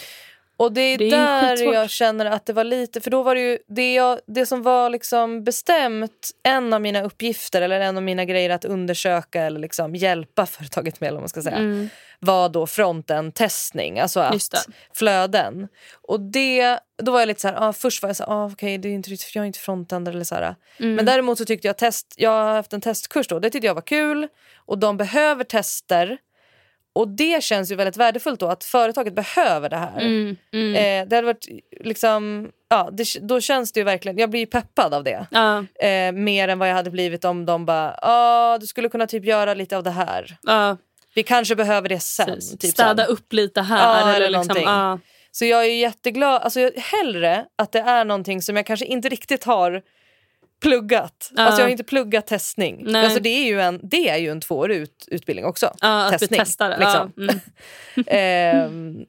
Och 0.59 0.73
det 0.73 0.81
är, 0.81 0.97
Det 0.97 1.09
är 1.09 1.55
där 1.55 1.73
jag 1.73 1.89
känner 1.89 2.25
att 2.25 2.45
det 2.45 2.53
var 2.53 2.63
lite, 2.63 3.01
för 3.01 3.11
då 3.11 3.23
var 3.23 3.35
det 3.35 3.41
ju 3.41 3.57
det, 3.67 3.93
jag, 3.93 4.19
det 4.27 4.45
som 4.45 4.63
var 4.63 4.89
liksom 4.89 5.43
bestämt, 5.43 6.31
en 6.43 6.73
av 6.73 6.81
mina 6.81 7.01
uppgifter 7.03 7.61
eller 7.61 7.79
en 7.79 7.97
av 7.97 8.03
mina 8.03 8.25
grejer 8.25 8.49
att 8.49 8.65
undersöka 8.65 9.41
eller 9.41 9.59
liksom 9.59 9.95
hjälpa 9.95 10.45
företaget 10.45 11.01
med 11.01 11.11
vad 11.11 11.21
man 11.21 11.29
ska 11.29 11.41
säga, 11.41 11.55
Mm. 11.55 11.89
var 12.19 12.49
då 12.49 12.67
fronten 12.67 13.31
testning, 13.31 13.99
alltså 13.99 14.19
att 14.19 14.67
flöden. 14.93 15.67
Och 16.01 16.19
det, 16.19 16.79
då 17.03 17.11
var 17.11 17.19
jag 17.19 17.27
lite 17.27 17.41
så 17.41 17.47
här, 17.47 17.69
ah, 17.69 17.73
först 17.73 18.01
var 18.01 18.09
jag 18.09 18.15
så 18.15 18.23
här, 18.23 18.31
ah, 18.33 18.49
okej 18.53 18.77
det 18.77 18.87
är 18.89 18.93
inte 18.93 19.09
riktigt, 19.09 19.35
jag 19.35 19.41
är 19.43 19.47
inte 19.47 19.59
frontend 19.59 20.07
eller 20.07 20.23
så 20.23 20.35
här. 20.35 20.55
Mm. 20.79 20.95
Men 20.95 21.05
däremot 21.05 21.37
så 21.37 21.45
tyckte 21.45 21.67
jag 21.67 21.77
test, 21.77 22.13
jag 22.17 22.29
har 22.29 22.53
haft 22.53 22.73
en 22.73 22.81
testkurs 22.81 23.27
då, 23.27 23.39
det 23.39 23.49
tyckte 23.49 23.67
jag 23.67 23.75
var 23.75 23.81
kul 23.81 24.27
och 24.65 24.77
de 24.77 24.97
behöver 24.97 25.43
tester 25.43 26.17
och 26.93 27.07
det 27.07 27.43
känns 27.43 27.71
ju 27.71 27.75
väldigt 27.75 27.97
värdefullt 27.97 28.39
då 28.39 28.47
att 28.47 28.63
företaget 28.63 29.13
behöver 29.15 29.69
det 29.69 29.77
här. 29.77 29.99
Mm. 30.01 30.37
Mm. 30.53 30.75
Eh, 30.75 31.09
det 31.09 31.15
hade 31.15 31.25
varit 31.27 31.47
liksom, 31.79 32.49
ja, 32.69 32.89
det, 32.91 33.05
då 33.21 33.41
känns 33.41 33.71
det 33.71 33.79
ju 33.79 33.83
verkligen, 33.83 34.17
jag 34.17 34.29
blir 34.29 34.45
peppad 34.45 34.93
av 34.93 35.03
det. 35.03 35.27
Ja, 35.31 35.65
Eh, 35.87 36.11
mer 36.11 36.47
än 36.47 36.59
vad 36.59 36.69
jag 36.69 36.75
hade 36.75 36.89
blivit 36.91 37.25
om 37.25 37.45
de 37.45 37.65
bara, 37.65 37.99
ja 38.01 38.57
du 38.61 38.67
skulle 38.67 38.89
kunna 38.89 39.07
typ 39.07 39.25
göra 39.25 39.53
lite 39.53 39.77
av 39.77 39.83
det 39.83 39.91
här. 39.91 40.37
ja, 40.41 40.77
Vi 41.15 41.23
kanske 41.23 41.55
behöver 41.55 41.89
det 41.89 41.99
sen. 41.99 42.25
precis. 42.25 42.59
Typ 42.59 42.71
Städa 42.71 43.05
sen. 43.05 43.13
upp 43.13 43.33
lite 43.33 43.61
här. 43.61 44.01
Ja, 44.01 44.15
eller 44.15 44.25
eller 44.27 44.39
liksom, 44.39 44.63
ja. 44.63 44.99
Så 45.31 45.45
jag 45.45 45.65
är 45.65 45.73
jätteglad, 45.75 46.41
alltså 46.41 46.59
jag, 46.59 46.71
hellre 46.75 47.45
att 47.57 47.71
det 47.71 47.79
är 47.79 48.05
någonting 48.05 48.41
som 48.41 48.55
jag 48.55 48.65
kanske 48.65 48.85
inte 48.85 49.09
riktigt 49.09 49.43
har 49.43 49.81
pluggat. 50.59 51.31
Ja. 51.35 51.43
Alltså 51.43 51.61
jag 51.61 51.65
har 51.65 51.71
inte 51.71 51.83
pluggat 51.83 52.27
testning. 52.27 52.83
Nej. 52.85 53.05
Alltså 53.05 53.19
det 53.19 53.29
är 53.29 53.45
ju 53.45 53.61
en, 53.61 53.79
det 53.83 54.09
är 54.09 54.17
ju 54.17 54.31
en 54.31 54.41
tvåårig 54.41 54.77
ut, 54.77 55.05
utbildning 55.07 55.45
också. 55.45 55.73
Ja, 55.81 56.05
att 56.05 56.11
Testning, 56.11 56.39
vi 56.39 56.45
testar. 56.45 56.69
liksom. 56.69 57.13
Ja, 57.15 57.23
mm. 57.23 57.39
Ehm, 58.07 59.05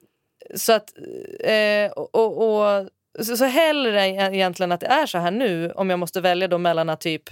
så 0.55 0.73
att, 0.73 0.93
eh, 1.41 1.91
och, 1.91 2.61
och, 2.61 2.89
så, 3.21 3.37
så 3.37 3.45
hellre 3.45 4.07
egentligen 4.09 4.73
att 4.73 4.81
det 4.81 4.87
är 4.87 5.07
så 5.07 5.19
här 5.19 5.31
nu 5.31 5.73
om 5.73 5.91
jag 5.91 5.99
måste 5.99 6.21
välja 6.21 6.49
då 6.49 6.59
mellan 6.59 6.89
att 6.89 7.01
typ 7.01 7.23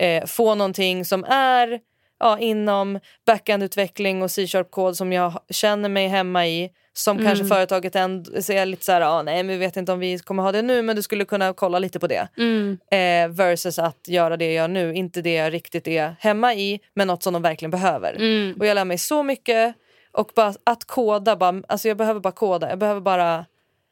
eh, 0.00 0.26
få 0.26 0.54
någonting 0.54 1.04
som 1.04 1.24
är 1.24 1.80
ja, 2.20 2.38
inom 2.38 3.00
backend-utveckling 3.26 4.22
och 4.22 4.30
C-sharp-kod 4.30 4.96
som 4.96 5.12
jag 5.12 5.40
känner 5.50 5.88
mig 5.88 6.08
hemma 6.08 6.46
i 6.46 6.70
som 6.92 7.16
Mm. 7.16 7.26
kanske 7.28 7.44
företaget 7.44 7.96
ändå 7.96 8.42
säger 8.42 8.66
lite 8.66 8.84
så 8.84 8.92
här, 8.92 9.00
ah, 9.00 9.22
nej 9.22 9.42
men 9.42 9.48
vi 9.48 9.56
vet 9.66 9.76
inte 9.76 9.92
om 9.92 9.98
vi 9.98 10.18
kommer 10.18 10.42
ha 10.42 10.52
det 10.52 10.62
nu 10.62 10.82
men 10.82 10.96
du 10.96 11.02
skulle 11.02 11.24
kunna 11.24 11.52
kolla 11.52 11.78
lite 11.78 11.98
på 12.00 12.06
det. 12.06 12.28
Mm. 12.36 12.78
Eh, 12.90 13.36
versus 13.36 13.78
att 13.78 14.08
göra 14.08 14.36
det 14.36 14.44
jag 14.44 14.54
gör 14.54 14.68
nu, 14.68 14.94
inte 14.94 15.22
det 15.22 15.34
jag 15.34 15.52
riktigt 15.52 15.88
är 15.88 16.16
hemma 16.18 16.54
i 16.54 16.80
men 16.94 17.06
något 17.08 17.22
som 17.22 17.32
de 17.32 17.42
verkligen 17.42 17.70
behöver. 17.70 18.14
Mm. 18.14 18.56
Och 18.60 18.66
jag 18.66 18.74
lär 18.74 18.84
mig 18.84 18.98
så 18.98 19.22
mycket. 19.22 19.74
Och 20.12 20.30
bara 20.36 20.54
att 20.64 20.84
koda, 20.84 21.36
bara, 21.36 21.62
alltså 21.68 21.88
jag 21.88 21.96
behöver 21.96 22.20
bara 22.20 22.32
koda. 22.32 22.68
Jag 22.68 22.78
behöver 22.78 23.00
bara 23.00 23.46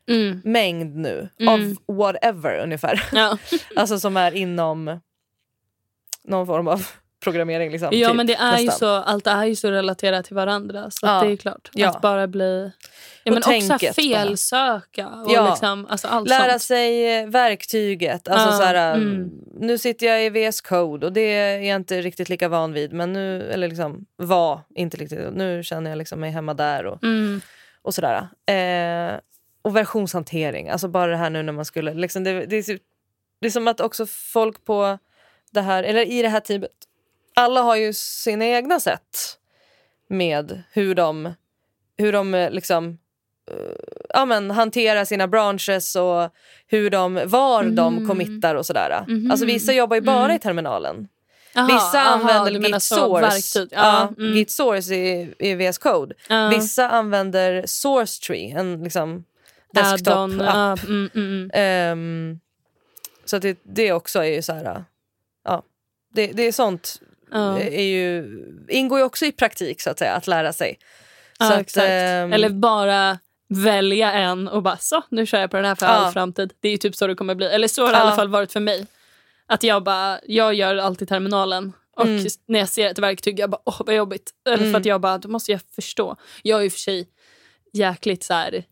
Mm. 0.08 0.40
mängd 0.44 0.96
nu 0.96 1.28
Mm. 1.40 1.54
av 1.88 1.96
whatever 1.96 2.58
ungefär. 2.58 3.02
Ja. 3.12 3.38
alltså 3.76 3.98
som 4.00 4.16
är 4.16 4.34
inom 4.34 5.00
någon 6.24 6.46
form 6.46 6.68
av 6.68 6.86
programmering. 7.20 7.70
Liksom, 7.70 7.88
Ja 7.92 8.08
typ, 8.08 8.16
men 8.16 8.26
det 8.26 8.34
är 8.34 8.58
ju 8.58 8.66
nästan. 8.66 8.78
så, 8.78 9.10
allt 9.10 9.26
är 9.26 9.44
ju 9.44 9.56
så 9.56 9.70
relaterat 9.70 10.24
till 10.24 10.34
varandra. 10.36 10.90
Så 10.90 11.06
Ja. 11.06 11.10
att 11.16 11.24
det 11.24 11.32
är 11.32 11.36
klart. 11.36 11.70
Ja. 11.72 11.88
Att 11.88 12.00
bara 12.00 12.26
bli... 12.26 12.72
Ja, 13.24 13.32
Och 13.32 13.40
men 13.46 13.62
också 13.62 13.92
felsöka 13.94 15.08
och 15.08 15.32
Ja. 15.32 15.50
liksom, 15.50 15.86
alltså 15.90 16.08
allt 16.08 16.28
Lära 16.28 16.50
sånt. 16.50 16.62
sig 16.62 17.18
eh, 17.18 17.26
verktyget. 17.28 18.28
Alltså 18.28 18.56
så 18.56 18.62
här, 18.62 18.94
mm. 18.94 19.30
Nu 19.60 19.78
sitter 19.78 20.06
jag 20.06 20.24
i 20.24 20.30
VS 20.50 20.60
Code 20.60 21.06
och 21.06 21.12
det 21.12 21.20
är 21.34 21.58
jag 21.60 21.76
inte 21.76 22.00
riktigt 22.00 22.28
lika 22.28 22.48
van 22.48 22.72
vid. 22.72 22.92
Men 22.92 23.12
nu, 23.12 23.50
eller 23.50 23.68
liksom 23.68 24.04
var 24.16 24.60
inte 24.74 24.96
riktigt. 24.96 25.18
Nu 25.32 25.62
känner 25.62 25.90
jag 25.90 25.96
liksom 25.98 26.20
mig 26.20 26.30
hemma 26.30 26.54
där. 26.54 26.86
Och, 26.86 27.02
Mm. 27.04 27.40
och 27.82 27.94
sådär. 27.94 28.28
Eh, 28.46 29.18
och 29.62 29.76
versionshantering, 29.76 30.68
alltså 30.68 30.88
bara 30.88 31.10
det 31.10 31.16
här 31.16 31.30
nu 31.30 31.42
när 31.42 31.52
man 31.52 31.64
skulle... 31.64 31.94
Liksom 31.94 32.24
det, 32.24 32.46
det, 32.46 32.56
är, 32.56 32.78
det 33.40 33.46
är 33.46 33.50
som 33.50 33.68
att 33.68 33.80
också 33.80 34.06
folk 34.06 34.64
på 34.64 34.98
det 35.50 35.60
här, 35.60 35.82
eller 35.82 36.02
i 36.10 36.22
det 36.22 36.28
här 36.28 36.40
teamet, 36.40 36.70
alla 37.38 37.60
har 37.62 37.76
ju 37.76 37.92
sina 37.92 38.44
egna 38.44 38.80
sätt 38.80 39.38
med 40.08 40.62
hur 40.72 40.94
de, 40.94 41.34
hur 41.96 42.12
de 42.12 42.34
eh, 42.34 42.50
liksom 42.50 42.98
eh, 43.50 43.56
ja, 44.08 44.24
men, 44.24 44.50
hanterar 44.50 45.04
sina 45.04 45.28
branches 45.28 45.96
och 45.96 46.30
hur 46.66 46.90
de, 46.90 47.20
var 47.26 47.64
de 47.64 47.96
Mm. 47.96 48.08
committar 48.08 48.54
och 48.54 48.66
sådär. 48.66 49.04
Mhm. 49.08 49.30
Alltså 49.30 49.46
vissa 49.46 49.72
jobbar 49.72 49.96
ju 49.96 50.00
bara 50.02 50.24
Mm. 50.24 50.36
i 50.36 50.38
terminalen. 50.38 51.08
Aha, 51.54 51.66
Vissa 51.66 52.00
aha, 52.00 52.08
använder 52.10 52.52
menar 52.60 52.68
Git 52.68 52.82
Source, 52.82 53.58
ja, 53.60 53.66
Ja, 53.70 54.08
mm. 54.18 54.32
Git 54.36 54.50
Source 54.50 54.94
i, 54.94 55.34
i 55.38 55.54
VS 55.54 55.78
Code. 55.78 56.14
Ja. 56.28 56.48
Vissa 56.48 56.88
använder 56.88 57.62
Source 57.66 58.22
Tree, 58.26 58.50
en 58.50 58.84
liksom 58.84 59.24
desktop-app. 59.72 60.84
mm, 60.88 61.10
mm, 61.14 61.26
mm. 61.32 61.50
Ehm, 61.54 62.40
så 63.24 63.38
det, 63.38 63.58
det 63.62 63.92
också 63.92 64.18
är 64.18 64.24
ju 64.34 64.42
så 64.42 64.52
här... 64.52 64.84
Ja, 65.44 65.62
det, 66.14 66.26
det 66.26 66.42
är 66.42 66.52
sånt 66.52 67.00
Ja. 67.32 67.58
är 67.58 67.82
ju, 67.82 68.38
ingår 68.68 68.98
ju 68.98 69.04
också 69.04 69.24
i 69.26 69.32
praktik 69.32 69.80
så 69.80 69.90
att 69.90 69.98
säga, 69.98 70.14
att 70.14 70.26
lära 70.26 70.52
sig. 70.52 70.78
Ja, 71.38 71.52
att, 71.54 71.60
exakt. 71.60 71.86
ehm, 71.88 72.32
Eller 72.32 72.48
bara 72.48 73.18
välja 73.48 74.12
en 74.12 74.48
och 74.48 74.62
bara 74.62 74.76
så, 74.76 75.02
nu 75.08 75.26
kör 75.26 75.40
jag 75.40 75.50
på 75.50 75.56
den 75.56 75.66
här 75.66 75.74
för 75.74 75.86
Ja. 75.86 75.92
all 75.92 76.12
framtid. 76.12 76.52
Det 76.60 76.68
är 76.68 76.72
ju 76.72 76.78
typ 76.78 76.96
så 76.96 77.06
det 77.06 77.14
kommer 77.14 77.34
bli. 77.34 77.46
Eller 77.46 77.68
så 77.68 77.82
har 77.82 77.88
det 77.88 77.94
i 77.96 77.98
Ja. 77.98 78.02
alla 78.02 78.16
fall 78.16 78.28
varit 78.28 78.52
för 78.52 78.60
mig. 78.60 78.86
Att 79.46 79.62
jag 79.62 79.82
bara, 79.84 80.20
jag 80.26 80.54
gör 80.54 80.76
alltid 80.76 81.08
terminalen. 81.08 81.72
Och 81.96 82.06
Mm. 82.06 82.24
när 82.46 82.58
jag 82.58 82.68
ser 82.68 82.86
ett 82.90 82.98
verktyg, 82.98 83.38
jag 83.40 83.50
bara 83.50 83.60
åh 83.64 83.80
vad 83.86 83.94
jobbigt. 83.94 84.30
Eller 84.46 84.58
Mm. 84.58 84.72
för 84.72 84.80
att 84.80 84.86
jag 84.86 85.00
bara, 85.00 85.18
då 85.18 85.28
måste 85.28 85.52
jag 85.52 85.60
förstå. 85.74 86.16
Jag 86.42 86.60
är 86.60 86.64
i 86.64 86.68
och 86.68 86.72
för 86.72 86.78
sig 86.80 87.08
jäkligt 87.72 88.24
så 88.24 88.34
här 88.34 88.64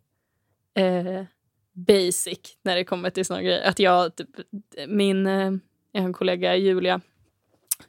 eh, 0.79 1.25
basic 1.73 2.39
när 2.63 2.77
det 2.77 2.85
kommer 2.85 3.11
till 3.11 3.25
såna 3.27 3.43
grejer. 3.43 3.69
Att 3.69 3.79
jag, 3.79 4.17
typ, 4.17 4.29
min, 4.89 5.27
eh, 5.27 5.53
jag 5.93 6.01
har 6.01 6.07
en 6.07 6.13
kollega 6.13 6.57
Julia. 6.57 7.01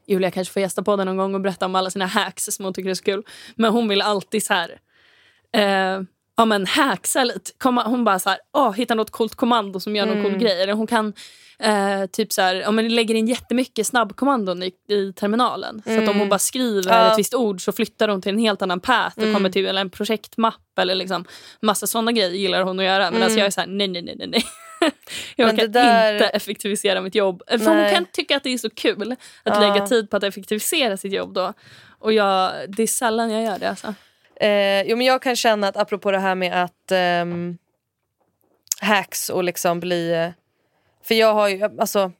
Julia 0.08 0.32
kanske 0.32 0.54
får 0.54 0.62
gästa 0.62 0.84
på 0.84 0.96
den 0.96 1.06
någon 1.08 1.18
gång 1.18 1.36
och 1.36 1.42
berätta 1.42 1.66
om 1.66 1.76
alla 1.76 1.90
sina 1.90 2.06
hacks 2.06 2.44
som 2.46 2.66
hon 2.66 2.74
tycker 2.74 2.90
är 2.90 2.94
så 2.94 3.04
kul. 3.04 3.24
Men 3.56 3.72
hon 3.72 3.88
vill 3.88 4.02
alltid 4.02 4.44
så 4.44 4.54
här. 4.54 4.80
Eh, 5.56 6.02
ja, 6.38 6.46
men 6.46 6.66
hacksa 6.66 7.24
lite. 7.24 7.52
Komma, 7.58 7.84
hon 7.84 8.04
bara 8.04 8.20
så 8.20 8.30
här, 8.30 8.40
åh, 8.54 8.74
hitta 8.74 8.96
något 8.96 9.12
coolt 9.12 9.36
kommando 9.36 9.80
som 9.80 9.96
gör 9.96 10.06
någon 10.06 10.18
Mm. 10.18 10.32
cool 10.32 10.42
grej. 10.42 10.62
Eller 10.62 10.74
hon 10.74 10.88
kan 10.88 11.14
eh, 11.60 12.06
typ 12.12 12.34
så 12.34 12.42
här, 12.42 12.56
ja, 12.56 12.72
men 12.72 12.96
lägger 12.96 13.16
in 13.16 13.28
jättemycket 13.28 13.88
snabbkommandon 13.88 14.64
i, 14.64 14.72
i 14.90 15.14
terminalen. 15.14 15.82
Så 15.86 16.02
att 16.04 16.10
om 16.10 16.20
hon 16.20 16.30
bara 16.30 16.40
skriver 16.40 16.92
Mm. 16.92 17.04
Ja. 17.06 17.12
ett 17.12 17.20
visst 17.20 17.34
ord 17.34 17.62
så 17.64 17.72
flyttar 17.72 18.08
hon 18.08 18.22
till 18.22 18.32
en 18.34 18.40
helt 18.40 18.62
annan 18.62 18.80
path 18.80 19.18
och 19.18 19.24
Mm. 19.24 19.34
kommer 19.36 19.50
till 19.50 19.66
eller 19.66 19.82
en 19.82 19.90
projektmapp 19.90 20.80
eller 20.80 20.96
liksom 20.96 21.26
massa 21.62 21.88
sådana 21.88 22.12
grejer 22.12 22.30
gillar 22.30 22.62
hon 22.64 22.80
att 22.80 22.86
göra. 22.86 23.12
Medan 23.12 23.28
Mm. 23.28 23.38
jag 23.38 23.46
är 23.48 23.52
så 23.52 23.60
här, 23.62 23.68
nej, 23.68 23.88
nej, 23.88 24.02
nej, 24.02 24.28
nej. 24.28 24.44
Jag 25.36 25.48
Men 25.48 25.58
kan 25.58 25.72
där- 25.72 26.14
inte 26.14 26.28
effektivisera 26.28 27.02
mitt 27.02 27.16
jobb. 27.16 27.44
För 27.48 27.58
hon 27.66 27.90
kan 27.94 28.06
tycka 28.06 28.38
att 28.38 28.44
det 28.44 28.54
är 28.54 28.58
så 28.58 28.70
kul 28.70 29.12
att 29.12 29.18
Ja. 29.44 29.60
lägga 29.60 29.88
tid 29.88 30.10
på 30.10 30.18
att 30.18 30.24
effektivisera 30.24 30.98
sitt 30.98 31.14
jobb 31.14 31.34
då. 31.34 31.54
Och 32.00 32.14
jag, 32.14 32.52
det 32.70 32.84
är 32.84 32.88
sällan 32.88 33.32
jag 33.32 33.44
gör 33.44 33.60
det. 33.60 33.70
Alltså. 33.70 33.94
Eh, 34.36 34.82
jo, 34.82 34.98
men 34.98 35.06
jag 35.06 35.22
kan 35.22 35.36
känna 35.36 35.68
att 35.68 35.78
apropå 35.78 36.12
det 36.12 36.20
här 36.20 36.36
med 36.36 36.64
att 36.64 36.92
ehm, 36.92 37.58
hacks 38.82 39.30
och 39.30 39.44
liksom 39.44 39.80
bli... 39.80 40.32
För 41.04 41.16
jag 41.16 41.34
har 41.34 41.48
ju, 41.48 41.64
alltså... 41.80 42.12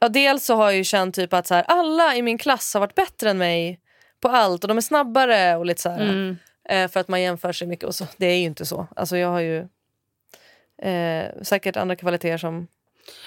Ja, 0.00 0.08
dels 0.08 0.44
så 0.44 0.54
har 0.54 0.64
jag 0.64 0.76
ju 0.76 0.84
känt 0.84 1.14
typ 1.14 1.32
att 1.32 1.46
så 1.46 1.54
här, 1.54 1.64
alla 1.68 2.16
i 2.16 2.22
min 2.22 2.38
klass 2.38 2.74
har 2.74 2.80
varit 2.80 2.94
bättre 2.94 3.30
än 3.30 3.38
mig 3.38 3.80
på 4.20 4.28
allt 4.28 4.64
och 4.64 4.68
de 4.68 4.76
är 4.76 4.80
snabbare 4.82 5.56
och 5.56 5.66
lite 5.66 5.82
så 5.82 5.88
här. 5.90 6.00
Mm. 6.00 6.36
Eh, 6.68 6.88
för 6.90 7.00
att 7.00 7.08
man 7.08 7.22
jämför 7.22 7.52
sig 7.52 7.66
mycket 7.68 7.84
och 7.84 7.94
så. 7.94 8.06
Det 8.16 8.26
är 8.26 8.36
ju 8.38 8.44
inte 8.44 8.66
så. 8.66 8.86
Alltså 8.96 9.16
jag 9.16 9.28
har 9.28 9.40
ju 9.40 9.68
eh, 10.82 11.42
säkert 11.42 11.76
andra 11.76 11.96
kvaliteter 11.96 12.38
som 12.38 12.66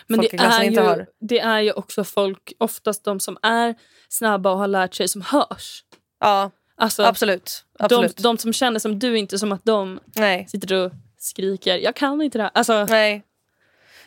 Men 0.07 0.17
folk 0.17 0.31
det 0.31 0.35
i 0.35 0.37
klassen 0.37 0.61
är, 0.61 0.65
inte 0.65 0.81
ju, 0.81 0.87
har. 0.87 1.07
det 1.19 1.39
är 1.39 1.59
ju 1.59 1.71
också 1.71 2.03
folk, 2.03 2.53
oftast 2.57 3.03
de 3.03 3.19
som 3.19 3.37
är 3.41 3.75
snabba 4.09 4.51
och 4.51 4.57
har 4.57 4.67
lärt 4.67 4.93
sig, 4.93 5.07
som 5.07 5.21
hörs. 5.21 5.83
Ja, 6.19 6.51
Alltså, 6.81 7.03
absolut. 7.03 7.65
de, 7.77 7.83
absolut. 7.85 8.17
de 8.17 8.37
som 8.37 8.53
känner 8.53 8.79
som 8.79 8.99
du, 8.99 9.17
inte 9.17 9.39
som 9.39 9.51
att 9.51 9.65
de 9.65 9.99
Nej. 10.15 10.47
sitter 10.47 10.73
och 10.85 10.91
skriker 11.17 11.77
jag 11.77 11.95
kan 11.95 12.21
inte 12.21 12.37
det 12.37 12.43
här. 12.43 12.51
Alltså, 12.53 12.85
Nej. 12.85 13.23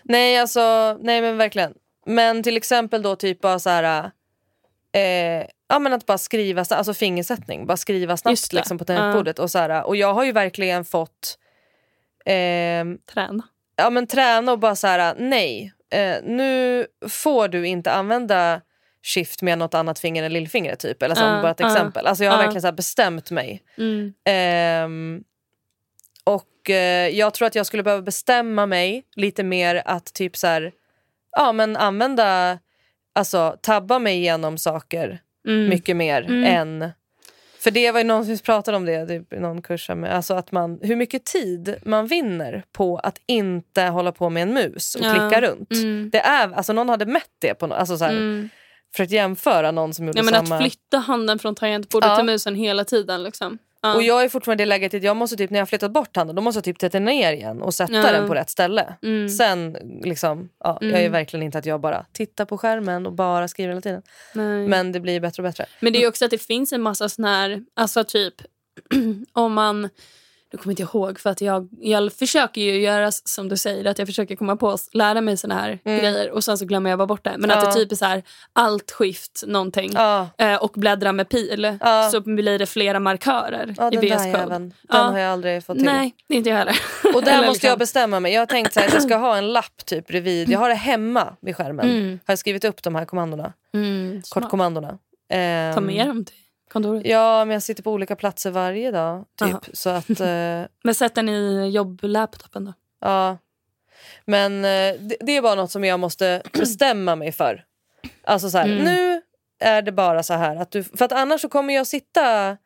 Nej, 0.03 0.38
alltså, 0.38 0.97
nej 1.01 1.20
men 1.20 1.36
verkligen. 1.36 1.74
Men 2.07 2.42
till 2.42 2.57
exempel 2.57 3.03
då 3.03 3.16
typ 3.16 3.40
bara 3.40 3.59
så 3.59 3.70
här... 3.70 4.11
Eh, 4.92 5.47
ja 5.68 5.78
men 5.78 5.92
att 5.92 6.07
bara 6.07 6.18
skriva, 6.18 6.64
alltså 6.70 6.95
fingersättning. 6.95 7.66
Bara 7.66 7.76
skriva 7.76 8.16
snabbt 8.16 8.53
liksom, 8.53 8.78
på 8.78 8.84
tangentbordet. 8.84 9.38
Och, 9.38 9.51
så 9.51 9.59
här, 9.59 9.86
och 9.86 9.97
jag 9.97 10.14
har 10.14 10.24
ju 10.24 10.32
verkligen 10.32 10.84
fått 10.84 11.38
ehm, 12.25 12.99
träna. 13.14 13.43
ja, 13.77 13.91
men 13.91 14.07
träna 14.07 14.53
och 14.53 14.59
bara 14.59 14.77
så 14.77 14.87
här, 14.87 15.14
nej. 15.18 15.72
Eh, 15.91 16.16
nu 16.25 16.87
får 17.09 17.49
du 17.49 17.66
inte 17.66 17.93
använda 17.93 18.61
shift 19.03 19.43
med 19.43 19.59
något 19.59 19.75
annat 19.75 19.99
finger 19.99 20.22
än 20.22 20.33
lillfingret 20.33 20.79
typ. 20.79 21.03
Eller 21.03 21.14
som 21.14 21.27
Ja, 21.29 21.43
bara 21.43 21.51
ett 21.51 21.61
ja, 21.61 21.66
exempel. 21.72 22.07
Alltså 22.07 22.25
jag 22.25 22.31
har 22.31 22.39
ja. 22.39 22.43
verkligen 22.43 22.62
så 22.62 22.72
bestämt 22.72 23.31
mig. 23.31 23.62
Mm. 23.79 24.14
Ehm, 24.25 25.25
och 26.25 26.70
eh, 26.70 27.09
jag 27.09 27.35
tror 27.35 27.47
att 27.47 27.55
jag 27.55 27.66
skulle 27.66 27.83
behöva 27.83 28.03
bestämma 28.03 28.66
mig 28.66 29.05
lite 29.16 29.43
mer 29.43 29.83
att 29.85 30.14
typ 30.14 30.37
så 30.37 30.47
här, 30.47 30.72
ja 31.37 31.53
men 31.53 31.77
använda, 31.77 32.59
alltså 33.14 33.57
tabba 33.62 33.99
mig 33.99 34.16
igenom 34.16 34.59
saker 34.59 35.20
Mm. 35.47 35.68
mycket 35.68 35.97
mer 35.97 36.22
Mm. 36.22 36.45
än 36.45 36.91
för 37.65 37.71
det 37.71 37.91
var 37.91 38.01
ju 38.01 38.05
någon 38.07 38.25
som 38.27 38.39
pratade 38.39 38.77
om 38.77 38.85
det 38.85 39.07
typ, 39.07 39.33
i 39.33 39.41
någon 39.41 39.62
kurs. 39.62 39.91
Med, 39.91 40.15
alltså 40.17 40.35
att 40.35 40.53
man, 40.53 40.79
hur 40.83 40.97
mycket 40.97 41.25
tid 41.25 41.77
man 41.85 42.07
vinner 42.07 42.65
på 42.73 42.97
att 42.99 43.19
inte 43.27 43.83
hålla 43.83 44.12
på 44.12 44.31
med 44.31 44.43
en 44.43 44.55
mus 44.55 44.95
och 44.95 45.05
Ja. 45.05 45.11
klicka 45.15 45.41
runt. 45.47 45.73
Mm. 45.73 46.11
Det 46.12 46.19
är, 46.21 46.53
alltså 46.53 46.73
någon 46.73 46.89
hade 46.89 47.07
mätt 47.07 47.31
det 47.39 47.55
på 47.55 47.67
no, 47.67 47.73
alltså 47.75 47.99
så 47.99 48.05
här, 48.05 48.12
Mm. 48.12 48.49
för 48.97 49.05
att 49.05 49.11
jämföra 49.11 49.71
någon 49.71 49.95
som 49.95 50.07
gjorde 50.07 50.19
Ja, 50.19 50.23
men 50.23 50.35
samma. 50.35 50.55
Att 50.57 50.62
flytta 50.62 50.99
handen 50.99 51.39
från 51.39 51.55
tangentbordet 51.55 52.09
Ja. 52.11 52.17
till 52.17 52.25
musen 52.25 52.55
hela 52.55 52.85
tiden. 52.85 53.23
Liksom. 53.23 53.59
Och 53.97 54.03
jag 54.03 54.24
är 54.24 54.28
fortfarande 54.28 54.62
i 54.62 54.66
det 54.66 54.68
läget 54.68 54.95
att 54.95 55.03
jag 55.03 55.16
måste 55.16 55.37
typ, 55.37 55.51
när 55.51 55.59
jag 55.59 55.68
flyttat 55.68 55.91
bort 55.91 56.16
handen 56.16 56.37
då 56.37 56.43
måste 56.43 56.57
jag 56.59 56.64
typ 56.64 56.80
sätta 56.80 56.99
ner 56.99 57.32
igen 57.32 57.62
och 57.62 57.74
sätta 57.74 57.93
Ja. 57.93 58.12
den 58.12 58.28
på 58.28 58.35
rätt 58.35 58.51
ställe. 58.51 58.95
Mm. 59.03 59.28
Sen 59.28 59.76
liksom, 60.05 60.49
ja, 60.64 60.78
jag 60.80 60.91
är 60.91 60.99
Mm. 60.99 61.12
verkligen 61.12 61.43
inte 61.43 61.59
att 61.59 61.66
jag 61.66 61.80
bara 61.80 62.07
tittar 62.12 62.45
på 62.45 62.59
skärmen 62.59 63.07
och 63.07 63.12
bara 63.12 63.49
skriver 63.49 63.68
hela 63.68 63.80
tiden. 63.80 64.03
Nej. 64.35 64.68
Men 64.68 64.93
det 64.93 65.01
blir 65.01 65.20
bättre 65.20 65.43
och 65.43 65.49
bättre. 65.49 65.66
Men 65.80 65.93
det 65.93 66.03
är 66.05 66.09
också 66.09 66.24
att 66.24 66.30
det 66.30 66.39
finns 66.39 66.72
en 66.72 66.82
massa 66.82 67.09
sån 67.09 67.24
här, 67.24 67.62
alltså 67.74 68.05
typ 68.05 68.35
om 69.32 69.53
man, 69.53 69.89
jag 70.55 70.61
kommer 70.63 70.73
inte 70.73 70.83
ihåg 70.83 71.21
för 71.21 71.31
att 71.31 71.41
jag, 71.41 71.69
jag 71.81 72.13
försöker 72.13 72.61
ju 72.61 72.81
göra 72.81 73.13
som 73.13 73.49
du 73.49 73.57
säger 73.57 73.85
att 73.85 73.99
jag 73.99 74.09
försöker 74.09 74.37
komma 74.37 74.57
på, 74.57 74.71
s- 74.73 74.89
lära 74.93 75.21
mig 75.21 75.37
såna 75.37 75.55
här 75.55 75.79
grejer 75.85 76.31
och 76.31 76.45
sen 76.45 76.59
så 76.59 76.65
glömmer 76.65 76.91
jag 76.91 76.99
bara 76.99 77.07
bort 77.07 77.25
det. 77.25 77.35
Men 77.39 77.51
att 77.51 77.57
Mm. 77.57 77.69
Ja. 77.69 77.75
det 77.75 77.81
typ 77.81 77.93
är 77.93 77.97
så 77.97 78.05
här 78.05 78.23
alt 78.53 78.91
skift 78.91 79.45
någonting 79.47 79.91
Ja, 79.95 80.29
eh, 80.39 80.55
och 80.55 80.71
bläddra 80.75 81.13
med 81.13 81.29
pil 81.29 81.77
Ja. 81.81 82.09
så 82.13 82.21
blir 82.21 82.59
det 82.59 82.67
flera 82.67 83.01
markörer 83.01 83.71
i 83.93 83.97
VS 83.97 84.17
Code. 84.17 84.29
jäveln. 84.29 84.75
Den 84.89 85.01
har 85.13 85.19
jag 85.19 85.33
aldrig 85.33 85.65
fått 85.65 85.77
till. 85.77 85.87
Nej, 85.87 86.15
inte 86.29 86.51
jag 86.51 86.57
heller. 86.57 86.77
Och 87.15 87.23
där 87.23 87.37
måste 87.47 87.47
jag 87.47 87.53
liksom- 87.53 87.79
bestämma 87.79 88.21
mig. 88.21 88.33
Jag 88.33 88.41
har 88.41 88.47
tänkt 88.47 88.73
så 88.75 88.81
här, 88.81 88.87
att 88.87 88.93
jag 88.93 89.03
ska 89.03 89.17
ha 89.17 89.37
en 89.37 89.53
lapp 89.53 89.87
typ 89.87 90.07
bredvid. 90.07 90.51
Jag 90.51 90.59
har 90.59 90.69
det 90.69 90.75
hemma 90.75 91.37
vid 91.41 91.57
skärmen. 91.57 91.89
Mm. 91.91 92.09
Har 92.27 92.33
jag 92.33 92.39
skrivit 92.39 92.65
upp 92.65 92.83
de 92.83 92.95
här 92.95 93.05
kommandona. 93.05 93.53
Mm. 93.75 94.23
Kortkommandona. 94.29 94.99
Ehm, 95.31 95.75
Ta 95.75 95.81
med 95.81 96.07
dem 96.07 96.25
till 96.25 96.35
kontoret. 96.75 97.03
Ja, 97.07 97.45
men 97.45 97.53
jag 97.55 97.62
sitter 97.62 97.83
på 97.83 97.93
olika 97.93 98.16
platser 98.16 98.51
varje 98.51 98.91
dag. 98.91 99.25
Typ. 99.39 99.49
Aha. 99.49 99.61
Så 99.72 99.91
att, 99.91 100.11
eh, 100.20 100.62
Men 100.85 100.95
sätt 100.95 101.14
den 101.14 101.29
i 101.29 101.70
jobblaptopen 101.70 102.64
då. 102.64 102.72
ja. 103.01 103.39
Men 104.25 104.64
eh, 104.64 104.95
det, 105.01 105.16
det 105.20 105.33
är 105.37 105.43
bara 105.43 105.55
något 105.55 105.70
som 105.70 105.85
jag 105.85 106.01
måste 106.01 106.43
bestämma 106.53 107.16
mig 107.16 107.33
för. 107.33 107.64
Alltså 108.25 108.51
så 108.51 108.59
här, 108.59 108.64
Mm. 108.66 108.85
nu 108.85 109.22
är 109.61 109.83
det 109.83 109.93
bara 109.93 110.22
så 110.22 110.35
här. 110.35 110.57
Att 110.57 110.70
du, 110.70 110.83
för 110.85 111.05
att 111.05 111.12
annars 111.12 111.41
så 111.41 111.49
kommer 111.49 111.75
jag 111.75 111.87
sitta... 111.87 112.57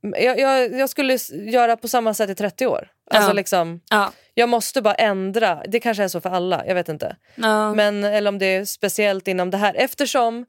Jag, 0.00 0.38
jag, 0.38 0.72
jag 0.78 0.90
skulle 0.90 1.18
göra 1.32 1.76
på 1.76 1.88
samma 1.88 2.14
sätt 2.14 2.30
i 2.30 2.34
30 2.34 2.66
år. 2.66 2.88
Alltså 3.10 3.30
Ja. 3.30 3.32
liksom, 3.32 3.80
Ja. 3.90 4.12
jag 4.34 4.48
måste 4.48 4.82
bara 4.82 4.94
ändra. 4.94 5.62
Det 5.68 5.80
kanske 5.80 6.04
är 6.04 6.08
så 6.08 6.20
för 6.20 6.30
alla, 6.30 6.66
jag 6.66 6.74
vet 6.74 6.88
inte. 6.88 7.16
Ja. 7.34 7.74
Men, 7.74 8.04
eller 8.04 8.28
om 8.28 8.38
det 8.38 8.46
är 8.46 8.64
speciellt 8.64 9.28
inom 9.28 9.50
det 9.50 9.56
här. 9.56 9.74
Eftersom 9.74 10.46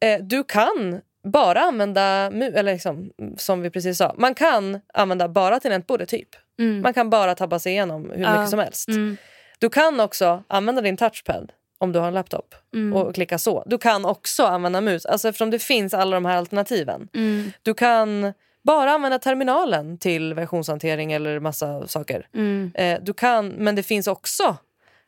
eh, 0.00 0.20
du 0.22 0.44
kan 0.44 1.00
bara 1.24 1.60
använda, 1.60 2.30
mu- 2.30 2.54
eller 2.56 2.72
liksom, 2.72 3.10
som 3.36 3.62
vi 3.62 3.70
precis 3.70 3.98
sa, 3.98 4.14
man 4.18 4.34
kan 4.34 4.80
använda 4.94 5.28
bara 5.28 5.60
tangentbordet 5.60 6.08
typ. 6.08 6.28
Mm. 6.58 6.80
Man 6.82 6.94
kan 6.94 7.10
bara 7.10 7.34
tabba 7.34 7.58
sig 7.58 7.72
igenom 7.72 8.10
hur 8.10 8.22
Ja. 8.22 8.32
mycket 8.32 8.50
som 8.50 8.58
helst. 8.58 8.88
Mm. 8.88 9.16
Du 9.58 9.68
kan 9.68 10.00
också 10.00 10.42
använda 10.48 10.82
din 10.82 10.96
touchpad 10.96 11.52
om 11.78 11.92
du 11.92 11.98
har 11.98 12.06
en 12.08 12.14
laptop 12.14 12.54
Mm. 12.74 12.92
och 12.96 13.14
klicka 13.14 13.38
så. 13.38 13.62
Du 13.66 13.78
kan 13.78 14.04
också 14.04 14.44
använda 14.44 14.80
mus, 14.80 15.06
alltså 15.06 15.28
eftersom 15.28 15.50
det 15.50 15.58
finns 15.58 15.94
alla 15.94 16.16
de 16.16 16.24
här 16.24 16.36
alternativen. 16.36 17.08
Mm. 17.14 17.50
Du 17.62 17.74
kan 17.74 18.32
bara 18.64 18.90
använda 18.90 19.18
terminalen 19.18 19.98
till 19.98 20.34
versionshantering 20.34 21.12
eller 21.12 21.40
massa 21.40 21.86
saker. 21.88 22.26
Mm. 22.34 22.72
Eh, 22.74 22.98
du 23.02 23.12
kan, 23.14 23.48
men 23.48 23.74
det 23.74 23.82
finns 23.82 24.06
också 24.06 24.56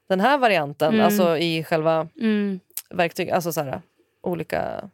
den 0.09 0.21
här 0.21 0.39
varianten, 0.39 0.95
Mm. 0.95 1.07
alltså 1.07 1.39
i 1.39 1.65
själva 1.65 2.09
Mm. 2.21 2.61
verktyg, 2.91 3.31
alltså 3.31 3.53
så 3.53 3.61
här, 3.63 3.81
olika... 4.23 4.91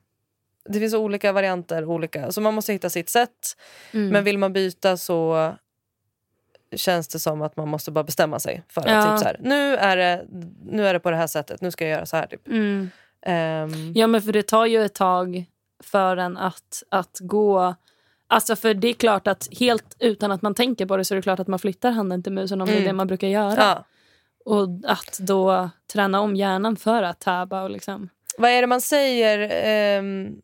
Det 0.64 0.78
finns 0.78 0.94
olika 0.94 1.32
varianter, 1.32 1.84
olika, 1.84 2.32
så 2.32 2.40
man 2.40 2.54
måste 2.54 2.72
hitta 2.72 2.90
sitt 2.90 3.08
sätt. 3.08 3.56
Mm. 3.92 4.08
Men 4.08 4.24
vill 4.24 4.38
man 4.38 4.52
byta 4.52 4.96
så 4.96 5.52
känns 6.76 7.08
det 7.08 7.18
som 7.18 7.42
att 7.42 7.56
man 7.56 7.68
måste 7.68 7.90
bara 7.90 8.04
bestämma 8.04 8.38
sig 8.38 8.62
för 8.68 8.80
att 8.80 8.86
Ja. 8.90 9.10
typ 9.12 9.18
så 9.18 9.24
här, 9.24 9.36
nu, 9.40 9.76
är 9.76 9.96
det, 9.96 10.24
nu 10.64 10.86
är 10.86 10.92
det 10.92 11.00
på 11.00 11.10
det 11.10 11.16
här 11.16 11.26
sättet, 11.26 11.60
nu 11.60 11.70
ska 11.70 11.84
jag 11.84 11.90
göra 11.96 12.06
så 12.06 12.16
här. 12.16 12.26
Typ. 12.26 12.48
Mm. 12.48 12.90
Ehm, 13.26 13.92
Ja, 13.94 14.06
men 14.06 14.22
för 14.22 14.32
det 14.32 14.42
tar 14.42 14.66
ju 14.66 14.84
ett 14.84 14.94
tag 14.94 15.44
för 15.82 16.16
en 16.16 16.36
att, 16.36 16.82
att 16.88 17.18
gå... 17.20 17.74
Alltså 18.26 18.56
för 18.56 18.74
det 18.74 18.88
är 18.88 18.92
klart 18.94 19.26
att 19.26 19.48
helt 19.60 19.96
utan 19.98 20.32
att 20.32 20.42
man 20.42 20.54
tänker 20.54 20.86
på 20.86 20.96
det 20.96 21.04
så 21.04 21.14
är 21.14 21.16
det 21.16 21.22
klart 21.22 21.40
att 21.40 21.46
man 21.48 21.58
flyttar 21.58 21.90
handen 21.90 22.22
till 22.22 22.32
musen 22.32 22.60
om 22.60 22.66
det 22.66 22.72
är 22.72 22.76
Mm. 22.76 22.86
det 22.86 22.92
man 22.92 23.06
brukar 23.06 23.28
göra. 23.28 23.54
ja. 23.56 23.84
Och 24.44 24.68
att 24.84 25.18
då 25.18 25.70
träna 25.92 26.20
om 26.20 26.36
hjärnan 26.36 26.76
för 26.76 27.02
att 27.02 27.20
tabba 27.20 27.62
och 27.62 27.70
liksom... 27.70 28.08
Vad 28.38 28.50
är 28.50 28.60
det 28.60 28.66
man 28.66 28.80
säger? 28.80 29.48
ehm, 29.52 30.36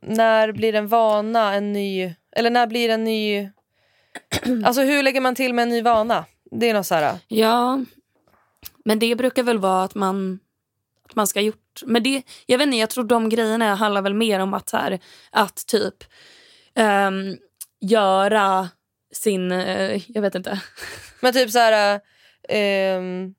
när 0.00 0.52
blir 0.52 0.74
en 0.74 0.86
vana 0.88 1.54
en 1.54 1.72
ny... 1.72 2.14
Eller 2.36 2.50
när 2.50 2.66
blir 2.66 2.88
en 2.88 3.04
ny... 3.04 3.50
Alltså 4.64 4.82
hur 4.82 5.02
lägger 5.02 5.20
man 5.20 5.34
till 5.34 5.54
med 5.54 5.62
en 5.62 5.68
ny 5.68 5.82
vana? 5.82 6.24
Det 6.50 6.70
är 6.70 6.74
något 6.74 6.86
så 6.86 6.94
här... 6.94 7.18
Ja, 7.28 7.80
men 8.84 8.98
det 8.98 9.16
brukar 9.16 9.42
väl 9.42 9.58
vara 9.58 9.84
att 9.84 9.94
man, 9.94 10.38
att 11.08 11.16
man 11.16 11.26
ska 11.26 11.40
ha 11.40 11.44
gjort... 11.44 11.82
Men 11.86 12.02
det, 12.02 12.22
jag 12.46 12.58
vet 12.58 12.66
inte, 12.66 12.76
jag 12.76 12.90
tror 12.90 13.04
de 13.04 13.28
grejerna 13.28 13.74
handlar 13.74 14.02
väl 14.02 14.14
mer 14.14 14.40
om 14.40 14.54
att, 14.54 14.70
här, 14.70 15.00
att 15.30 15.66
typ 15.66 15.94
ehm, 16.74 17.36
göra 17.80 18.68
sin... 19.12 19.52
eh, 19.52 20.02
jag 20.10 20.22
vet 20.22 20.34
inte. 20.34 20.60
Men 21.20 21.32
typ 21.32 21.50
så 21.50 21.58
här... 21.58 22.00
ehm, 22.48 23.34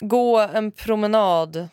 gå 0.00 0.38
en 0.38 0.72
promenad 0.72 1.68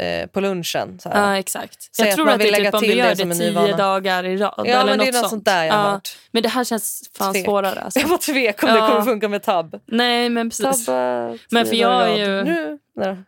eh, 0.00 0.26
på 0.26 0.40
lunchen. 0.40 0.98
Så 1.00 1.08
här. 1.08 1.30
Ja, 1.32 1.38
exakt. 1.38 1.88
Säg 1.96 2.04
jag 2.06 2.10
att 2.10 2.16
tror 2.16 2.24
man 2.24 2.34
att 2.34 2.40
det 2.40 2.44
vill 2.44 2.54
är 2.54 2.58
lägga 2.58 2.70
typ 2.70 2.74
om 2.74 2.80
du 2.88 2.94
gör 2.94 3.14
det 3.14 3.24
det 3.24 3.34
tio 3.34 3.76
dagar 3.76 4.24
i 4.24 4.36
rad. 4.36 4.54
Ja, 4.56 4.64
eller 4.64 4.84
men 4.86 4.98
det 4.98 5.08
är 5.08 5.12
något 5.22 5.30
sånt 5.30 5.44
där 5.44 5.64
jag 5.64 5.74
har 5.74 5.90
hört. 5.90 6.16
Men 6.30 6.42
det 6.42 6.48
här 6.48 6.64
känns 6.64 7.10
fan 7.18 7.32
Tvek. 7.34 7.44
svårare. 7.44 7.80
Alltså. 7.80 8.00
Jag 8.00 8.08
var 8.08 8.18
tvek 8.18 8.62
om 8.62 8.68
det 8.68 8.74
Ja. 8.78 8.88
kommer 8.88 9.02
funka 9.02 9.28
med 9.28 9.42
tab. 9.42 9.80
Nej, 9.86 10.28
men 10.28 10.50
precis. 10.50 10.86
Tabba 10.86 11.38
Men 11.50 11.66
för 11.66 11.74
jag 11.76 12.10
är 12.10 12.16
ju- 12.26 12.44
Nu. 12.44 12.78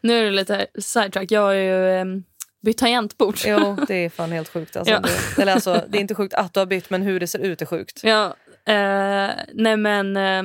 Nu 0.00 0.18
är 0.20 0.24
det 0.24 0.30
lite 0.30 0.66
sidetrack. 0.78 1.30
Jag 1.30 1.50
är 1.56 1.60
ju, 1.62 1.90
ehm, 2.00 2.24
bytt 2.62 2.78
tangentbord. 2.78 3.36
Jo, 3.44 3.76
det 3.88 3.94
är 3.94 4.10
fan 4.10 4.32
helt 4.32 4.48
sjukt. 4.48 4.76
Alltså, 4.76 4.92
Ja. 4.94 5.00
det, 5.36 5.42
eller 5.42 5.52
alltså, 5.54 5.84
det 5.88 5.98
är 5.98 6.00
inte 6.00 6.14
sjukt 6.14 6.34
att 6.34 6.54
du 6.54 6.60
har 6.60 6.66
bytt, 6.66 6.90
men 6.90 7.02
hur 7.02 7.20
det 7.20 7.26
ser 7.26 7.38
ut 7.38 7.62
är 7.62 7.66
sjukt. 7.66 8.00
Ja, 8.04 8.26
eh, 8.66 9.30
nej 9.54 9.76
men 9.76 10.16
eh, 10.16 10.38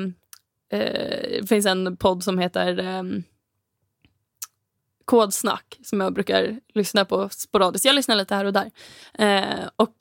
eh, 0.80 1.40
det 1.42 1.50
finns 1.50 1.66
en 1.66 1.98
podd 1.98 2.24
som 2.24 2.40
heter 2.40 2.80
eh, 2.80 3.04
Kodsnack 5.06 5.80
som 5.84 6.02
jag 6.02 6.14
brukar 6.14 6.60
lyssna 6.74 7.06
på 7.06 7.30
sporadiskt. 7.30 7.86
Jag 7.86 7.96
lyssnar 7.96 8.16
lite 8.16 8.36
här 8.36 8.46
och 8.46 8.54
där. 8.54 8.72
Eh, 9.14 9.68
och 9.76 9.96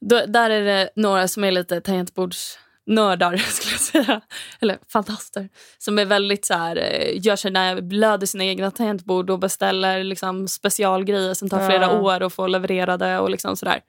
då, 0.00 0.26
där 0.26 0.50
är 0.50 0.64
det 0.64 0.90
några 0.96 1.28
som 1.28 1.44
är 1.44 1.50
lite 1.50 1.80
tangentbordsnördar, 1.80 3.36
skulle 3.50 3.72
jag 3.72 3.80
säga. 3.80 4.20
Eller 4.60 4.78
fantaster. 4.88 5.48
Som 5.78 5.98
är 5.98 6.04
väldigt 6.04 6.44
så 6.44 6.54
här, 6.54 6.76
eh, 6.76 7.26
gör 7.26 7.36
sina, 7.36 7.80
blöder 7.80 8.26
sina 8.26 8.44
egna 8.44 8.70
tangentbord 8.70 9.30
och 9.30 9.38
beställer 9.38 10.04
liksom 10.04 10.48
specialgrejer 10.48 11.34
som 11.34 11.48
tar 11.50 11.66
flera 11.68 11.82
Ja. 11.82 12.00
år 12.00 12.22
att 12.22 12.32
få 12.32 12.46
levererade 12.46 13.18
och 13.18 13.30
liksom 13.30 13.56
sådär. 13.56 13.80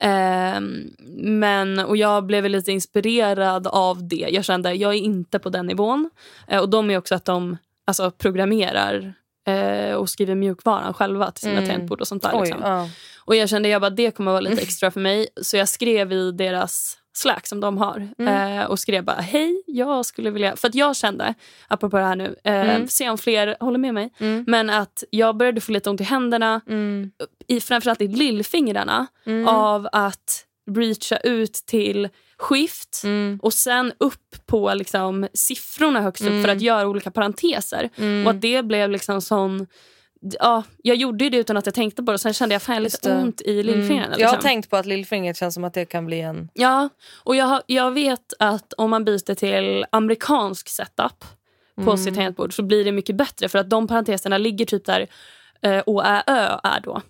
Ehm, 0.00 0.90
men, 1.16 1.78
och 1.78 1.96
jag 1.96 2.26
blev 2.26 2.48
lite 2.48 2.72
inspirerad 2.72 3.66
av 3.66 4.08
det. 4.08 4.28
Jag 4.30 4.44
kände 4.44 4.72
jag 4.74 4.94
är 4.94 4.98
inte 4.98 5.38
på 5.38 5.48
den 5.48 5.66
nivån. 5.66 6.10
Eh, 6.48 6.60
och 6.60 6.68
de 6.68 6.90
är 6.90 6.98
också 6.98 7.14
att 7.14 7.24
de 7.24 7.56
alltså, 7.84 8.10
programmerar 8.10 9.14
eh, 9.46 9.94
och 9.94 10.10
skriver 10.10 10.34
mjukvaran 10.34 10.94
själva 10.94 11.30
till 11.30 11.40
sina 11.42 11.52
Mm. 11.58 11.66
tangentbord 11.70 12.00
och 12.00 12.08
sånt 12.08 12.22
där. 12.22 12.30
Oj, 12.34 12.40
Liksom. 12.40 12.60
ja. 12.62 12.88
Och 13.24 13.36
jag 13.36 13.48
kände 13.48 13.68
jag 13.68 13.80
bara, 13.80 13.90
det 13.90 14.10
kommer 14.10 14.30
vara 14.30 14.40
lite 14.40 14.62
extra 14.62 14.90
för 14.90 15.00
mig. 15.00 15.28
Så 15.42 15.56
jag 15.56 15.68
skrev 15.68 16.12
i 16.12 16.30
deras 16.32 16.98
Slack 17.16 17.46
som 17.46 17.60
de 17.60 17.78
har. 17.78 18.08
Mm. 18.18 18.58
Eh, 18.58 18.64
och 18.66 18.78
skrev 18.80 19.04
bara, 19.04 19.16
hej, 19.20 19.62
jag 19.66 20.06
skulle 20.06 20.30
vilja... 20.30 20.56
För 20.56 20.68
att 20.68 20.74
jag 20.74 20.96
kände, 20.96 21.34
apropå 21.68 21.96
det 21.96 22.02
här 22.04 22.16
nu, 22.16 22.36
eh, 22.44 22.54
Mm. 22.54 22.88
se 22.88 23.10
om 23.10 23.18
fler 23.18 23.56
håller 23.60 23.78
med 23.78 23.94
mig. 23.94 24.12
Mm. 24.18 24.44
Men 24.48 24.70
att 24.70 25.04
jag 25.10 25.36
började 25.36 25.60
få 25.60 25.72
lite 25.72 25.90
ont 25.90 26.00
i 26.00 26.04
händerna, 26.04 26.60
Mm. 26.68 27.10
i, 27.48 27.60
framförallt 27.60 28.00
i 28.00 28.08
lillfingrarna, 28.08 29.06
Mm. 29.26 29.48
av 29.48 29.88
att 29.92 30.44
reacha 30.70 31.16
ut 31.16 31.52
till 31.54 32.08
skift 32.44 33.00
Mm. 33.04 33.38
och 33.42 33.52
sen 33.52 33.92
upp 33.98 34.46
på 34.46 34.74
liksom, 34.74 35.28
siffrorna 35.34 36.00
högst 36.00 36.22
upp 36.22 36.28
Mm. 36.30 36.42
för 36.42 36.48
att 36.52 36.60
göra 36.60 36.86
olika 36.88 37.10
parenteser. 37.10 37.90
Mm. 37.96 38.26
Och 38.26 38.30
att 38.32 38.40
det 38.40 38.62
blev 38.64 38.90
liksom 38.90 39.20
sån... 39.20 39.66
Ja, 40.40 40.62
jag 40.82 40.96
gjorde 40.96 41.30
det 41.30 41.36
utan 41.36 41.56
att 41.56 41.66
jag 41.66 41.74
tänkte 41.74 42.02
på 42.02 42.12
det. 42.12 42.18
Sen 42.18 42.32
kände 42.34 42.54
jag 42.54 42.62
fan 42.62 42.82
lite 42.82 43.12
ont 43.12 43.40
i. 43.40 43.60
Mm. 43.60 43.90
Jag 43.96 44.02
har 44.04 44.16
liksom. 44.18 44.38
tänkt 44.38 44.70
på 44.70 44.76
att 44.76 44.86
lillfingret 44.86 45.36
känns 45.36 45.54
som 45.54 45.64
att 45.64 45.74
det 45.74 45.84
kan 45.84 46.06
bli 46.06 46.20
en... 46.20 46.48
Ja, 46.54 46.88
och 47.24 47.36
jag, 47.36 47.62
jag 47.66 47.90
vet 47.90 48.32
att 48.38 48.72
om 48.72 48.90
man 48.90 49.04
byter 49.04 49.34
till 49.34 49.84
amerikansk 49.92 50.68
setup 50.68 51.24
på 51.74 51.82
Mm. 51.82 51.96
sitt 51.98 52.14
tangentbord 52.14 52.56
så 52.56 52.62
blir 52.62 52.84
det 52.84 52.92
mycket 52.92 53.16
bättre 53.16 53.48
för 53.48 53.58
att 53.58 53.70
de 53.70 53.86
parenteserna 53.86 54.38
ligger 54.38 54.66
typ 54.66 54.84
där 54.84 55.06
eh, 55.62 55.82
Å, 55.86 56.00
Ä, 56.02 56.22
Ö 56.26 56.58
är 56.62 56.80
då. 56.80 57.02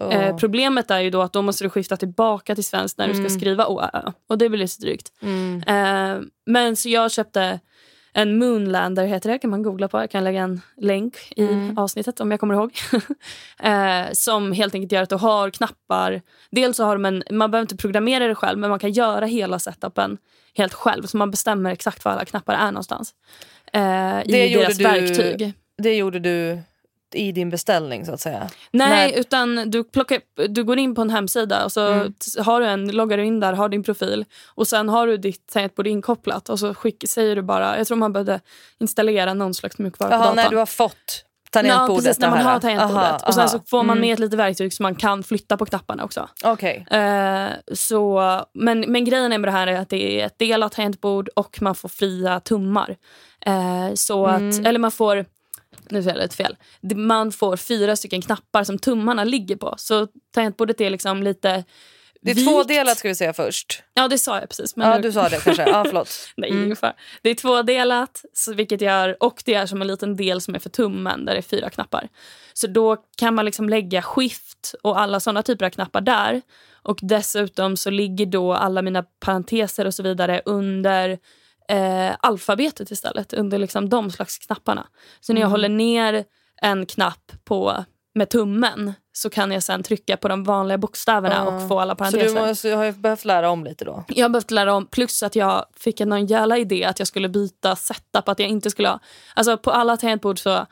Eh, 0.00 0.36
problemet 0.36 0.90
är 0.90 1.00
ju 1.00 1.10
då 1.10 1.22
att 1.22 1.32
då 1.32 1.42
måste 1.42 1.64
du 1.64 1.70
skifta 1.70 1.96
tillbaka 1.96 2.54
till 2.54 2.64
svensk 2.64 2.98
när 2.98 3.06
du 3.08 3.12
ska 3.14 3.20
Mm. 3.20 3.30
skriva 3.40 3.66
Å, 3.66 3.80
Ä, 3.80 3.90
Ö. 3.92 4.12
Och 4.28 4.38
det 4.38 4.48
blir 4.48 4.58
lite 4.58 4.80
drygt. 4.80 5.12
mm. 5.22 5.62
Eh, 5.66 6.22
men 6.46 6.76
så 6.76 6.88
jag 6.88 7.12
köpte 7.12 7.60
en 8.16 8.38
Moonlander, 8.38 9.04
heter 9.06 9.30
det. 9.30 9.38
kan 9.38 9.50
man 9.50 9.62
googla 9.62 9.88
på. 9.88 10.00
Jag 10.00 10.10
kan 10.10 10.24
lägga 10.24 10.42
en 10.42 10.60
länk 10.76 11.16
i 11.36 11.42
Mm. 11.46 11.78
avsnittet 11.78 12.20
om 12.20 12.30
jag 12.30 12.40
kommer 12.40 12.54
ihåg. 12.54 12.72
eh, 13.62 14.12
som 14.12 14.52
helt 14.52 14.74
enkelt 14.74 14.92
gör 14.92 15.02
att 15.02 15.08
du 15.08 15.16
har 15.16 15.50
knappar. 15.50 16.22
Dels 16.50 16.76
så 16.76 16.84
har 16.84 16.96
de 16.96 17.04
en, 17.04 17.22
man 17.30 17.50
behöver 17.50 17.64
inte 17.64 17.76
programmera 17.76 18.26
det 18.26 18.34
själv 18.34 18.58
men 18.58 18.70
man 18.70 18.78
kan 18.78 18.92
göra 18.92 19.26
hela 19.26 19.58
setupen 19.58 20.18
helt 20.56 20.74
själv. 20.74 21.02
Så 21.06 21.16
man 21.16 21.30
bestämmer 21.30 21.70
exakt 21.70 22.04
var 22.04 22.12
alla 22.12 22.24
knappar 22.24 22.54
är 22.54 22.66
någonstans. 22.66 23.14
Eh, 23.72 23.80
Det 24.26 24.46
I 24.48 24.52
gjorde 24.52 24.64
deras 24.66 24.78
du- 24.78 24.84
verktyg. 24.84 25.52
Det 25.82 25.96
gjorde 25.96 26.18
du 26.18 26.58
i 27.14 27.32
din 27.32 27.50
beställning 27.50 28.06
så 28.06 28.12
att 28.12 28.20
säga. 28.20 28.48
Nej, 28.70 28.88
Nej. 28.88 29.14
utan 29.20 29.70
du, 29.70 29.84
plockar, 29.84 30.18
du 30.48 30.64
går 30.64 30.78
in 30.78 30.94
på 30.94 31.02
en 31.02 31.10
hemsida 31.10 31.64
och 31.64 31.72
så 31.72 31.80
Mm. 31.86 32.12
har 32.44 32.60
du 32.60 32.66
en, 32.66 32.88
loggar 32.88 33.16
du 33.18 33.24
in 33.24 33.40
där, 33.40 33.52
har 33.52 33.68
din 33.68 33.82
profil 33.82 34.24
och 34.46 34.68
sen 34.68 34.88
har 34.88 35.06
du 35.06 35.16
ditt 35.16 35.46
tangentbord 35.52 35.86
inkopplat 35.86 36.48
och 36.48 36.58
så 36.58 36.74
skick, 36.74 37.04
säger 37.08 37.36
du 37.36 37.42
bara, 37.42 37.78
jag 37.78 37.86
tror 37.86 37.96
man 37.96 38.12
behövde 38.12 38.40
installera 38.80 39.34
någon 39.34 39.54
slags 39.54 39.78
mjukvara 39.78 40.10
på 40.10 40.16
datorn. 40.16 40.36
när 40.36 40.50
du 40.50 40.56
har 40.56 40.66
fått 40.66 41.24
Ja, 41.56 41.60
tangentbordet. 41.62 42.04
precis, 42.04 42.20
när 42.20 42.30
man 42.30 42.38
har 42.40 42.60
tangentbordet. 42.60 42.96
Aha, 43.04 43.18
och 43.26 43.34
sen 43.34 43.40
aha. 43.40 43.48
så 43.48 43.60
får 43.66 43.82
man 43.82 43.96
Mm. 43.96 44.00
med 44.00 44.12
ett 44.12 44.18
litet 44.18 44.38
verktyg 44.38 44.72
så 44.72 44.82
man 44.82 44.94
kan 44.94 45.22
flytta 45.22 45.56
på 45.56 45.66
knapparna 45.66 46.04
också. 46.04 46.28
Okej. 46.44 46.86
Eh, 46.90 47.48
så, 47.72 48.22
men, 48.54 48.80
men 48.80 49.04
grejen 49.04 49.30
med 49.30 49.42
det 49.48 49.50
här 49.50 49.66
är 49.66 49.78
att 49.80 49.88
det 49.88 50.20
är 50.20 50.26
ett 50.26 50.38
delat 50.38 50.72
tangentbord 50.72 51.28
och 51.36 51.58
man 51.62 51.74
får 51.74 51.88
fria 51.88 52.40
tummar. 52.40 52.96
Eh, 53.46 53.94
så 53.94 54.26
att, 54.26 54.40
Mm. 54.40 54.66
eller 54.66 54.78
man 54.78 54.90
får, 54.90 55.24
nu 55.90 56.02
säger 56.02 56.16
jag 56.16 56.22
lite 56.22 56.36
fel, 56.36 56.56
man 56.94 57.32
får 57.32 57.56
fyra 57.56 57.96
stycken 57.96 58.22
knappar 58.22 58.64
som 58.64 58.78
tummarna 58.78 59.24
ligger 59.24 59.56
på. 59.56 59.74
Så 59.78 60.08
tangentbordet 60.34 60.80
är 60.80 60.90
liksom 60.90 61.22
lite 61.22 61.64
Det 62.20 62.30
är 62.30 62.34
vikt. 62.34 62.48
tvådelat 62.48 62.98
ska 62.98 63.08
vi 63.08 63.14
säga 63.14 63.32
först. 63.32 63.82
Ja 63.94 64.08
det 64.08 64.18
sa 64.18 64.38
jag 64.40 64.48
precis. 64.48 64.76
Men 64.76 64.90
Ja, 64.90 64.98
du 64.98 65.12
sa 65.12 65.28
det 65.28 65.44
kanske. 65.44 65.68
Ja, 65.68 65.84
förlåt. 65.86 66.08
Nej, 66.36 66.50
Mm. 66.50 66.62
ungefär. 66.62 66.92
Det 67.22 67.30
är 67.30 67.34
tvådelat, 67.34 68.24
vilket 68.54 68.80
gör, 68.80 69.16
och 69.20 69.42
det 69.44 69.54
är 69.54 69.66
som 69.66 69.80
en 69.82 69.86
liten 69.88 70.16
del 70.16 70.40
som 70.40 70.54
är 70.54 70.58
för 70.58 70.70
tummen 70.70 71.24
där 71.24 71.32
det 71.32 71.38
är 71.38 71.42
fyra 71.42 71.70
knappar. 71.70 72.08
Så 72.52 72.66
då 72.66 72.96
kan 73.18 73.34
man 73.34 73.44
liksom 73.44 73.68
lägga 73.68 74.02
skift 74.02 74.74
och 74.82 75.00
alla 75.00 75.20
såna 75.20 75.42
typer 75.42 75.66
av 75.66 75.70
knappar 75.70 76.00
där. 76.00 76.42
Och 76.82 76.98
dessutom 77.02 77.76
så 77.76 77.90
ligger 77.90 78.26
då 78.26 78.52
alla 78.54 78.82
mina 78.82 79.02
parenteser 79.02 79.86
och 79.86 79.94
så 79.94 80.02
vidare 80.02 80.42
under 80.44 81.18
eh, 81.68 82.16
alfabetet 82.20 82.90
istället. 82.90 83.32
Under 83.32 83.58
liksom 83.58 83.88
de 83.88 84.10
slags 84.10 84.38
knapparna. 84.38 84.86
Så 85.20 85.32
när 85.32 85.40
jag 85.40 85.46
Mm. 85.48 85.50
håller 85.52 85.68
ner 85.68 86.24
en 86.62 86.86
knapp 86.86 87.32
på, 87.44 87.84
med 88.14 88.30
tummen 88.30 88.92
så 89.12 89.30
kan 89.30 89.52
jag 89.52 89.62
sen 89.62 89.82
trycka 89.82 90.16
på 90.16 90.28
de 90.28 90.44
vanliga 90.44 90.78
bokstäverna 90.78 91.34
Ja. 91.34 91.42
och 91.62 91.68
få 91.68 91.80
alla 91.80 91.92
Så 91.94 91.96
parenteser. 91.98 92.40
du 92.40 92.46
måste, 92.46 92.70
har 92.70 92.84
ju 92.84 92.92
behövt 92.92 93.24
lära 93.24 93.50
om 93.50 93.64
lite 93.64 93.84
då. 93.84 94.04
Jag 94.08 94.24
har 94.24 94.28
behövt 94.30 94.50
lära 94.50 94.74
om, 94.74 94.86
plus 94.86 95.22
att 95.22 95.36
jag 95.36 95.64
fick 95.76 96.00
en 96.00 96.08
någon 96.08 96.26
jävla 96.26 96.58
idé 96.58 96.84
att 96.84 96.98
jag 96.98 97.08
skulle 97.08 97.28
byta 97.28 97.76
setup. 97.76 98.28
Att 98.28 98.38
jag 98.38 98.48
inte 98.48 98.70
skulle 98.70 98.88
ha, 98.88 98.98
alltså 99.34 99.56
på 99.58 99.70
alla 99.70 99.96
tangentbord 99.96 100.38
så, 100.38 100.66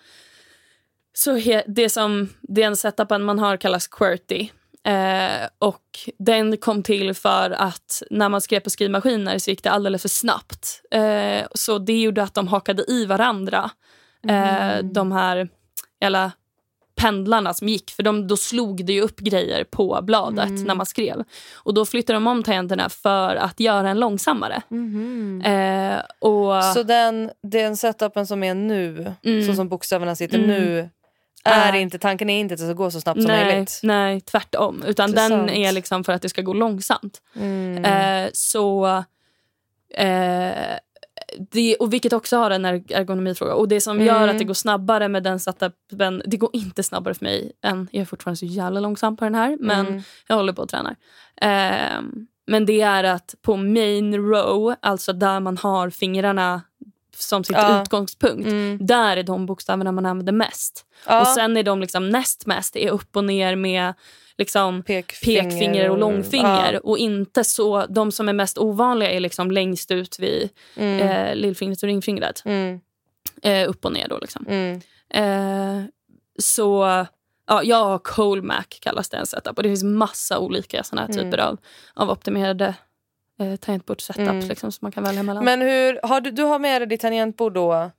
så 1.14 1.34
he, 1.36 1.64
det 1.66 1.88
som 1.88 2.28
den 2.40 2.76
setupen 2.76 3.22
man 3.22 3.38
har 3.38 3.56
kallas 3.56 3.86
QWERTY. 3.88 4.50
Eh, 4.84 5.48
och 5.58 5.82
den 6.18 6.56
kom 6.56 6.82
till 6.82 7.14
för 7.14 7.50
att 7.50 8.02
när 8.10 8.28
man 8.28 8.40
skrev 8.40 8.60
på 8.60 8.70
skrivmaskiner 8.70 9.38
så 9.38 9.50
gick 9.50 9.62
det 9.62 9.70
alldeles 9.70 10.02
för 10.02 10.08
snabbt. 10.08 10.82
Eh, 10.90 11.46
så 11.54 11.78
det 11.78 12.00
gjorde 12.00 12.22
att 12.22 12.34
de 12.34 12.48
hakade 12.48 12.84
i 12.90 13.06
varandra. 13.06 13.70
Eh, 14.28 14.78
de 14.84 15.12
här 15.12 15.48
jävla 16.00 16.32
pendlarna 16.94 17.54
som 17.54 17.68
gick. 17.68 17.90
För 17.90 18.02
de, 18.02 18.26
då 18.28 18.36
slog 18.36 18.84
det 18.86 18.92
ju 18.92 19.00
upp 19.00 19.18
grejer 19.20 19.64
på 19.64 20.00
bladet 20.02 20.50
när 20.66 20.74
man 20.74 20.86
skrev. 20.86 21.24
Och 21.54 21.74
då 21.74 21.84
flyttade 21.86 22.16
de 22.16 22.26
om 22.26 22.42
tangenterna 22.42 22.88
för 22.88 23.36
att 23.36 23.60
göra 23.60 23.90
en 23.90 24.00
långsammare. 24.00 24.62
Eh, 25.44 26.02
och, 26.18 26.64
Så 26.64 26.82
den, 26.82 27.30
den 27.42 27.76
setupen 27.76 28.26
som 28.26 28.42
är 28.42 28.54
nu, 28.54 29.14
Mm. 29.24 29.46
så 29.46 29.54
som 29.54 29.68
bokstäverna 29.68 30.14
sitter 30.14 30.38
Mm. 30.38 30.50
nu, 30.50 30.88
är 31.44 31.72
Är- 31.72 31.76
inte, 31.78 31.98
tanken 31.98 32.30
är 32.30 32.40
inte 32.40 32.54
att 32.54 32.60
det 32.60 32.66
ska 32.66 32.72
gå 32.74 32.90
så 32.90 33.00
snabbt 33.00 33.22
som 33.22 33.30
nej, 33.30 33.44
möjligt. 33.44 33.80
nej, 33.82 34.20
tvärtom. 34.20 34.82
Utan 34.86 35.12
den 35.12 35.32
Intressant. 35.32 35.50
är 35.50 35.72
liksom 35.72 36.04
för 36.04 36.12
att 36.12 36.22
det 36.22 36.28
ska 36.28 36.42
gå 36.42 36.52
långsamt. 36.54 37.22
Mm. 37.36 37.84
Eh, 37.84 38.30
så... 38.32 38.86
Eh, 39.94 40.52
det, 41.50 41.76
och 41.76 41.92
vilket 41.92 42.12
också 42.12 42.36
har 42.36 42.50
en 42.50 42.64
er- 42.64 42.92
ergonomifråga. 42.92 43.54
Och 43.54 43.68
det 43.68 43.80
som 43.80 44.00
gör 44.00 44.16
Mm. 44.22 44.30
att 44.30 44.38
det 44.38 44.44
går 44.44 44.54
snabbare 44.54 45.08
med 45.08 45.22
den 45.22 45.40
setupen... 45.40 46.22
Det 46.26 46.36
går 46.36 46.50
inte 46.52 46.82
snabbare 46.82 47.14
för 47.14 47.24
mig 47.24 47.52
än... 47.62 47.88
Jag 47.92 48.00
är 48.00 48.04
fortfarande 48.04 48.36
så 48.36 48.46
jävla 48.46 48.80
långsam 48.80 49.16
på 49.16 49.24
den 49.24 49.34
här. 49.34 49.56
Men 49.60 49.86
Mm. 49.86 50.02
jag 50.28 50.36
håller 50.36 50.52
på 50.52 50.62
att 50.62 50.68
träna. 50.68 50.96
Eh, 51.36 52.00
men 52.46 52.66
det 52.66 52.80
är 52.80 53.04
att 53.04 53.34
på 53.42 53.56
main 53.56 54.14
row, 54.16 54.74
alltså 54.82 55.12
där 55.12 55.40
man 55.40 55.56
har 55.58 55.90
fingrarna 55.90 56.62
som 57.22 57.44
sitt 57.44 57.56
Ja. 57.56 57.82
utgångspunkt. 57.82 58.46
Mm. 58.48 58.78
Där 58.86 59.16
är 59.16 59.22
de 59.22 59.46
bokstäverna 59.46 59.92
man 59.92 60.06
använder 60.06 60.32
mest. 60.32 60.86
Ja, 61.06 61.20
Och 61.20 61.26
sen 61.26 61.56
är 61.56 61.62
de 61.62 61.80
liksom 61.80 62.08
näst 62.08 62.46
mest 62.46 62.76
är 62.76 62.90
upp 62.90 63.16
och 63.16 63.24
ner 63.24 63.56
med 63.56 63.94
liksom 64.38 64.82
pekfinger, 64.82 65.42
pekfinger 65.42 65.90
och 65.90 65.98
långfinger. 65.98 66.72
Ja. 66.72 66.80
Och 66.84 66.98
inte 66.98 67.44
så, 67.44 67.86
de 67.86 68.12
som 68.12 68.28
är 68.28 68.32
mest 68.32 68.58
ovanliga 68.58 69.10
är 69.10 69.20
liksom 69.20 69.50
längst 69.50 69.90
ut 69.90 70.18
vid 70.18 70.48
Mm. 70.76 71.08
eh, 71.08 71.34
lillfingret 71.36 71.82
och 71.82 71.86
ringfingret. 71.86 72.42
Mm. 72.44 72.80
Eh, 73.42 73.68
upp 73.68 73.84
och 73.84 73.92
ner 73.92 74.08
då 74.08 74.18
liksom. 74.18 74.46
Mm. 74.48 74.80
Eh, 75.14 75.84
så 76.38 76.82
ja, 77.46 77.62
jag 77.62 77.84
har 77.84 77.98
Colmac 77.98 78.64
kallas 78.80 79.08
det 79.08 79.16
en 79.16 79.26
setup. 79.26 79.56
Och 79.56 79.62
det 79.62 79.68
finns 79.68 79.84
massa 79.84 80.38
olika 80.38 80.82
såna 80.84 81.02
här 81.02 81.08
Mm. 81.08 81.24
typer 81.24 81.38
av, 81.38 81.58
av 81.94 82.10
optimerade 82.10 82.74
eh, 83.42 83.56
tangentbordssetups 83.56 84.28
Mm. 84.28 84.48
liksom, 84.48 84.72
som 84.72 84.78
man 84.84 84.92
kan 84.92 85.04
välja 85.04 85.22
mellan. 85.22 85.44
Men 85.44 85.60
hur, 85.60 86.00
har 86.02 86.20
du, 86.20 86.30
du 86.30 86.42
har 86.42 86.58
med 86.58 86.80
dig 86.80 86.88
ditt 86.88 87.00
tangentbord 87.00 87.52
då 87.54 87.90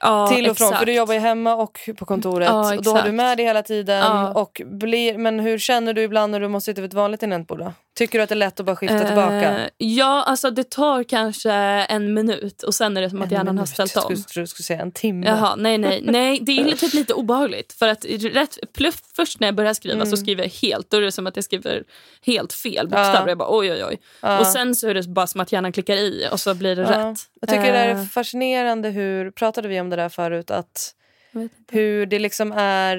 ja, 0.00 0.26
till 0.26 0.50
och 0.50 0.56
från? 0.56 0.66
exakt. 0.66 0.78
För 0.78 0.86
du 0.86 0.92
jobbar 0.92 1.14
ju 1.14 1.20
hemma 1.20 1.54
och 1.54 1.78
på 1.96 2.04
kontoret. 2.04 2.48
Ja, 2.48 2.76
och 2.76 2.82
då 2.82 2.90
har 2.96 3.02
du 3.02 3.12
med 3.12 3.38
dig 3.38 3.46
hela 3.46 3.62
tiden. 3.62 3.98
Ja. 3.98 4.32
Och 4.32 4.62
blir, 4.64 5.18
men 5.18 5.40
hur 5.40 5.58
känner 5.58 5.92
du 5.94 6.02
ibland 6.02 6.32
när 6.32 6.40
du 6.40 6.48
måste 6.48 6.70
sitta 6.70 6.80
vid 6.80 6.90
ett 6.90 6.94
vanligt 6.94 7.20
tangentbord? 7.20 7.58
Då? 7.58 7.72
Tycker 7.96 8.18
du 8.18 8.22
att 8.22 8.28
det 8.28 8.32
är 8.32 8.36
lätt 8.36 8.60
att 8.60 8.66
bara 8.66 8.76
skifta 8.76 9.04
tillbaka? 9.06 9.58
Eh, 9.58 9.68
ja, 9.78 10.22
alltså 10.26 10.50
det 10.50 10.70
tar 10.70 11.02
kanske 11.02 11.52
en 11.52 12.14
minut 12.14 12.62
och 12.62 12.74
sen 12.74 12.96
är 12.96 13.00
det 13.02 13.10
som 13.10 13.22
att 13.22 13.26
En 13.28 13.32
hjärnan 13.32 13.46
har 13.46 13.52
minut. 13.54 13.68
ställt 13.68 13.94
Jag 13.94 14.10
om. 14.10 14.16
skulle, 14.16 14.42
du 14.42 14.46
skulle 14.46 14.64
säga 14.64 14.80
en 14.82 14.92
timme. 14.92 15.26
Jaha, 15.26 15.56
nej, 15.56 15.78
nej, 15.78 16.00
nej. 16.04 16.38
Det 16.42 16.52
är 16.52 16.76
typ 16.76 16.94
lite 16.94 17.14
obehagligt. 17.14 17.72
För 17.72 17.88
att 17.88 18.04
rätt, 18.20 18.58
pluff, 18.74 19.02
först 19.16 19.40
när 19.40 19.48
jag 19.48 19.54
börjar 19.54 19.74
skriva 19.74 19.94
Mm. 19.94 20.06
så 20.06 20.16
skriver 20.16 20.42
jag 20.42 20.50
helt. 20.50 20.90
Då 20.90 20.96
är 20.96 21.00
det 21.00 21.12
som 21.12 21.26
att 21.26 21.36
jag 21.36 21.44
skriver 21.44 21.84
helt 22.26 22.52
fel 22.52 22.88
bokstäver. 22.88 23.20
Ja. 23.20 23.28
Jag 23.28 23.38
bara 23.38 23.58
oj, 23.58 23.72
oj, 23.72 23.84
oj. 23.84 23.98
Ja. 24.20 24.38
Och 24.40 24.46
sen 24.46 24.74
så 24.74 24.88
är 24.88 24.94
det 24.94 25.08
bara 25.08 25.26
som 25.26 25.40
att 25.40 25.52
hjärnan 25.52 25.72
klickar 25.72 25.96
i 25.96 26.28
och 26.32 26.40
så 26.40 26.54
blir 26.54 26.76
det 26.76 26.82
Ja. 26.82 26.88
rätt. 27.10 27.18
Jag 27.40 27.48
tycker 27.50 27.62
det 27.62 27.72
där 27.72 27.88
Eh, 27.88 28.00
är 28.00 28.04
fascinerande 28.04 28.88
hur, 28.88 29.30
pratade 29.30 29.68
vi 29.68 29.80
om 29.80 29.90
det 29.90 29.96
där 29.96 30.08
förut? 30.08 30.50
Att 30.50 30.92
jag 31.32 31.48
hur 31.70 32.06
det 32.06 32.18
liksom 32.18 32.52
är, 32.52 32.96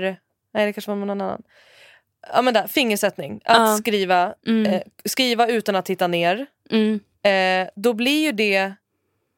nej 0.53 0.65
det 0.65 0.73
kanske 0.73 0.91
var 0.91 0.95
någon 0.95 1.09
annan. 1.21 1.41
Ja 2.33 2.41
men 2.41 2.53
där, 2.53 2.67
fingersättning. 2.67 3.41
Att 3.45 3.57
Ja. 3.57 3.77
skriva, 3.77 4.33
Mm, 4.47 4.65
eh, 4.73 4.81
skriva 5.05 5.47
utan 5.47 5.75
att 5.75 5.85
titta 5.85 6.07
ner. 6.07 6.45
mm, 6.69 6.99
Eh, 7.23 7.69
då 7.75 7.93
blir 7.93 8.23
ju 8.23 8.31
det, 8.31 8.73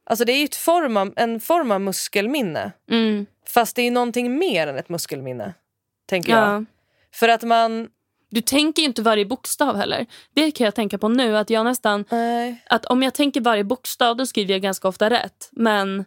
alltså 0.05 0.25
det 0.25 0.31
är 0.31 0.37
ju 0.37 0.45
ett 0.45 0.55
form 0.55 0.97
av, 0.97 1.13
en 1.15 1.39
form 1.39 1.71
av 1.71 1.81
muskelminne. 1.81 2.71
mm, 2.91 3.25
Fast 3.47 3.75
det 3.75 3.81
är 3.81 3.91
någonting 3.91 4.37
mer 4.37 4.67
än 4.67 4.77
ett 4.77 4.89
muskelminne. 4.89 5.53
Tänker 6.09 6.31
jag. 6.33 6.47
ja. 6.47 6.65
För 7.13 7.29
att 7.29 7.43
man, 7.43 7.89
Du 8.31 8.41
tänker 8.41 8.81
ju 8.81 8.85
inte 8.87 9.01
varje 9.01 9.25
bokstav 9.25 9.75
heller. 9.77 10.05
Det 10.33 10.51
kan 10.51 10.65
jag 10.65 10.75
tänka 10.75 10.97
på 10.97 11.07
nu. 11.09 11.37
Att 11.37 11.49
jag 11.49 11.65
nästan 11.65 12.05
nej. 12.11 12.63
att 12.69 12.85
om 12.85 13.03
jag 13.03 13.13
tänker 13.13 13.41
varje 13.41 13.63
bokstav 13.63 14.17
då 14.17 14.25
skriver 14.25 14.53
jag 14.53 14.61
ganska 14.61 14.87
ofta 14.87 15.09
rätt. 15.09 15.49
Men 15.51 16.05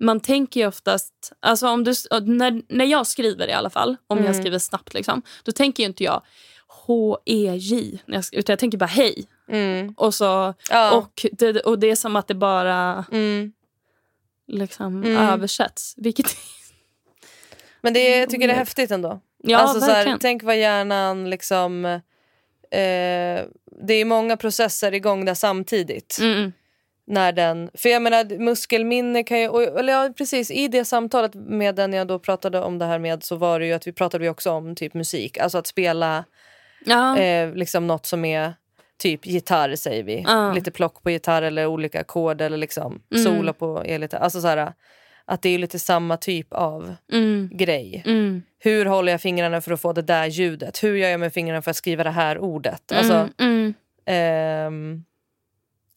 man 0.00 0.20
tänker 0.20 0.60
ju 0.60 0.66
oftast... 0.66 1.32
Alltså 1.40 1.68
om 1.68 1.84
du, 1.84 1.92
när, 2.22 2.62
när 2.74 2.84
jag 2.84 3.06
skriver 3.06 3.48
i 3.48 3.52
alla 3.52 3.70
fall, 3.70 3.96
om 4.06 4.18
jag 4.18 4.26
Mm. 4.26 4.40
skriver 4.40 4.58
snabbt, 4.58 4.94
liksom, 4.94 5.22
då 5.42 5.52
tänker 5.52 5.82
ju 5.82 5.86
inte 5.88 6.04
jag 6.04 6.22
H-E-J. 6.68 7.98
jag 8.06 8.24
Utan 8.32 8.52
jag 8.52 8.58
tänker 8.58 8.78
bara 8.78 8.86
hej. 8.86 9.24
Mm. 9.48 9.94
Och, 9.96 10.14
så, 10.14 10.54
Ja. 10.70 10.96
och, 10.96 11.26
det, 11.32 11.60
och 11.60 11.78
det 11.78 11.90
är 11.90 11.96
som 11.96 12.16
att 12.16 12.28
det 12.28 12.34
bara 12.34 13.04
Mm. 13.12 13.52
liksom, 14.46 15.02
Mm. 15.04 15.16
översätts. 15.16 15.94
Vilket, 15.96 16.26
Men 17.80 17.92
det, 17.94 18.18
jag 18.18 18.30
tycker 18.30 18.46
det 18.48 18.52
är 18.54 18.58
häftigt 18.58 18.90
ändå. 18.90 19.20
ja, 19.42 19.58
alltså, 19.58 19.80
så 19.80 19.90
här, 19.90 20.16
tänk 20.20 20.42
vad 20.42 20.58
hjärnan 20.58 21.30
liksom... 21.30 21.84
Eh, 21.84 22.00
det 23.82 23.94
är 23.94 24.04
många 24.04 24.36
processer 24.36 24.94
igång 24.94 25.24
där 25.24 25.34
samtidigt. 25.34 26.18
Mm, 26.20 26.36
mm. 26.38 26.52
När 27.10 27.32
den, 27.32 27.70
för 27.74 27.88
jag 27.88 28.02
menar 28.02 28.38
muskelminne 28.38 29.22
kan 29.22 29.40
ju... 29.40 29.48
och- 29.48 29.78
Eller 29.78 29.92
ja, 29.92 30.12
precis, 30.18 30.50
i 30.50 30.68
det 30.68 30.84
samtalet 30.84 31.34
med 31.34 31.74
den 31.74 31.92
jag 31.92 32.06
då 32.06 32.18
pratade 32.18 32.60
om 32.60 32.78
det 32.78 32.84
här 32.84 32.98
med 32.98 33.22
så 33.24 33.36
var 33.36 33.60
det 33.60 33.66
ju 33.66 33.72
att 33.72 33.86
vi 33.86 33.92
pratade 33.92 34.22
vi 34.22 34.28
också 34.28 34.50
om 34.50 34.74
typ 34.74 34.94
musik. 34.94 35.38
Alltså 35.38 35.58
att 35.58 35.66
spela 35.66 36.24
Ja. 36.84 37.18
eh, 37.18 37.54
liksom 37.54 37.86
något 37.86 38.06
som 38.06 38.24
är 38.24 38.52
typ 38.98 39.26
gitarr 39.26 39.76
säger 39.76 40.02
vi. 40.02 40.24
Ja. 40.26 40.52
Lite 40.52 40.70
plock 40.70 41.02
på 41.02 41.10
gitarr 41.10 41.42
eller 41.42 41.66
olika 41.66 42.00
ackord 42.00 42.40
eller 42.40 42.56
liksom 42.56 43.02
Mm. 43.14 43.24
sola 43.24 43.52
på 43.52 43.82
elgitarr. 43.82 44.18
Alltså 44.20 44.40
så 44.40 44.48
här, 44.48 44.72
att 45.24 45.42
det 45.42 45.48
är 45.48 45.58
lite 45.58 45.78
samma 45.78 46.16
typ 46.16 46.52
av 46.52 46.94
Mm, 47.12 47.50
grej. 47.52 48.02
mm, 48.06 48.42
Hur 48.58 48.86
håller 48.86 49.12
jag 49.12 49.20
fingrarna 49.20 49.60
för 49.60 49.72
att 49.72 49.80
få 49.80 49.92
det 49.92 50.02
där 50.02 50.26
ljudet? 50.26 50.82
Hur 50.82 50.96
gör 50.96 51.08
jag 51.08 51.20
med 51.20 51.32
fingrarna 51.32 51.62
för 51.62 51.70
att 51.70 51.76
skriva 51.76 52.04
det 52.04 52.10
här 52.10 52.38
ordet? 52.38 52.92
Alltså, 52.92 53.14
mm, 53.14 53.30
mm. 53.38 53.74
ehm, 54.06 55.04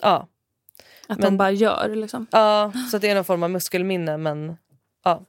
ja. 0.02 0.28
Att 1.12 1.18
Men- 1.20 1.26
de 1.32 1.38
bara 1.38 1.52
gör. 1.52 1.96
Liksom. 1.96 2.28
ja, 2.32 2.72
så 2.92 2.96
att 2.96 3.02
det 3.02 3.10
är 3.10 3.16
någon 3.16 3.24
form 3.26 3.44
av 3.44 3.50
muskelminne. 3.50 4.18
Men 4.18 4.58
ja. 5.04 5.22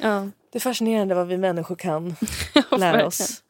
Ja. 0.00 0.28
Det 0.52 0.58
är 0.58 0.60
fascinerande 0.60 1.14
vad 1.14 1.26
vi 1.26 1.36
människor 1.36 1.76
kan 1.76 2.16
lära 2.78 3.06
oss. 3.06 3.42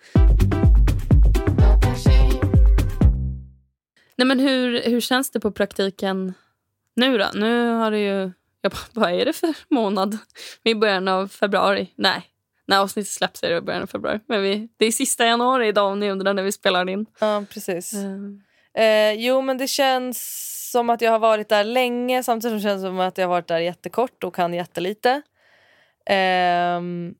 Nej, 4.16 4.26
men 4.26 4.40
hur, 4.40 4.82
hur 4.82 5.00
känns 5.00 5.30
det 5.30 5.40
på 5.40 5.50
praktiken 5.50 6.34
nu 6.96 7.18
då? 7.18 7.26
Nu 7.34 7.68
har 7.68 7.90
det 7.90 7.98
ju... 7.98 8.32
Jag 8.62 8.72
bara, 8.72 8.80
vad 8.92 9.12
är 9.12 9.24
det 9.24 9.32
för 9.32 9.54
månad? 9.68 10.18
Vi 10.62 10.70
är 10.70 10.76
i 10.76 10.78
början 10.78 11.08
av 11.08 11.28
februari. 11.28 11.92
Nej, 11.96 12.22
när 12.66 12.78
avsnittet 12.78 13.12
släpps 13.12 13.42
är 13.42 13.50
det 13.50 13.56
i 13.56 13.60
början 13.60 13.82
av 13.82 13.86
februari. 13.86 14.20
Men 14.26 14.42
vi, 14.42 14.68
det 14.76 14.86
är 14.86 14.92
sista 14.92 15.26
januari 15.26 15.68
idag 15.68 15.92
om 15.92 16.00
ni 16.00 16.10
undrar 16.10 16.34
när 16.34 16.42
vi 16.42 16.52
spelar 16.52 16.88
in. 16.88 17.06
Ja, 17.18 17.44
precis. 17.50 17.92
Mm. 17.92 18.42
Eh, 18.74 19.12
jo, 19.12 19.40
men 19.42 19.58
det 19.58 19.66
känns 19.66 20.56
som 20.70 20.90
att 20.90 21.00
jag 21.00 21.10
har 21.10 21.18
varit 21.18 21.48
där 21.48 21.64
länge 21.64 22.22
samtidigt 22.22 22.50
som 22.50 22.56
det 22.56 22.62
känns 22.62 22.82
som 22.82 23.00
att 23.00 23.18
jag 23.18 23.24
har 23.24 23.30
varit 23.30 23.48
där 23.48 23.58
jättekort 23.58 24.24
och 24.24 24.34
kan 24.34 24.54
jättelite. 24.54 25.22
Um, 26.76 27.14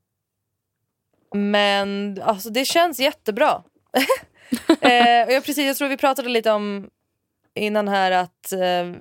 men 1.34 2.18
alltså, 2.22 2.50
det 2.50 2.64
känns 2.64 3.00
jättebra. 3.00 3.48
eh, 4.80 5.26
och 5.26 5.32
jag, 5.32 5.44
precis, 5.44 5.66
jag 5.66 5.76
tror 5.76 5.88
vi 5.88 5.96
pratade 5.96 6.28
lite 6.28 6.50
om 6.50 6.90
innan 7.54 7.88
här 7.88 8.10
att 8.10 8.52
eh, 8.52 8.94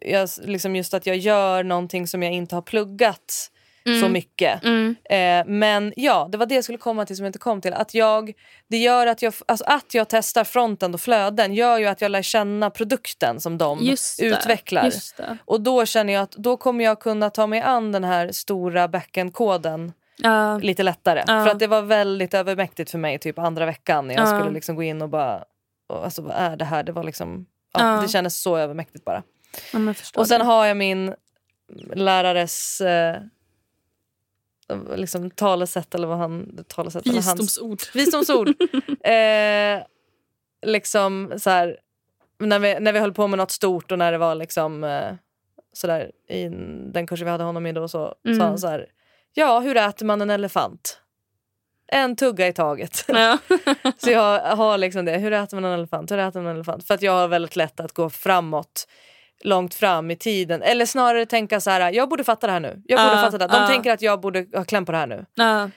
jag, 0.00 0.28
liksom 0.42 0.76
just 0.76 0.94
att 0.94 1.06
jag 1.06 1.16
gör 1.16 1.64
någonting 1.64 2.06
som 2.06 2.22
jag 2.22 2.32
inte 2.32 2.54
har 2.54 2.62
pluggat 2.62 3.50
så 3.84 4.08
mycket. 4.08 4.64
Mm. 4.64 4.96
Eh, 5.10 5.46
men 5.52 5.92
ja, 5.96 6.28
det 6.32 6.38
var 6.38 6.46
det 6.46 6.54
jag 6.54 6.64
skulle 6.64 6.78
komma 6.78 7.06
till 7.06 7.16
som 7.16 7.24
jag 7.24 7.28
inte 7.28 7.38
kom 7.38 7.60
till. 7.60 7.72
Att 7.74 7.94
jag, 7.94 8.32
det 8.68 8.76
gör 8.76 9.06
att 9.06 9.22
jag, 9.22 9.34
alltså 9.46 9.64
att 9.68 9.94
jag 9.94 10.08
testar 10.08 10.44
fronten 10.44 10.94
och 10.94 11.00
flöden 11.00 11.54
gör 11.54 11.78
ju 11.78 11.86
att 11.86 12.00
jag 12.00 12.10
lär 12.10 12.22
känna 12.22 12.70
produkten 12.70 13.40
som 13.40 13.58
de 13.58 13.78
Just 13.82 14.18
det, 14.18 14.24
utvecklar. 14.26 14.84
Just. 14.84 15.20
Och 15.44 15.60
då 15.60 15.86
känner 15.86 16.12
jag 16.12 16.22
att 16.22 16.32
då 16.32 16.56
kommer 16.56 16.84
jag 16.84 17.00
kunna 17.00 17.30
ta 17.30 17.46
mig 17.46 17.60
an 17.60 17.92
den 17.92 18.04
här 18.04 18.32
stora 18.32 18.88
backend-koden 18.88 19.92
Ja, 20.16 20.58
lite 20.58 20.82
lättare. 20.82 21.24
Ja. 21.26 21.44
För 21.44 21.48
att 21.50 21.58
det 21.58 21.66
var 21.66 21.82
väldigt 21.82 22.34
övermäktigt 22.34 22.90
för 22.90 22.98
mig 22.98 23.18
typ 23.18 23.38
andra 23.38 23.66
veckan 23.66 24.06
när 24.08 24.14
jag 24.14 24.22
Ja. 24.28 24.38
skulle 24.38 24.54
liksom 24.54 24.76
gå 24.76 24.82
in 24.82 25.02
och 25.02 25.08
bara, 25.08 25.44
och 25.88 26.04
alltså 26.04 26.22
vad 26.22 26.32
är 26.36 26.56
det 26.56 26.64
här? 26.64 26.82
Det 26.82 26.92
var 26.92 27.04
liksom, 27.04 27.46
ja, 27.78 28.00
det 28.02 28.08
kändes 28.08 28.42
så 28.42 28.56
övermäktigt 28.56 29.04
bara. 29.04 29.22
ja, 29.72 29.78
Och 30.16 30.26
sen 30.28 30.38
det. 30.38 30.44
har 30.46 30.66
jag 30.66 30.76
min 30.76 31.14
lärares 31.94 32.80
eh, 32.80 33.16
liksom 34.96 35.30
talesätt 35.30 35.94
eller 35.94 36.06
vad 36.06 36.18
han... 36.18 36.64
Talesätt, 36.68 37.06
eller 37.06 37.14
hans, 37.22 37.40
Visdomsord. 37.40 37.80
visdomsord. 37.94 38.48
eh, 39.06 39.82
liksom 40.66 41.32
så 41.38 41.50
här, 41.50 41.76
när 42.38 42.58
vi, 42.58 42.80
när 42.80 42.92
vi 42.92 42.98
höll 42.98 43.12
på 43.14 43.26
med 43.26 43.38
något 43.38 43.50
stort 43.50 43.92
och 43.92 43.98
när 43.98 44.12
det 44.12 44.18
var 44.18 44.34
liksom 44.34 44.84
eh, 44.84 45.14
sådär 45.72 46.10
i 46.28 46.48
den 46.92 47.06
kursen 47.06 47.24
vi 47.24 47.30
hade 47.30 47.44
honom 47.44 47.66
i 47.66 47.72
då 47.72 47.88
så 47.88 48.14
Mm. 48.26 48.38
sa 48.38 48.44
han 48.44 48.58
så 48.58 48.68
här. 48.68 48.86
Ja, 49.34 49.60
hur 49.60 49.76
äter 49.76 50.06
man 50.06 50.20
en 50.20 50.30
elefant? 50.30 50.98
En 51.86 52.16
tugga 52.16 52.48
i 52.48 52.52
taget. 52.52 53.04
Ja. 53.08 53.38
Så 53.98 54.10
jag 54.10 54.40
har 54.56 54.78
liksom 54.78 55.04
det. 55.04 55.18
Hur 55.18 55.32
äter 55.32 55.56
man 55.60 55.64
en 55.64 55.78
elefant? 55.78 56.10
Hur 56.10 56.18
äter 56.18 56.40
man 56.40 56.50
en 56.50 56.56
elefant? 56.56 56.86
För 56.86 56.94
att 56.94 57.02
jag 57.02 57.12
har 57.12 57.28
väldigt 57.28 57.56
lätt 57.56 57.80
att 57.80 57.92
gå 57.92 58.10
framåt 58.10 58.88
långt 59.44 59.74
fram 59.74 60.10
i 60.10 60.16
tiden. 60.16 60.62
Eller 60.62 60.86
snarare 60.86 61.26
tänka 61.26 61.60
så 61.60 61.70
här, 61.70 61.92
jag 61.92 62.08
borde 62.08 62.24
fatta 62.24 62.46
det 62.46 62.52
här 62.52 62.60
nu. 62.60 62.82
Jag 62.84 63.00
borde 63.00 63.16
Ja, 63.16 63.22
fatta 63.22 63.38
det. 63.38 63.46
De 63.46 63.56
ja. 63.60 63.66
tänker 63.68 63.92
att 63.92 64.02
jag 64.02 64.20
borde 64.20 64.46
ha 64.54 64.64
kläm 64.64 64.84
på 64.86 64.92
det 64.92 64.98
här 64.98 65.06
nu. 65.06 65.26
Ja. 65.34 65.70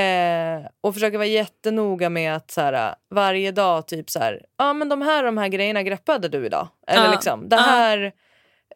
Eh, 0.00 0.66
och 0.80 0.94
försöka 0.94 1.18
vara 1.18 1.26
jättenoga 1.26 2.10
med 2.10 2.36
att 2.36 2.50
så 2.50 2.60
här, 2.60 2.94
varje 3.14 3.52
dag 3.52 3.86
typ 3.86 4.10
så 4.10 4.18
här, 4.18 4.42
ja 4.58 4.72
men 4.72 4.88
de 4.88 5.02
här, 5.02 5.24
de 5.24 5.38
här 5.38 5.48
grejerna 5.48 5.82
greppade 5.82 6.28
du 6.28 6.46
idag. 6.46 6.68
Eller 6.86 7.10
liksom, 7.10 7.48
det 7.48 7.56
här, 7.56 8.12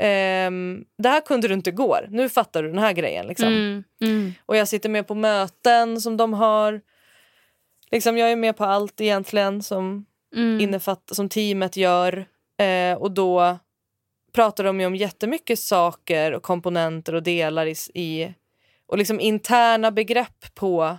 ehm, 0.00 0.84
det 0.98 1.08
här 1.08 1.20
kunde 1.20 1.48
du 1.48 1.54
inte 1.54 1.70
igår. 1.70 2.06
Nu 2.10 2.28
fattar 2.28 2.62
du 2.62 2.68
den 2.68 2.78
här 2.78 2.92
grejen. 2.92 3.26
Liksom. 3.26 3.48
Mm. 3.48 3.84
Mm. 4.02 4.32
Och 4.46 4.56
jag 4.56 4.68
sitter 4.68 4.88
med 4.88 5.06
på 5.06 5.14
möten 5.14 6.00
som 6.00 6.16
de 6.16 6.32
har. 6.34 6.80
Liksom, 7.90 8.18
jag 8.18 8.30
är 8.32 8.36
med 8.36 8.56
på 8.56 8.64
allt 8.64 9.00
egentligen 9.00 9.62
som, 9.62 10.06
Mm. 10.36 10.60
innefatt, 10.60 11.02
som 11.12 11.28
teamet 11.28 11.76
gör. 11.76 12.26
Eh, 12.62 12.94
och 12.98 13.10
då 13.10 13.58
pratar 14.34 14.64
de 14.64 14.80
ju 14.80 14.86
om 14.86 14.96
jättemycket 14.96 15.58
saker 15.58 16.32
och 16.32 16.42
komponenter 16.42 17.14
och 17.14 17.22
delar 17.22 17.66
i, 17.66 17.74
i 17.94 18.34
och 18.86 18.98
liksom 18.98 19.20
interna 19.20 19.90
begrepp 19.90 20.54
på 20.54 20.98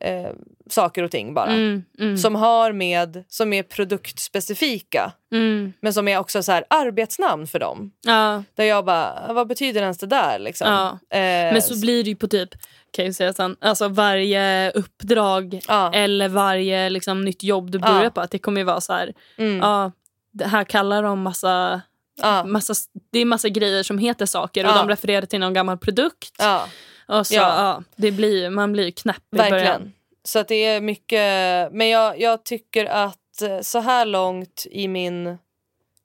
eh, 0.00 0.30
saker 0.70 1.02
och 1.02 1.10
ting 1.10 1.34
bara. 1.34 1.50
Mm. 1.52 1.84
Mm. 1.98 2.16
Som 2.18 2.34
har 2.34 2.72
med, 2.72 3.24
som 3.28 3.52
är 3.52 3.62
produktspecifika. 3.62 5.12
Mm. 5.32 5.72
Men 5.80 5.92
som 5.92 6.08
är 6.08 6.18
också 6.18 6.42
så 6.42 6.52
här 6.52 6.64
arbetsnamn 6.70 7.46
för 7.46 7.58
dem. 7.58 7.92
Ja. 8.06 8.42
Där 8.54 8.64
jag 8.64 8.84
bara, 8.84 9.32
vad 9.32 9.46
betyder 9.48 9.82
ens 9.82 9.98
det 9.98 10.06
där 10.06 10.38
liksom? 10.38 10.68
Ja. 10.68 10.88
Eh, 11.18 11.52
Men 11.52 11.62
så 11.62 11.80
blir 11.80 12.04
det 12.04 12.10
ju 12.10 12.16
på 12.16 12.28
typ 12.28 12.50
kan 12.90 13.04
jag 13.04 13.14
säga 13.14 13.32
sen, 13.32 13.56
alltså 13.60 13.88
varje 13.88 14.70
uppdrag 14.70 15.60
ja. 15.68 15.92
eller 15.94 16.28
varje 16.28 16.90
liksom, 16.90 17.24
nytt 17.24 17.42
jobb 17.42 17.70
du 17.70 17.78
Ja. 17.82 17.92
börjar 17.92 18.10
på. 18.10 18.20
Att 18.20 18.30
det 18.30 18.38
kommer 18.38 18.60
ju 18.60 18.64
vara 18.64 18.80
så 18.80 18.92
här, 18.92 19.12
Mm. 19.38 19.58
ja, 19.58 19.92
det 20.32 20.44
här 20.46 20.64
kallar 20.64 21.02
de 21.02 21.22
massa, 21.22 21.80
Ja. 22.22 22.44
massa... 22.44 22.74
Det 23.12 23.18
är 23.18 23.24
massa 23.24 23.48
grejer 23.48 23.82
som 23.82 23.98
heter 23.98 24.26
saker 24.26 24.66
och 24.66 24.74
de 24.74 24.88
refererar 24.88 25.26
till 25.26 25.40
någon 25.40 25.54
gammal 25.54 25.78
produkt. 25.78 26.34
Ja, 26.38 26.68
Och 27.08 27.26
så, 27.26 27.34
Ja. 27.34 27.82
det 27.96 28.10
blir, 28.10 28.50
man 28.50 28.72
blir 28.72 28.90
knäpp 28.90 29.22
i 29.34 29.36
början. 29.36 29.50
verkligen. 29.52 29.92
Så 30.24 30.38
att 30.38 30.48
det 30.48 30.64
är 30.64 30.80
mycket... 30.80 31.72
Men 31.72 31.88
jag, 31.88 32.20
jag 32.20 32.44
tycker 32.44 32.84
att 32.86 33.42
eh, 33.42 33.60
så 33.60 33.78
här 33.78 34.04
långt 34.06 34.66
i 34.70 34.88
min 34.88 35.38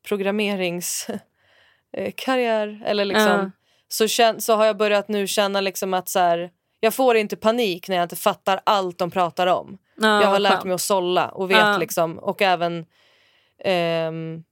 programmeringskarriär 0.08 2.82
eller 2.86 3.06
liksom, 3.06 3.52
så, 3.88 4.08
kän, 4.08 4.42
så 4.42 4.56
har 4.56 4.66
jag 4.66 4.78
börjat 4.78 5.08
nu 5.08 5.28
känna 5.28 5.62
liksom 5.62 5.94
att 5.94 6.10
så 6.10 6.20
här, 6.20 6.50
jag 6.80 6.94
får 6.94 7.18
inte 7.18 7.36
panik 7.36 7.88
när 7.88 7.96
jag 7.96 8.04
inte 8.06 8.16
fattar 8.16 8.62
allt 8.64 8.98
de 8.98 9.12
pratar 9.12 9.48
om. 9.48 9.78
Ja, 9.96 10.22
jag 10.22 10.28
har 10.28 10.40
lärt 10.40 10.64
mig 10.64 10.74
att 10.74 10.82
sålla 10.82 11.30
och 11.30 11.52
vet 11.52 11.80
liksom, 11.80 12.20
och 12.20 12.42
även 12.42 12.86
ehm, 13.64 14.44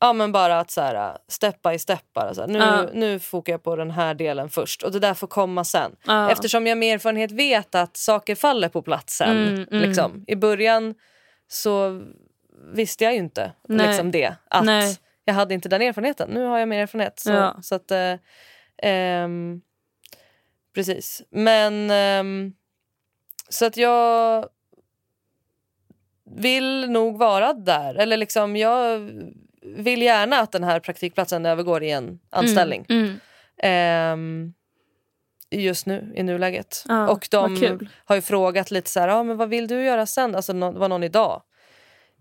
ja, 0.00 0.12
men 0.12 0.32
bara 0.32 0.60
att 0.60 0.70
så 0.70 0.80
här, 0.80 1.18
step 1.28 1.62
by 1.62 1.78
step. 1.78 2.12
Bara, 2.14 2.34
så 2.34 2.40
här, 2.40 2.48
nu, 2.48 2.58
Ja. 2.58 2.86
nu 2.94 3.18
fokar 3.18 3.52
jag 3.52 3.62
på 3.62 3.76
den 3.76 3.90
här 3.90 4.14
delen 4.14 4.48
först 4.50 4.82
och 4.82 4.92
det 4.92 4.98
där 4.98 5.14
får 5.14 5.26
komma 5.26 5.64
sen. 5.64 5.96
Ja. 6.06 6.30
Eftersom 6.30 6.66
jag 6.66 6.78
med 6.78 6.94
erfarenhet 6.94 7.32
vet 7.32 7.74
att 7.74 7.96
saker 7.96 8.34
faller 8.34 8.68
på 8.68 8.82
plats 8.82 9.16
sen. 9.16 9.48
Mm, 9.48 9.66
mm. 9.70 9.82
Liksom. 9.88 10.24
I 10.26 10.36
början 10.36 10.94
så 11.48 12.02
visste 12.74 13.04
jag 13.04 13.12
ju 13.12 13.18
inte 13.18 13.52
Nej. 13.68 13.86
liksom 13.86 14.10
det. 14.10 14.34
Att 14.50 14.64
Nej. 14.64 14.96
Jag 15.24 15.34
hade 15.34 15.54
inte 15.54 15.68
den 15.68 15.82
erfarenheten. 15.82 16.30
Nu 16.30 16.44
har 16.44 16.58
jag 16.58 16.68
mer 16.68 16.82
erfarenhet. 16.82 17.18
Så, 17.18 17.30
Ja. 17.32 17.56
så 17.62 17.74
att, 17.74 17.90
eh, 17.90 18.14
ehm, 18.82 19.60
precis. 20.74 21.22
Men 21.30 21.90
ehm, 21.90 22.52
så 23.48 23.66
att 23.66 23.76
jag 23.76 24.48
vill 26.36 26.90
nog 26.90 27.18
vara 27.18 27.52
där. 27.52 27.94
Eller 27.94 28.16
liksom 28.16 28.56
jag 28.56 29.10
vill 29.66 30.02
gärna 30.02 30.40
att 30.40 30.52
den 30.52 30.64
här 30.64 30.80
praktikplatsen 30.80 31.46
övergår 31.46 31.82
i 31.82 31.90
en 31.90 32.18
anställning. 32.30 32.86
Mm, 32.88 33.02
mm. 33.04 33.18
Ehm, 33.58 34.54
just 35.50 35.86
nu, 35.86 36.12
i 36.16 36.22
nuläget. 36.22 36.84
Ja, 36.88 37.08
och 37.08 37.28
de 37.30 37.88
har 38.04 38.14
ju 38.16 38.22
frågat 38.22 38.70
lite 38.70 38.90
så 38.90 39.00
här, 39.00 39.08
ah, 39.08 39.22
men 39.22 39.36
vad 39.36 39.48
vill 39.48 39.68
du 39.68 39.82
göra 39.84 40.06
sen? 40.06 40.34
Alltså, 40.34 40.52
det 40.52 40.70
var 40.70 40.88
någon 40.88 41.02
idag 41.04 41.42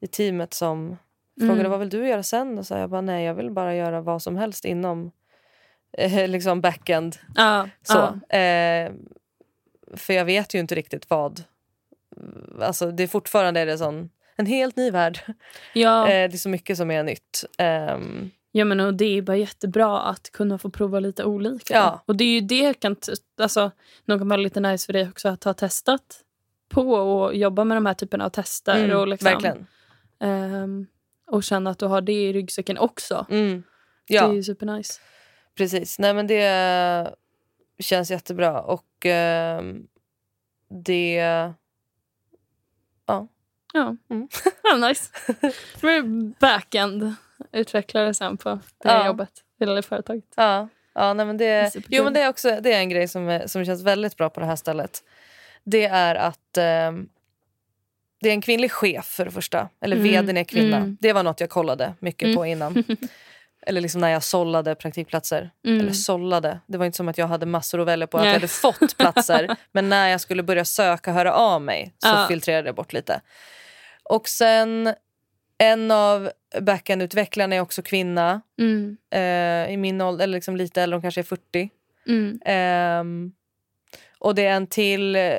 i 0.01 0.07
teamet 0.07 0.53
som 0.53 0.97
frågade 1.39 1.59
Mm. 1.59 1.71
vad 1.71 1.79
vill 1.79 1.89
du 1.89 2.07
göra 2.07 2.23
sen? 2.23 2.57
Och 2.57 2.65
så 2.65 2.73
jag 2.73 2.89
bara, 2.89 3.01
nej 3.01 3.25
jag 3.25 3.33
vill 3.33 3.51
bara 3.51 3.75
göra 3.75 4.01
vad 4.01 4.21
som 4.21 4.35
helst 4.35 4.65
inom 4.65 5.11
eh, 5.97 6.27
liksom 6.27 6.61
backend. 6.61 7.17
Ja, 7.35 7.69
Så. 7.83 8.19
ja. 8.29 8.37
Eh, 8.37 8.91
för 9.93 10.13
jag 10.13 10.25
vet 10.25 10.53
ju 10.53 10.59
inte 10.59 10.75
riktigt 10.75 11.09
vad. 11.09 11.43
Alltså, 12.61 12.91
det 12.91 13.03
är 13.03 13.07
fortfarande 13.07 13.59
är 13.59 13.65
det 13.65 13.77
sån, 13.77 14.09
en 14.37 14.45
helt 14.45 14.75
ny 14.75 14.91
värld. 14.91 15.19
Ja, 15.73 16.03
Eh, 16.07 16.29
det 16.29 16.35
är 16.35 16.37
så 16.37 16.49
mycket 16.49 16.77
som 16.77 16.91
är 16.91 17.03
nytt. 17.03 17.43
Ehm, 17.57 18.29
ja 18.51 18.65
men 18.65 18.79
och 18.79 18.93
det 18.93 19.05
är 19.17 19.21
bara 19.21 19.37
jättebra 19.37 20.01
att 20.01 20.31
kunna 20.31 20.57
få 20.57 20.69
prova 20.69 20.99
lite 20.99 21.23
olika. 21.23 21.73
Ja. 21.73 22.03
Och 22.05 22.15
det 22.15 22.23
är 22.23 22.29
ju 22.29 22.41
det 22.41 22.73
kan 22.79 22.95
alltså, 23.41 23.71
nog 24.05 24.19
kan 24.19 24.27
vara 24.29 24.37
lite 24.39 24.59
nice 24.59 24.85
för 24.85 24.93
dig 24.93 25.09
också 25.09 25.29
att 25.29 25.43
ha 25.43 25.53
testat 25.53 26.21
på 26.69 26.91
och 26.93 27.35
jobba 27.35 27.63
med 27.63 27.77
de 27.77 27.85
här 27.85 27.93
typerna 27.93 28.25
av 28.25 28.29
tester. 28.29 28.83
mm, 28.83 28.97
och, 28.97 29.07
liksom, 29.07 29.25
Verkligen. 29.31 29.67
ehm, 30.19 30.87
och 31.27 31.43
känna 31.43 31.69
att 31.69 31.79
du 31.79 31.85
har 31.85 32.01
det 32.01 32.13
i 32.13 32.33
ryggsäcken 32.33 32.77
också. 32.77 33.25
Mm. 33.29 33.63
Det 34.07 34.13
Ja. 34.13 34.29
är 34.29 34.33
ju 34.33 34.43
supernice. 34.43 35.01
Precis. 35.57 35.99
Nej, 35.99 36.13
men 36.13 36.27
det 36.27 37.15
känns 37.79 38.11
jättebra. 38.11 38.61
Och 38.61 39.05
ehm, 39.05 39.87
det... 40.85 41.23
Ja. 43.77 43.95
Mm. 44.09 44.27
ja 44.63 44.87
nice. 44.87 45.11
Du 45.81 45.89
är 45.91 46.01
backend 46.39 47.15
utvecklare 47.51 48.13
sen 48.13 48.37
på 48.37 48.49
det 48.49 48.89
Ja. 48.89 49.05
jobbet, 49.05 49.29
eller 49.61 49.81
företaget. 49.81 50.23
ja. 50.35 50.67
ja 50.93 51.13
nej, 51.13 51.25
men 51.25 51.37
Det 51.37 51.73
det, 51.73 51.81
jo, 51.89 52.03
men 52.03 52.13
det 52.13 52.21
är 52.21 52.29
också 52.29 52.57
det 52.61 52.73
är 52.73 52.79
en 52.79 52.89
grej 52.89 53.07
som, 53.07 53.41
som 53.47 53.65
känns 53.65 53.83
väldigt 53.83 54.17
bra 54.17 54.29
på 54.29 54.39
det 54.39 54.45
här 54.45 54.55
stället. 54.55 55.03
Det 55.63 55.85
är 55.85 56.15
att 56.15 56.57
ehm, 56.57 57.09
det 58.21 58.29
är 58.29 58.33
en 58.33 58.41
kvinnlig 58.41 58.71
chef 58.71 59.05
för 59.05 59.25
det 59.25 59.31
första. 59.31 59.69
Eller 59.81 59.95
Mm, 59.97 60.07
vdn 60.07 60.37
är 60.37 60.43
kvinna. 60.43 60.77
mm. 60.77 60.97
Det 61.01 61.13
var 61.13 61.23
något 61.23 61.39
jag 61.39 61.49
kollade 61.49 61.93
mycket 61.99 62.25
Mm. 62.25 62.35
på 62.35 62.45
innan. 62.45 62.83
Eller 63.67 63.81
liksom 63.81 64.01
när 64.01 64.09
jag 64.09 64.23
sållade 64.23 64.75
praktikplatser. 64.75 65.49
Mm. 65.65 65.79
Eller 65.79 65.91
sållade. 65.91 66.59
Det 66.67 66.77
var 66.77 66.85
inte 66.85 66.95
som 66.95 67.07
att 67.07 67.17
jag 67.17 67.27
hade 67.27 67.45
massor 67.45 67.81
att 67.81 67.87
välja 67.87 68.07
på. 68.07 68.17
Att 68.17 68.25
jag 68.25 68.33
hade 68.33 68.47
fått 68.47 68.97
platser. 68.97 69.55
men 69.71 69.89
när 69.89 70.07
jag 70.09 70.21
skulle 70.21 70.43
börja 70.43 70.65
söka 70.65 71.11
höra 71.11 71.33
av 71.33 71.61
mig 71.61 71.93
så 71.97 72.07
Ja. 72.07 72.25
filtrerade 72.27 72.67
jag 72.67 72.75
bort 72.75 72.93
lite. 72.93 73.21
Och 74.09 74.27
sen 74.27 74.93
en 75.57 75.91
av 75.91 76.29
backend-utvecklarna 76.61 77.55
är 77.55 77.59
också 77.59 77.81
kvinna. 77.81 78.41
Mm. 78.59 78.97
Eh, 79.11 79.73
I 79.73 79.77
min 79.77 80.01
ålder, 80.01 80.23
eller 80.23 80.37
liksom 80.37 80.55
lite 80.55 80.81
äldre, 80.81 80.95
hon 80.95 81.01
kanske 81.01 81.21
är 81.21 81.23
40. 81.23 81.69
Mm. 82.07 82.39
Ehm, 82.45 83.31
och 84.19 84.35
det 84.35 84.45
är 84.45 84.51
en 84.55 84.67
till 84.67 85.15
eh, 85.15 85.33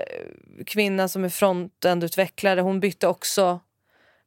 kvinna 0.66 1.08
som 1.08 1.24
är 1.24 1.28
frontend-utvecklare. 1.28 2.60
Hon 2.60 2.80
bytte 2.80 3.06
också. 3.06 3.60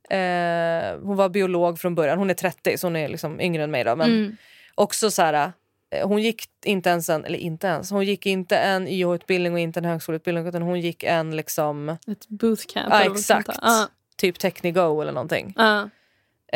Eh, 0.10 1.00
hon 1.04 1.16
var 1.16 1.30
biolog 1.30 1.80
från 1.80 1.96
början. 1.96 2.18
Hon 2.18 2.30
är 2.30 2.34
30 2.34 2.78
så 2.78 2.88
hon 2.88 2.96
är 2.96 3.08
liksom 3.08 3.42
yngre 3.42 3.64
än 3.64 3.72
mig. 3.72 3.84
Då, 3.84 3.96
men 3.96 4.10
Mm. 4.10 4.36
också 4.76 5.12
så 5.12 5.22
här, 5.22 5.52
eh, 5.92 6.08
hon 6.08 6.22
gick 6.22 6.44
inte 6.66 6.90
ens 6.90 7.10
en, 7.10 7.26
eller 7.26 7.40
inte 7.40 7.68
ens, 7.68 7.92
hon 7.92 8.06
gick 8.06 8.26
inte 8.26 8.58
en 8.58 8.88
YH-utbildning 8.88 9.54
och 9.54 9.60
inte 9.60 9.80
en 9.80 9.86
högskoleutbildning 9.86 10.48
utan 10.48 10.62
hon 10.62 10.80
gick 10.82 11.04
en 11.04 11.36
liksom 11.36 11.90
Ett 11.90 12.28
bootcamp. 12.28 12.88
Ja, 12.90 13.04
exakt. 13.16 13.48
där. 13.48 13.88
Typ 14.20 14.40
Technigo 14.40 15.02
eller 15.02 15.12
någonting 15.12 15.54
ja, 15.58 15.90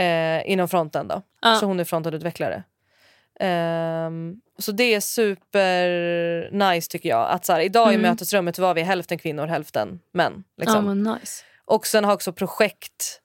eh, 0.04 0.52
inom 0.52 0.68
fronten 0.70 1.08
då. 1.08 1.22
ja. 1.42 1.56
Så 1.56 1.66
hon 1.66 1.80
är 1.80 1.84
frontendutvecklare. 1.84 2.64
Ehm, 3.40 4.42
så 4.58 4.72
det 4.72 4.84
är 4.96 5.00
super 5.00 6.52
nice 6.52 6.92
tycker 6.92 7.10
jag. 7.10 7.30
Att 7.30 7.46
så 7.46 7.54
här, 7.54 7.60
idag 7.60 7.92
i 7.92 7.96
Mm. 7.96 8.10
mötesrummet 8.12 8.60
var 8.60 8.74
vi 8.74 8.82
hälften 8.82 9.18
kvinnor 9.18 9.48
hälften 9.48 10.00
män. 10.12 10.44
Liksom. 10.58 10.86
men 10.86 11.04
nice. 11.04 11.44
Och 11.66 11.88
sen 11.88 12.04
har 12.06 12.14
också 12.14 12.34
projekt... 12.34 13.20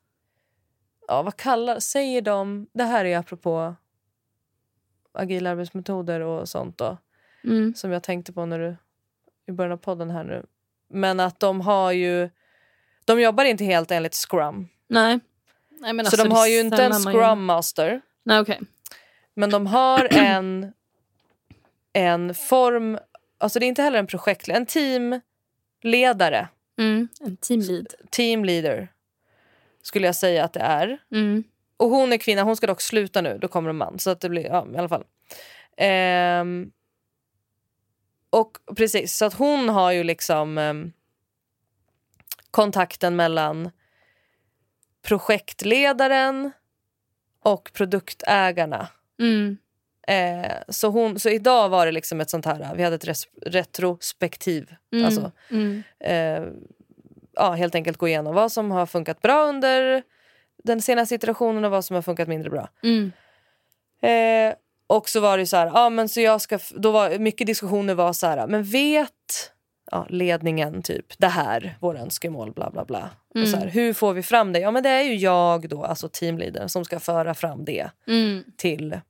Ja, 1.09 1.23
vad 1.23 1.37
kallar, 1.37 1.79
säger 1.81 2.23
de? 2.23 2.67
Det 2.75 2.85
här 2.85 3.05
är 3.05 3.19
apropå 3.19 3.75
agila 5.13 5.51
arbetsmetoder 5.51 6.21
och 6.21 6.49
sånt 6.49 6.79
då. 6.79 6.99
Mm. 7.45 7.75
som 7.75 7.93
jag 7.93 8.03
tänkte 8.03 8.33
på 8.33 8.47
när 8.47 8.59
du 8.59 8.77
i 9.47 9.53
början 9.53 9.73
av 9.73 9.77
podden 9.77 10.11
här 10.11 10.25
nu. 10.25 10.47
Men 10.91 11.21
att 11.21 11.41
de 11.41 11.61
har 11.61 11.93
ju... 11.93 12.31
De 13.09 13.21
jobbar 13.21 13.45
inte 13.45 13.65
helt 13.65 13.91
enligt 13.91 14.15
Scrum. 14.15 14.69
Nej. 14.89 15.21
Nej 15.71 15.93
men 15.93 16.07
så 16.07 16.09
alltså, 16.09 16.25
de 16.25 16.35
har 16.35 16.47
ju 16.47 16.61
inte 16.61 16.85
en 16.85 16.93
Scrum 16.93 17.45
Master. 17.45 18.01
Nej, 18.23 18.41
okej. 18.41 18.61
Men 19.35 19.51
de 19.51 19.67
har 19.67 20.09
en, 20.11 20.73
en 21.93 22.35
form... 22.35 22.99
Alltså 23.39 23.59
det 23.59 23.67
är 23.67 23.69
inte 23.69 23.83
heller 23.83 23.99
en 23.99 24.07
projektledare. 24.07 24.61
En 24.61 25.21
teamledare. 25.83 26.49
Mm. 26.79 27.09
En 27.21 27.37
teamlead. 27.37 27.95
Team 28.11 28.45
leader 28.45 28.89
skulle 29.83 30.07
jag 30.07 30.17
säga 30.17 30.45
att 30.45 30.53
det 30.53 30.61
är. 30.61 30.99
Mm. 31.13 31.45
Och 31.77 31.91
hon 31.91 32.13
är 32.13 32.17
kvinna, 32.17 32.43
hon 32.43 32.57
ska 32.57 32.67
dock 32.67 32.81
sluta 32.81 33.21
nu. 33.21 33.39
Då 33.39 33.49
kommer 33.49 33.71
en 33.71 33.77
man. 33.77 33.99
Så 33.99 34.11
att 34.11 34.21
det 34.21 34.29
blir, 34.29 34.47
ja, 34.47 34.67
i 34.75 34.77
alla 34.77 34.89
fall. 34.89 35.05
Ehm, 35.77 36.71
och 38.31 38.59
precis, 38.77 39.17
så 39.17 39.25
att 39.25 39.35
hon 39.35 39.69
har 39.69 39.93
ju 39.93 40.05
liksom 40.05 40.59
ehm, 40.59 40.93
kontakten 42.51 43.17
mellan 43.17 43.71
projektledaren 45.03 46.51
och 47.45 47.71
produktägarna. 47.75 48.89
Mm. 49.21 49.59
Eh, 50.09 50.53
så, 50.69 50.89
hon, 50.89 51.19
så 51.19 51.29
idag 51.29 51.69
var 51.69 51.87
det 51.87 51.93
liksom 51.93 52.21
ett 52.21 52.31
sånt 52.31 52.45
här, 52.47 52.75
vi 52.77 52.83
hade 52.83 52.97
ett 52.97 53.05
res, 53.05 53.29
retrospektiv. 53.47 54.75
Mm. 54.93 55.05
Alltså, 55.05 55.33
Mm. 55.51 55.83
eh, 56.01 56.43
ja, 57.35 57.53
helt 57.53 57.75
enkelt 57.75 57.97
gå 57.97 58.09
igenom 58.09 58.35
vad 58.35 58.53
som 58.53 58.71
har 58.71 58.87
funkat 58.87 59.23
bra 59.23 59.47
under 59.49 60.03
den 60.65 60.83
senaste 60.83 61.15
iterationen 61.15 61.65
och 61.65 61.71
vad 61.71 61.85
som 61.85 61.95
har 61.95 62.03
funkat 62.03 62.29
mindre 62.29 62.51
bra. 62.51 62.69
Mm. 62.83 63.13
Eh, 64.03 64.55
och 64.87 65.09
så 65.09 65.21
var 65.21 65.39
det 65.39 65.47
så 65.47 65.57
här, 65.57 65.67
ja 65.67 65.91
men 65.91 66.09
så 66.09 66.21
jag 66.21 66.41
ska, 66.41 66.59
då 66.71 66.91
var 66.91 67.19
mycket 67.19 67.47
diskussioner 67.47 67.95
var 67.95 68.13
så 68.13 68.27
här, 68.27 68.47
men 68.47 68.63
vet 68.63 69.53
ja, 69.91 70.07
ledningen 70.11 70.83
typ 70.83 71.19
det 71.19 71.27
här, 71.29 71.77
våra 71.81 71.99
önskemål, 71.99 72.53
bla 72.53 72.71
bla 72.71 72.85
bla. 72.85 73.11
Och 73.35 73.49
så 73.49 73.57
här, 73.57 73.67
hur 73.67 73.93
får 73.93 74.13
vi 74.15 74.23
fram 74.23 74.53
det? 74.53 74.59
Ja 74.59 74.71
men 74.71 74.83
det 74.83 74.89
är 74.89 75.03
ju 75.03 75.15
jag 75.15 75.69
då, 75.69 75.85
alltså 75.85 76.09
teamleadern 76.09 76.69
som 76.69 76.85
ska 76.85 77.01
föra 77.01 77.35
fram 77.35 77.65
det 77.65 77.91
Mm. 78.07 78.45
till 78.57 79.01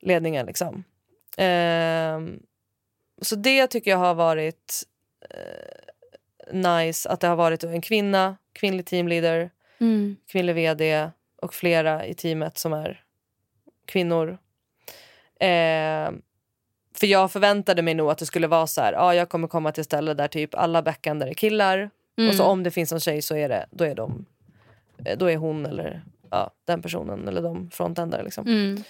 ledningen 0.00 0.46
liksom. 0.46 0.84
Ehm, 1.36 2.42
så 3.22 3.36
det 3.36 3.66
tycker 3.66 3.90
jag 3.90 3.98
har 3.98 4.14
varit 4.14 4.82
eh, 5.30 6.54
nice, 6.54 7.08
att 7.08 7.20
det 7.20 7.26
har 7.26 7.36
varit 7.36 7.64
en 7.64 7.80
kvinna, 7.80 8.36
kvinnlig 8.52 8.86
teamleader, 8.86 9.50
Mm. 9.80 10.16
kvinnlig 10.26 10.54
vd 10.54 11.10
och 11.42 11.54
flera 11.54 12.06
i 12.06 12.14
teamet 12.14 12.58
som 12.58 12.72
är 12.72 13.04
kvinnor. 13.86 14.38
Eh, 15.40 16.10
för 16.94 17.06
jag 17.06 17.32
förväntade 17.32 17.82
mig 17.82 17.94
nog 17.94 18.10
att 18.10 18.18
det 18.18 18.26
skulle 18.26 18.46
vara 18.46 18.66
så 18.66 18.80
här, 18.80 18.92
ja 18.92 19.14
jag 19.14 19.28
kommer 19.28 19.48
komma 19.48 19.72
till 19.72 19.84
ställe 19.84 20.14
där 20.14 20.28
typ 20.28 20.54
alla 20.54 20.82
backender 20.82 21.26
är 21.26 21.34
killar 21.34 21.90
Mm. 22.18 22.30
och 22.30 22.36
så 22.36 22.44
om 22.44 22.62
det 22.62 22.70
finns 22.70 22.92
en 22.92 23.00
tjej 23.00 23.22
så 23.22 23.36
är 23.36 23.48
det, 23.48 23.66
då 23.70 23.84
är 23.84 23.94
de, 23.94 24.24
eh, 25.04 25.18
då 25.18 25.30
är 25.30 25.36
hon 25.36 25.66
eller 25.66 26.02
ja, 26.30 26.50
den 26.66 26.82
personen 26.82 27.28
eller 27.28 27.42
de 27.42 27.70
frontändare 27.70 28.22
liksom. 28.22 28.46
Mm. 28.46 28.82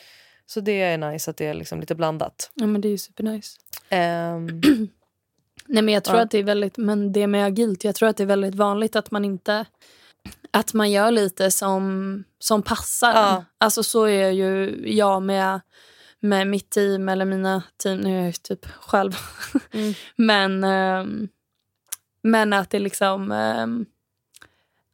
Så 0.47 0.61
det 0.61 0.83
är 0.83 0.99
nice 0.99 1.31
att 1.31 1.37
det 1.37 1.47
är 1.47 1.55
liksom 1.55 1.81
lite 1.81 1.95
blandat. 1.95 2.51
Ja, 2.55 2.67
men 2.67 2.81
det 2.81 2.89
är 2.89 2.91
ju 2.91 2.99
supernice. 2.99 3.59
Ehm, 3.89 4.61
Nej, 5.67 5.83
men 5.83 5.95
jag 5.95 6.05
tror 6.05 6.17
Ja. 6.17 6.23
att 6.25 6.31
det 6.31 6.39
är 6.39 6.43
väldigt, 6.43 6.77
men 6.77 7.13
det 7.13 7.27
med 7.27 7.47
agilt, 7.47 7.85
jag 7.85 7.95
tror 7.95 8.09
att 8.09 8.17
det 8.17 8.23
är 8.23 8.27
väldigt 8.27 8.55
vanligt 8.55 8.97
att 8.97 9.11
man 9.11 9.25
inte 9.25 9.65
att 10.51 10.75
man 10.75 10.91
gör 10.91 11.11
lite 11.11 11.51
som, 11.51 12.25
som 12.39 12.63
passar 12.63 13.13
Ja. 13.13 13.45
Alltså 13.59 13.83
så 13.83 14.05
är 14.05 14.31
ju 14.31 14.83
jag 14.97 15.23
med, 15.23 15.61
med 16.21 16.47
mitt 16.47 16.71
team 16.71 17.09
eller 17.09 17.25
mina 17.25 17.63
team, 17.83 18.01
nu 18.01 18.11
är 18.13 18.17
jag 18.17 18.27
ju 18.27 18.33
typ 18.33 18.67
själv. 18.67 19.13
Mm. 19.73 19.95
men, 20.17 20.65
ehm, 20.65 21.29
men 22.23 22.53
att 22.53 22.71
det 22.71 22.79
liksom, 22.79 23.33
ehm, 23.33 23.87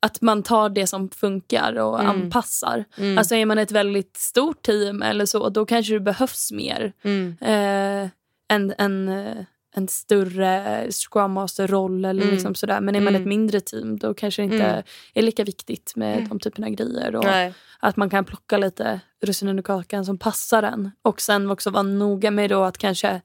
att 0.00 0.20
man 0.20 0.42
tar 0.42 0.68
det 0.68 0.86
som 0.86 1.10
funkar 1.10 1.78
och 1.78 2.00
Mm. 2.00 2.10
anpassar. 2.10 2.84
Mm. 2.98 3.18
Alltså 3.18 3.34
är 3.34 3.46
man 3.46 3.58
ett 3.58 3.70
väldigt 3.72 4.16
stort 4.16 4.62
team 4.62 5.02
eller 5.02 5.26
så, 5.26 5.48
då 5.48 5.66
kanske 5.66 5.92
det 5.94 6.00
behövs 6.00 6.52
mer. 6.52 6.92
Mm. 7.02 7.36
Eh, 7.40 8.10
en, 8.48 8.74
en, 8.78 9.08
eh, 9.08 9.44
en 9.76 9.88
större 9.88 10.86
Scrum 10.90 11.32
Master-roll 11.32 12.04
eller 12.04 12.22
Mm. 12.22 12.34
liksom 12.34 12.54
sådär. 12.54 12.80
Men 12.80 12.96
är 12.96 13.00
man 13.00 13.08
Mm. 13.08 13.22
ett 13.22 13.28
mindre 13.28 13.60
team 13.60 13.98
då 13.98 14.14
kanske 14.14 14.42
det 14.42 14.44
inte 14.44 14.64
Mm. 14.64 14.82
är 15.14 15.22
lika 15.22 15.44
viktigt 15.44 15.92
med 15.96 16.26
de 16.28 16.38
typerna 16.40 16.66
av 16.66 16.72
grejer. 16.72 17.16
Och 17.16 17.24
Nej. 17.24 17.54
Att 17.80 17.96
man 17.96 18.10
kan 18.10 18.24
plocka 18.24 18.58
lite 18.58 19.00
russinen 19.22 19.58
ur 19.58 19.62
kakan 19.62 20.04
som 20.04 20.18
passar 20.18 20.62
en. 20.62 20.90
Och 21.02 21.20
sen 21.20 21.50
också 21.50 21.70
vara 21.70 21.82
noga 21.82 22.30
med 22.30 22.50
då 22.50 22.62
att 22.62 22.78
kanske 22.78 23.20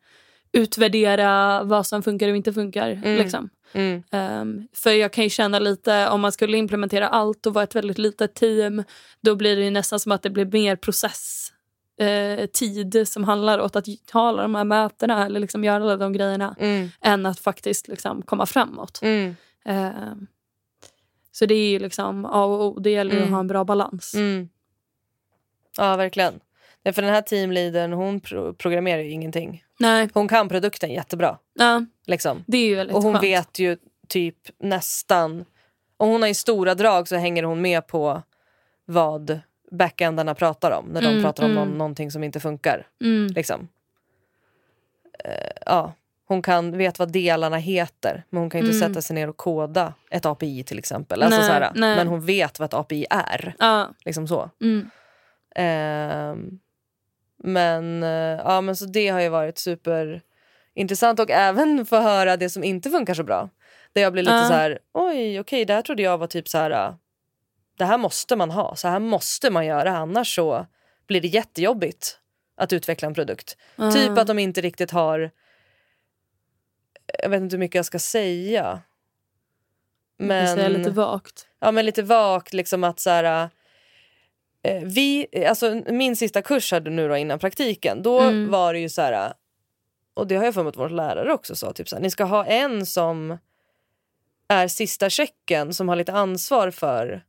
utvärdera 0.51 1.63
vad 1.63 1.87
som 1.87 2.03
funkar 2.03 2.29
och 2.29 2.35
inte 2.35 2.53
funkar. 2.53 2.89
Mm. 2.89 3.17
Liksom. 3.17 3.49
Mm. 3.73 4.03
Um, 4.11 4.67
för 4.73 4.91
jag 4.91 5.13
kan 5.13 5.23
ju 5.23 5.29
känna 5.29 5.59
lite, 5.59 6.09
om 6.09 6.21
man 6.21 6.31
skulle 6.31 6.57
implementera 6.57 7.07
allt 7.07 7.45
och 7.45 7.53
vara 7.53 7.63
ett 7.63 7.75
väldigt 7.75 7.97
litet 7.97 8.35
team, 8.35 8.83
då 9.21 9.35
blir 9.35 9.55
det 9.55 9.69
nästan 9.71 9.99
som 9.99 10.11
att 10.11 10.23
det 10.23 10.29
blir 10.29 10.45
mer 10.45 10.75
process 10.75 11.48
eh, 11.99 12.45
tid 12.45 13.07
som 13.07 13.23
handlar 13.23 13.59
åt 13.61 13.75
att 13.75 13.85
ha 14.13 14.27
alla 14.29 14.41
de 14.41 14.55
här 14.55 14.63
mötena 14.63 15.25
eller 15.25 15.39
liksom 15.39 15.63
göra 15.63 15.83
alla 15.83 15.97
de 15.97 16.13
grejerna 16.13 16.55
Mm. 16.59 16.89
än 17.01 17.25
att 17.25 17.39
faktiskt 17.39 17.87
liksom 17.87 18.21
komma 18.21 18.45
framåt. 18.45 18.99
Mm. 19.01 19.35
Ehm, 19.65 20.27
så 21.31 21.45
det 21.45 21.55
är 21.55 21.69
ju 21.69 21.79
liksom 21.79 22.25
A 22.25 22.43
och 22.45 22.65
O. 22.65 22.79
Det 22.79 22.89
gäller 22.89 23.11
ju 23.11 23.17
att 23.17 23.21
Mm. 23.23 23.33
ha 23.33 23.39
en 23.39 23.47
bra 23.47 23.63
balans. 23.63 24.13
Mm. 24.15 24.49
Ja, 25.77 25.95
verkligen. 25.95 26.39
Nej, 26.83 26.93
för 26.93 27.01
den 27.01 27.13
här 27.13 27.21
teamleadern 27.21 27.93
hon 27.93 28.19
pro- 28.19 28.53
programmerar 28.53 29.01
ju 29.01 29.11
ingenting. 29.11 29.63
Nej, 29.79 30.09
Hon 30.13 30.27
kan 30.27 30.49
produkten 30.49 30.91
jättebra. 30.91 31.37
ja, 31.53 31.85
Liksom. 32.07 32.43
det 32.47 32.57
är 32.57 32.65
ju 32.67 32.75
väldigt 32.75 32.95
Och 32.95 33.03
hon 33.03 33.13
skönt. 33.13 33.23
vet 33.23 33.59
ju 33.59 33.77
typ 34.07 34.37
nästan... 34.59 35.45
Och 35.97 36.07
hon 36.07 36.21
har 36.21 36.29
i 36.29 36.33
stora 36.33 36.75
drag 36.75 37.07
så 37.07 37.15
hänger 37.15 37.43
hon 37.43 37.61
med 37.61 37.87
på 37.87 38.21
vad 38.85 39.39
backendarna 39.71 40.35
pratar 40.35 40.71
om 40.71 40.85
när 40.85 41.01
de 41.01 41.07
Mm, 41.07 41.23
pratar 41.23 41.43
om 41.43 41.51
mm. 41.51 41.63
någon, 41.67 41.77
någonting 41.77 42.11
som 42.11 42.23
inte 42.23 42.39
funkar. 42.39 42.87
Mm. 43.01 43.27
Liksom. 43.35 43.67
Eh, 45.23 45.51
ja. 45.65 45.93
Hon 46.25 46.41
kan, 46.41 46.77
vet 46.77 46.99
vad 46.99 47.11
delarna 47.11 47.57
heter 47.57 48.23
men 48.29 48.39
hon 48.41 48.49
kan 48.49 48.59
inte 48.59 48.77
Mm. 48.77 48.89
sätta 48.89 49.01
sig 49.01 49.13
ner 49.15 49.29
och 49.29 49.37
koda 49.37 49.93
ett 50.11 50.25
API 50.25 50.63
till 50.63 50.79
exempel. 50.79 51.23
Alltså, 51.23 51.39
Nej, 51.39 51.47
så 51.47 51.53
här, 51.53 51.71
nej. 51.75 51.95
Men 51.95 52.07
hon 52.07 52.25
vet 52.25 52.59
vad 52.59 52.65
ett 52.65 52.73
API 52.73 53.05
är. 53.09 53.55
Ja, 53.59 53.89
Liksom 54.05 54.27
så. 54.27 54.49
Ehm, 55.55 56.59
men, 57.43 58.03
eh, 58.03 58.09
ja, 58.45 58.61
men 58.61 58.75
så 58.75 58.85
det 58.85 59.07
har 59.09 59.19
ju 59.21 59.29
varit 59.29 59.57
superintressant 59.57 61.19
och 61.19 61.31
även 61.31 61.85
få 61.85 61.97
höra 61.99 62.37
det 62.37 62.49
som 62.49 62.63
inte 62.63 62.89
funkar 62.89 63.13
så 63.13 63.23
bra. 63.23 63.49
Där 63.93 64.01
jag 64.01 64.13
blir 64.13 64.23
lite 64.23 64.45
så 64.45 64.53
här, 64.53 64.79
oj 64.93 65.39
okej 65.39 65.65
det 65.65 65.73
här 65.73 65.81
trodde 65.81 66.03
jag 66.03 66.17
var 66.17 66.27
typ 66.27 66.47
så 66.47 66.57
här, 66.57 66.95
det 67.79 67.85
här 67.85 67.97
måste 67.97 68.35
man 68.35 68.51
ha, 68.51 68.75
så 68.75 68.87
här 68.87 68.99
måste 68.99 69.49
man 69.49 69.65
göra 69.65 69.97
annars 69.97 70.35
så 70.35 70.65
blir 71.07 71.21
det 71.21 71.27
jättejobbigt 71.27 72.19
att 72.57 72.73
utveckla 72.73 73.07
en 73.07 73.13
produkt. 73.13 73.57
Ja. 73.75 73.91
Typ 73.91 74.17
att 74.17 74.27
de 74.27 74.39
inte 74.39 74.61
riktigt 74.61 74.91
har, 74.91 75.31
jag 77.23 77.29
vet 77.29 77.41
inte 77.41 77.55
hur 77.55 77.59
mycket 77.59 77.75
jag 77.75 77.85
ska 77.85 77.99
säga. 77.99 78.81
Men... 80.17 80.59
Är 80.59 80.69
lite 80.69 80.89
vagt. 80.89 81.47
Ja, 81.59 81.71
men 81.71 81.85
lite 81.85 82.03
vagt 82.03 82.53
liksom 82.53 82.83
att 82.83 82.99
så 82.99 83.09
här... 83.09 83.49
Eh, 84.63 84.83
vi, 84.83 85.27
alltså 85.47 85.81
min 85.87 86.15
sista 86.15 86.41
kurs 86.41 86.71
hade 86.71 86.89
nu 86.89 87.07
då 87.07 87.17
innan 87.17 87.39
praktiken, 87.39 88.03
då 88.03 88.19
Mm. 88.19 88.51
var 88.51 88.73
det 88.73 88.79
ju 88.79 88.89
så 88.89 89.01
här... 89.01 89.33
Och 90.13 90.27
det 90.27 90.35
har 90.35 90.45
jag 90.45 90.53
för 90.53 90.63
mig 90.63 90.69
att 90.69 90.77
vår 90.77 90.89
lärare 90.89 91.33
också 91.33 91.55
sa, 91.55 91.73
typ 91.73 91.89
så 91.89 91.95
här, 91.95 92.03
ni 92.03 92.11
ska 92.11 92.23
ha 92.23 92.45
en 92.45 92.85
som 92.85 93.37
är 94.47 94.67
sista 94.67 95.09
checken 95.09 95.73
som 95.73 95.89
har 95.89 95.95
lite 95.95 96.13
ansvar 96.13 96.71
för 96.71 97.23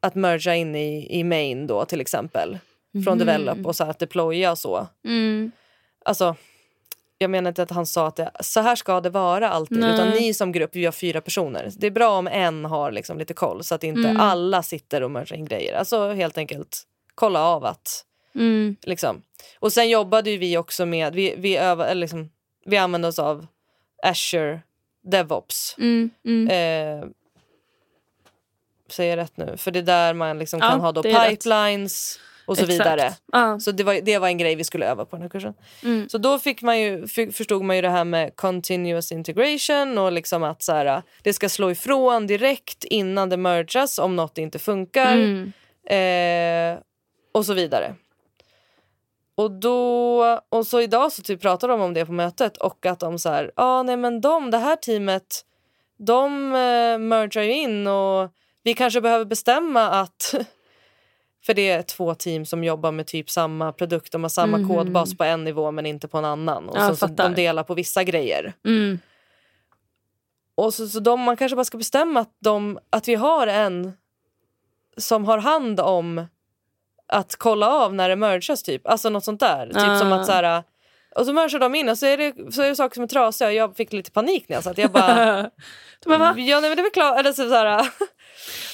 att 0.00 0.14
merga 0.14 0.54
in 0.56 0.74
i, 0.76 1.06
i 1.20 1.24
main 1.24 1.66
då 1.66 1.84
till 1.84 2.00
exempel. 2.00 2.58
Från 3.04 3.18
Mhm. 3.18 3.26
develop 3.26 3.66
och 3.66 3.76
så 3.76 3.84
att 3.84 3.98
deploya 3.98 4.50
och 4.50 4.58
så. 4.58 4.86
Mm. 5.04 5.52
Alltså, 6.04 6.36
jag 7.18 7.30
menar 7.30 7.48
inte 7.50 7.62
att 7.62 7.70
han 7.70 7.86
sa 7.86 8.06
att 8.06 8.16
det, 8.16 8.30
så 8.40 8.60
här 8.60 8.76
ska 8.76 9.00
det 9.00 9.10
vara 9.10 9.48
alltid. 9.50 9.78
Nej. 9.78 9.94
Utan 9.94 10.10
ni 10.10 10.34
som 10.34 10.52
grupp, 10.52 10.70
vi 10.72 10.84
har 10.84 10.92
fyra 10.92 11.20
personer. 11.20 11.70
Det 11.76 11.86
är 11.86 11.90
bra 11.90 12.18
om 12.18 12.26
en 12.26 12.64
har 12.64 12.90
liksom 12.92 13.18
lite 13.18 13.34
koll 13.34 13.64
så 13.64 13.74
att 13.74 13.84
inte 13.84 14.08
Mm. 14.08 14.20
alla 14.20 14.62
sitter 14.62 15.02
och 15.02 15.10
mergar 15.10 15.36
in 15.36 15.44
grejer. 15.44 15.74
Alltså 15.74 16.12
helt 16.12 16.38
enkelt 16.38 16.82
kolla 17.14 17.42
av 17.44 17.64
att 17.64 18.04
Mm. 18.34 18.76
liksom. 18.82 19.22
Och 19.58 19.72
sen 19.72 19.88
jobbade 19.90 20.30
ju 20.30 20.36
vi 20.36 20.56
också 20.56 20.86
med, 20.86 21.14
vi, 21.14 21.34
vi, 21.38 21.56
öva, 21.56 21.86
eller 21.86 22.00
liksom, 22.00 22.30
vi 22.66 22.76
använde 22.76 23.08
oss 23.08 23.18
av 23.18 23.46
Azure 24.02 24.60
DevOps. 25.02 25.74
Mm. 25.78 26.10
Mm. 26.24 26.48
Eh, 26.48 27.08
säger 28.92 29.16
jag 29.16 29.22
rätt 29.24 29.36
nu? 29.36 29.56
För 29.56 29.70
det 29.70 29.78
är 29.78 29.82
där 29.82 30.14
man 30.14 30.38
liksom 30.38 30.60
Ja, 30.62 30.68
kan 30.70 30.80
ha 30.80 30.92
då 30.92 31.02
pipelines 31.02 32.20
och 32.46 32.56
så 32.56 32.64
Exakt. 32.64 32.80
vidare. 32.80 33.12
Ja. 33.32 33.60
Så 33.60 33.72
det 33.72 33.84
var, 33.84 33.94
det 33.94 34.18
var 34.18 34.28
en 34.28 34.38
grej 34.38 34.54
vi 34.54 34.64
skulle 34.64 34.86
öva 34.86 35.04
på 35.04 35.16
den 35.16 35.22
här 35.22 35.28
kursen. 35.28 35.54
Mm. 35.82 36.08
Så 36.08 36.18
då 36.18 36.38
fick 36.38 36.62
man 36.62 36.80
ju, 36.80 37.06
fick, 37.06 37.34
förstod 37.34 37.62
man 37.62 37.76
ju 37.76 37.82
det 37.82 37.90
här 37.90 38.04
med 38.04 38.36
continuous 38.36 39.12
integration 39.12 39.98
och 39.98 40.12
liksom 40.12 40.42
att 40.42 40.62
så 40.62 40.72
här, 40.72 41.02
det 41.22 41.32
ska 41.32 41.48
slå 41.48 41.70
ifrån 41.70 42.26
direkt 42.26 42.84
innan 42.84 43.28
det 43.28 43.36
mergas 43.36 43.98
om 43.98 44.16
något 44.16 44.38
inte 44.38 44.58
funkar. 44.58 45.16
Mm. 45.16 45.52
Eh, 45.86 46.80
och 47.32 47.46
så 47.46 47.54
vidare. 47.54 47.94
Och 49.34 49.50
då 49.50 50.40
och 50.48 50.66
så 50.66 50.80
idag 50.80 51.12
så 51.12 51.22
typ 51.22 51.40
pratar 51.40 51.68
de 51.68 51.80
om 51.80 51.94
det 51.94 52.06
på 52.06 52.12
mötet 52.12 52.56
och 52.56 52.86
att 52.86 53.00
de 53.00 53.18
så 53.18 53.28
här, 53.28 53.52
ah, 53.56 53.82
nej 53.82 53.96
men 53.96 54.20
de, 54.20 54.50
det 54.50 54.58
här 54.58 54.76
teamet, 54.76 55.44
de 55.98 56.46
eh, 56.46 56.98
mergar 56.98 57.42
in 57.42 57.86
och 57.86 58.30
vi 58.62 58.74
kanske 58.74 59.00
behöver 59.00 59.24
bestämma 59.24 59.82
att 59.90 60.34
för 61.46 61.54
det 61.54 61.70
är 61.70 61.82
två 61.82 62.14
team 62.14 62.46
som 62.46 62.64
jobbar 62.64 62.92
med 62.92 63.06
typ 63.06 63.30
samma 63.30 63.72
produkt, 63.72 64.12
de 64.12 64.22
har 64.22 64.28
samma 64.28 64.56
Mhm. 64.58 64.68
kodbas 64.68 65.16
på 65.16 65.24
en 65.24 65.44
nivå 65.44 65.70
men 65.70 65.86
inte 65.86 66.08
på 66.08 66.18
en 66.18 66.24
annan. 66.24 66.68
Och 66.68 66.76
Ja, 66.78 66.96
så, 66.96 67.06
de 67.06 67.34
delar 67.34 67.62
på 67.64 67.74
vissa 67.74 68.04
grejer. 68.04 68.52
Mm. 68.66 68.98
Och 70.54 70.74
så, 70.74 70.88
så 70.88 71.00
de, 71.00 71.20
man 71.20 71.36
kanske 71.36 71.56
bara 71.56 71.64
ska 71.64 71.78
bestämma 71.78 72.20
att, 72.20 72.36
de, 72.40 72.78
att 72.90 73.08
vi 73.08 73.14
har 73.14 73.46
en 73.46 73.92
som 74.96 75.24
har 75.24 75.38
hand 75.38 75.80
om 75.80 76.26
att 77.06 77.36
kolla 77.36 77.68
av 77.70 77.94
när 77.94 78.08
det 78.08 78.16
mergas 78.16 78.62
typ. 78.62 78.86
Alltså 78.86 79.08
något 79.10 79.24
sånt 79.24 79.40
där. 79.40 79.66
Typ 79.66 79.98
som 80.00 80.12
att 80.12 80.26
så 80.26 80.32
här, 80.32 80.62
och 81.16 81.26
så 81.26 81.32
mergar 81.32 81.58
de 81.58 81.74
in 81.74 81.88
och 81.88 81.98
så 81.98 82.06
är, 82.06 82.16
det, 82.16 82.52
så 82.52 82.62
är 82.62 82.68
det 82.68 82.76
saker 82.76 82.94
som 82.94 83.04
är 83.04 83.08
trasiga 83.08 83.52
jag 83.52 83.76
fick 83.76 83.92
lite 83.92 84.10
panik 84.10 84.48
när 84.48 84.56
jag 84.56 84.64
satt. 84.64 84.78
Jag 84.78 84.90
bara, 84.92 85.50
bara, 86.06 86.18
va? 86.18 86.34
ja 86.38 86.60
nej 86.60 86.70
men 86.70 86.76
det 86.76 86.82
är 86.82 86.90
klart. 86.90 87.18
Eller 87.18 87.32
så, 87.32 87.48
så 87.48 87.54
här, 87.54 87.88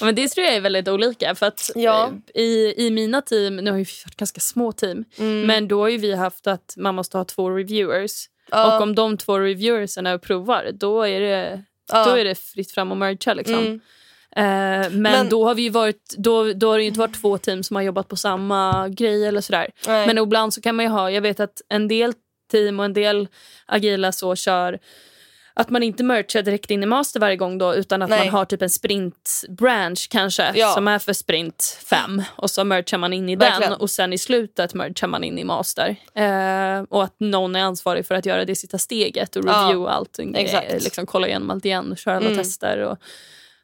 men 0.00 0.14
det 0.14 0.28
tror 0.28 0.46
jag 0.46 0.54
är 0.56 0.60
väldigt 0.60 0.88
olika. 0.88 1.34
För 1.34 1.46
att 1.46 1.70
Ja. 1.74 2.10
eh, 2.34 2.42
i, 2.42 2.74
I 2.76 2.90
mina 2.90 3.22
team, 3.22 3.56
nu 3.56 3.70
har 3.70 3.78
vi 3.78 3.84
varit 3.84 4.16
ganska 4.16 4.40
små 4.40 4.72
team, 4.72 5.04
mm, 5.18 5.46
men 5.46 5.68
då 5.68 5.80
har 5.80 5.88
ju 5.88 5.98
vi 5.98 6.14
haft 6.14 6.46
att 6.46 6.74
man 6.76 6.94
måste 6.94 7.18
ha 7.18 7.24
två 7.24 7.50
reviewers. 7.50 8.12
ja, 8.50 8.76
Och 8.76 8.82
om 8.82 8.94
de 8.94 9.16
två 9.18 9.38
reviewersarna 9.38 10.18
provar, 10.18 10.70
då 10.74 11.02
är 11.02 11.20
det, 11.20 11.62
ja, 11.92 12.04
då 12.04 12.10
är 12.18 12.24
det 12.24 12.34
fritt 12.34 12.70
fram 12.72 12.90
och 12.90 12.96
mercha. 12.96 13.34
Liksom. 13.34 13.54
mm, 13.58 13.80
Eh, 14.36 14.42
men, 14.42 15.02
Men- 15.02 15.28
då 15.28 15.44
har 15.46 15.54
vi 15.54 15.68
varit, 15.68 16.14
då, 16.18 16.52
då 16.52 16.70
har 16.70 16.78
det 16.78 16.84
inte 16.84 16.98
varit 16.98 17.20
två 17.20 17.38
team 17.38 17.62
som 17.62 17.76
har 17.76 17.82
jobbat 17.82 18.08
på 18.08 18.16
samma 18.16 18.88
grej 18.88 19.26
eller 19.26 19.40
sådär. 19.40 19.70
nej. 19.86 20.06
Men 20.06 20.18
ibland 20.18 20.54
så 20.54 20.60
kan 20.60 20.74
man 20.76 20.84
ju 20.84 20.88
ha, 20.90 21.10
jag 21.10 21.20
vet 21.20 21.40
att 21.40 21.62
en 21.68 21.88
del 21.88 22.12
team 22.52 22.78
och 22.78 22.84
en 22.84 22.92
del 22.92 23.28
agila 23.66 24.12
så 24.12 24.36
kör 24.36 24.78
att 25.58 25.70
man 25.70 25.82
inte 25.82 26.04
merchar 26.04 26.42
direkt 26.42 26.70
in 26.70 26.82
i 26.82 26.86
master 26.86 27.20
varje 27.20 27.36
gång 27.36 27.58
då 27.58 27.74
utan 27.74 28.02
att 28.02 28.10
Nej. 28.10 28.18
man 28.18 28.28
har 28.28 28.44
typ 28.44 28.62
en 28.62 28.70
sprint 28.70 29.44
branch 29.48 30.08
kanske 30.10 30.52
Ja. 30.54 30.68
som 30.74 30.88
är 30.88 30.98
för 30.98 31.12
sprint 31.12 31.78
5 31.86 32.22
och 32.36 32.50
så 32.50 32.64
merchar 32.64 32.98
man 32.98 33.12
in 33.12 33.28
i 33.28 33.36
Verkligen. 33.36 33.70
den 33.72 33.80
och 33.80 33.90
sen 33.90 34.12
i 34.12 34.18
slutet 34.18 34.74
merchar 34.74 35.06
man 35.08 35.24
in 35.24 35.38
i 35.38 35.44
master. 35.44 35.96
Eh, 36.14 36.80
och 36.88 37.04
att 37.04 37.14
någon 37.20 37.56
är 37.56 37.62
ansvarig 37.62 38.06
för 38.06 38.14
att 38.14 38.26
göra 38.26 38.44
det 38.44 38.56
sista 38.56 38.78
steget 38.78 39.36
och 39.36 39.44
Ja, 39.46 39.52
review 39.52 39.92
allting. 39.92 40.34
exakt. 40.34 40.72
Eh, 40.72 40.78
liksom 40.78 41.06
kolla 41.06 41.26
igenom 41.28 41.50
allt 41.50 41.64
igen 41.64 41.92
och 41.92 41.98
köra 41.98 42.16
alla 42.16 42.26
Mm. 42.26 42.38
tester 42.38 42.78
och 42.80 42.98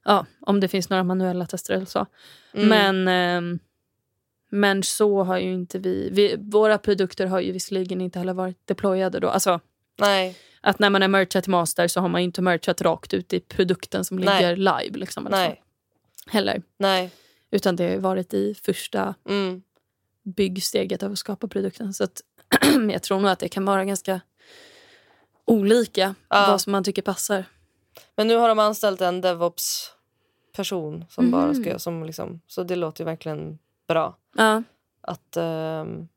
ja, 0.04 0.26
om 0.40 0.60
det 0.60 0.68
finns 0.68 0.90
några 0.90 1.04
manuella 1.04 1.46
tester 1.46 1.74
eller 1.74 1.86
så. 1.86 2.06
Mm. 2.54 2.68
Men, 2.68 3.08
ehm, 3.08 3.58
men 4.50 4.82
så 4.82 5.22
har 5.24 5.38
ju 5.38 5.52
inte 5.54 5.78
vi, 5.78 6.08
vi... 6.12 6.36
Våra 6.38 6.78
produkter 6.78 7.26
har 7.26 7.40
ju 7.40 7.52
visserligen 7.52 8.00
inte 8.00 8.18
heller 8.18 8.32
varit 8.34 8.66
deployade 8.68 9.20
då. 9.20 9.28
Alltså, 9.28 9.60
nej. 10.00 10.36
Att 10.62 10.78
när 10.78 10.90
man 10.90 11.02
är 11.02 11.08
merchat 11.08 11.46
master 11.46 11.88
så 11.88 12.00
har 12.00 12.08
man 12.08 12.20
inte 12.20 12.42
merchat 12.42 12.80
rakt 12.82 13.14
ut 13.14 13.32
i 13.32 13.40
produkten 13.40 14.04
som 14.04 14.16
Nej. 14.16 14.24
ligger 14.42 14.56
live. 14.56 14.98
Liksom, 14.98 15.26
eller 15.26 15.36
så. 15.36 15.42
Nej. 15.48 15.62
Heller. 16.26 16.62
Nej. 16.78 17.10
Utan 17.50 17.76
det 17.76 17.90
har 17.90 17.96
varit 17.98 18.34
i 18.34 18.54
första 18.54 19.14
Mm. 19.28 19.62
byggsteget 20.22 21.02
av 21.02 21.12
att 21.12 21.18
skapa 21.18 21.48
produkten. 21.48 21.94
Så 21.94 22.04
att, 22.04 22.20
jag 22.92 23.02
tror 23.02 23.20
nog 23.20 23.30
att 23.30 23.38
det 23.38 23.48
kan 23.48 23.64
vara 23.64 23.84
ganska 23.84 24.20
olika 25.44 26.14
Ja. 26.28 26.46
vad 26.48 26.60
som 26.60 26.72
man 26.72 26.84
tycker 26.84 27.02
passar. 27.02 27.44
Men 28.16 28.28
nu 28.28 28.36
har 28.36 28.48
de 28.48 28.58
anställt 28.58 29.00
en 29.00 29.20
DevOps-person 29.20 31.04
som 31.10 31.30
bara 31.30 31.46
Mhm. 31.46 31.62
ska... 31.64 31.78
Som 31.78 32.04
liksom, 32.04 32.40
så 32.46 32.62
det 32.62 32.76
låter 32.76 33.00
ju 33.00 33.04
verkligen 33.04 33.58
bra. 33.88 34.16
Ja. 34.36 34.62
att 35.04 35.36
ehm, 35.36 36.08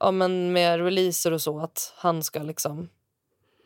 ja, 0.00 0.10
men 0.10 0.52
med 0.52 0.80
releaser 0.80 1.32
och 1.32 1.40
så 1.40 1.60
att 1.60 1.94
han 1.96 2.22
ska 2.22 2.42
liksom 2.42 2.88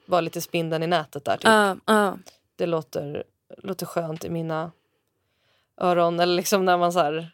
vara 0.07 0.20
lite 0.20 0.41
spindeln 0.41 0.83
i 0.83 0.87
nätet 0.87 1.24
där. 1.24 1.37
Typ. 1.37 1.45
Ja, 1.45 1.76
ja. 1.87 2.18
Det 2.57 2.66
låter, 2.66 3.24
låter 3.59 3.87
skönt 3.87 4.24
i 4.24 4.31
mina 4.31 4.72
öron. 5.76 6.20
Eller 6.20 6.35
liksom 6.35 6.64
när 6.64 6.79
man 6.79 6.93
så 6.93 6.99
här 6.99 7.31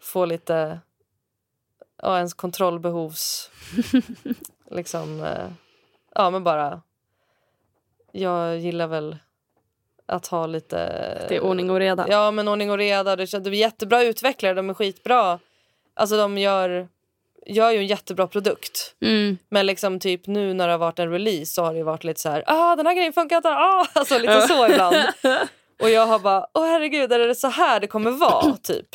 får 0.00 0.26
lite... 0.26 0.80
Ja, 2.02 2.16
ens 2.16 2.34
kontrollbehovs... 2.34 3.50
liksom... 4.70 5.22
Eh, 5.22 5.48
ja, 6.14 6.30
men 6.30 6.44
bara... 6.44 6.82
Jag 8.12 8.58
gillar 8.58 8.86
väl 8.86 9.16
att 10.06 10.26
ha 10.26 10.46
lite... 10.46 10.76
Det 11.28 11.36
är 11.36 11.40
ordning 11.40 11.70
och 11.70 11.78
reda. 11.78 12.06
Ja, 12.08 12.30
men 12.30 12.48
ordning 12.48 12.70
och 12.70 12.78
reda. 12.78 13.16
Det, 13.16 13.44
det 13.44 13.50
är 13.50 13.54
jättebra 13.54 14.02
utvecklare, 14.02 14.54
de 14.54 14.70
är 14.70 14.74
skitbra. 14.74 15.38
Alltså 15.94 16.16
de 16.16 16.38
gör, 16.38 16.88
gör 17.46 17.70
ju 17.70 17.78
en 17.78 17.86
jättebra 17.86 18.26
produkt. 18.26 18.94
Mm. 19.02 19.38
Men 19.48 19.66
liksom 19.66 20.00
typ 20.00 20.26
nu 20.26 20.54
när 20.54 20.66
det 20.66 20.72
har 20.72 20.78
varit 20.78 20.98
en 20.98 21.10
release 21.10 21.46
så 21.46 21.64
har 21.64 21.74
det 21.74 21.82
varit 21.82 22.04
lite 22.04 22.20
så 22.20 22.28
här, 22.28 22.44
ah 22.46 22.76
den 22.76 22.86
här 22.86 22.94
grejen 22.94 23.12
funkar 23.12 23.36
inte, 23.36 23.48
ah! 23.48 23.86
Alltså 23.92 24.18
lite 24.18 24.40
så 24.40 24.68
ibland. 24.68 24.96
Och 25.82 25.90
jag 25.90 26.06
har 26.06 26.18
bara, 26.18 26.46
åh 26.54 26.66
herregud 26.66 27.12
är 27.12 27.18
det 27.18 27.34
så 27.34 27.48
här 27.48 27.80
det 27.80 27.86
kommer 27.86 28.10
vara 28.10 28.56
typ? 28.62 28.88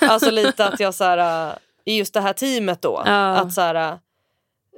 Alltså 0.00 0.30
lite 0.30 0.66
att 0.66 0.80
jag 0.80 0.94
så 0.94 1.04
här, 1.04 1.52
i 1.84 1.98
just 1.98 2.14
det 2.14 2.20
här 2.20 2.32
teamet 2.32 2.82
då, 2.82 3.02
Ja. 3.06 3.36
att 3.36 3.52
så 3.52 3.60
här, 3.60 3.98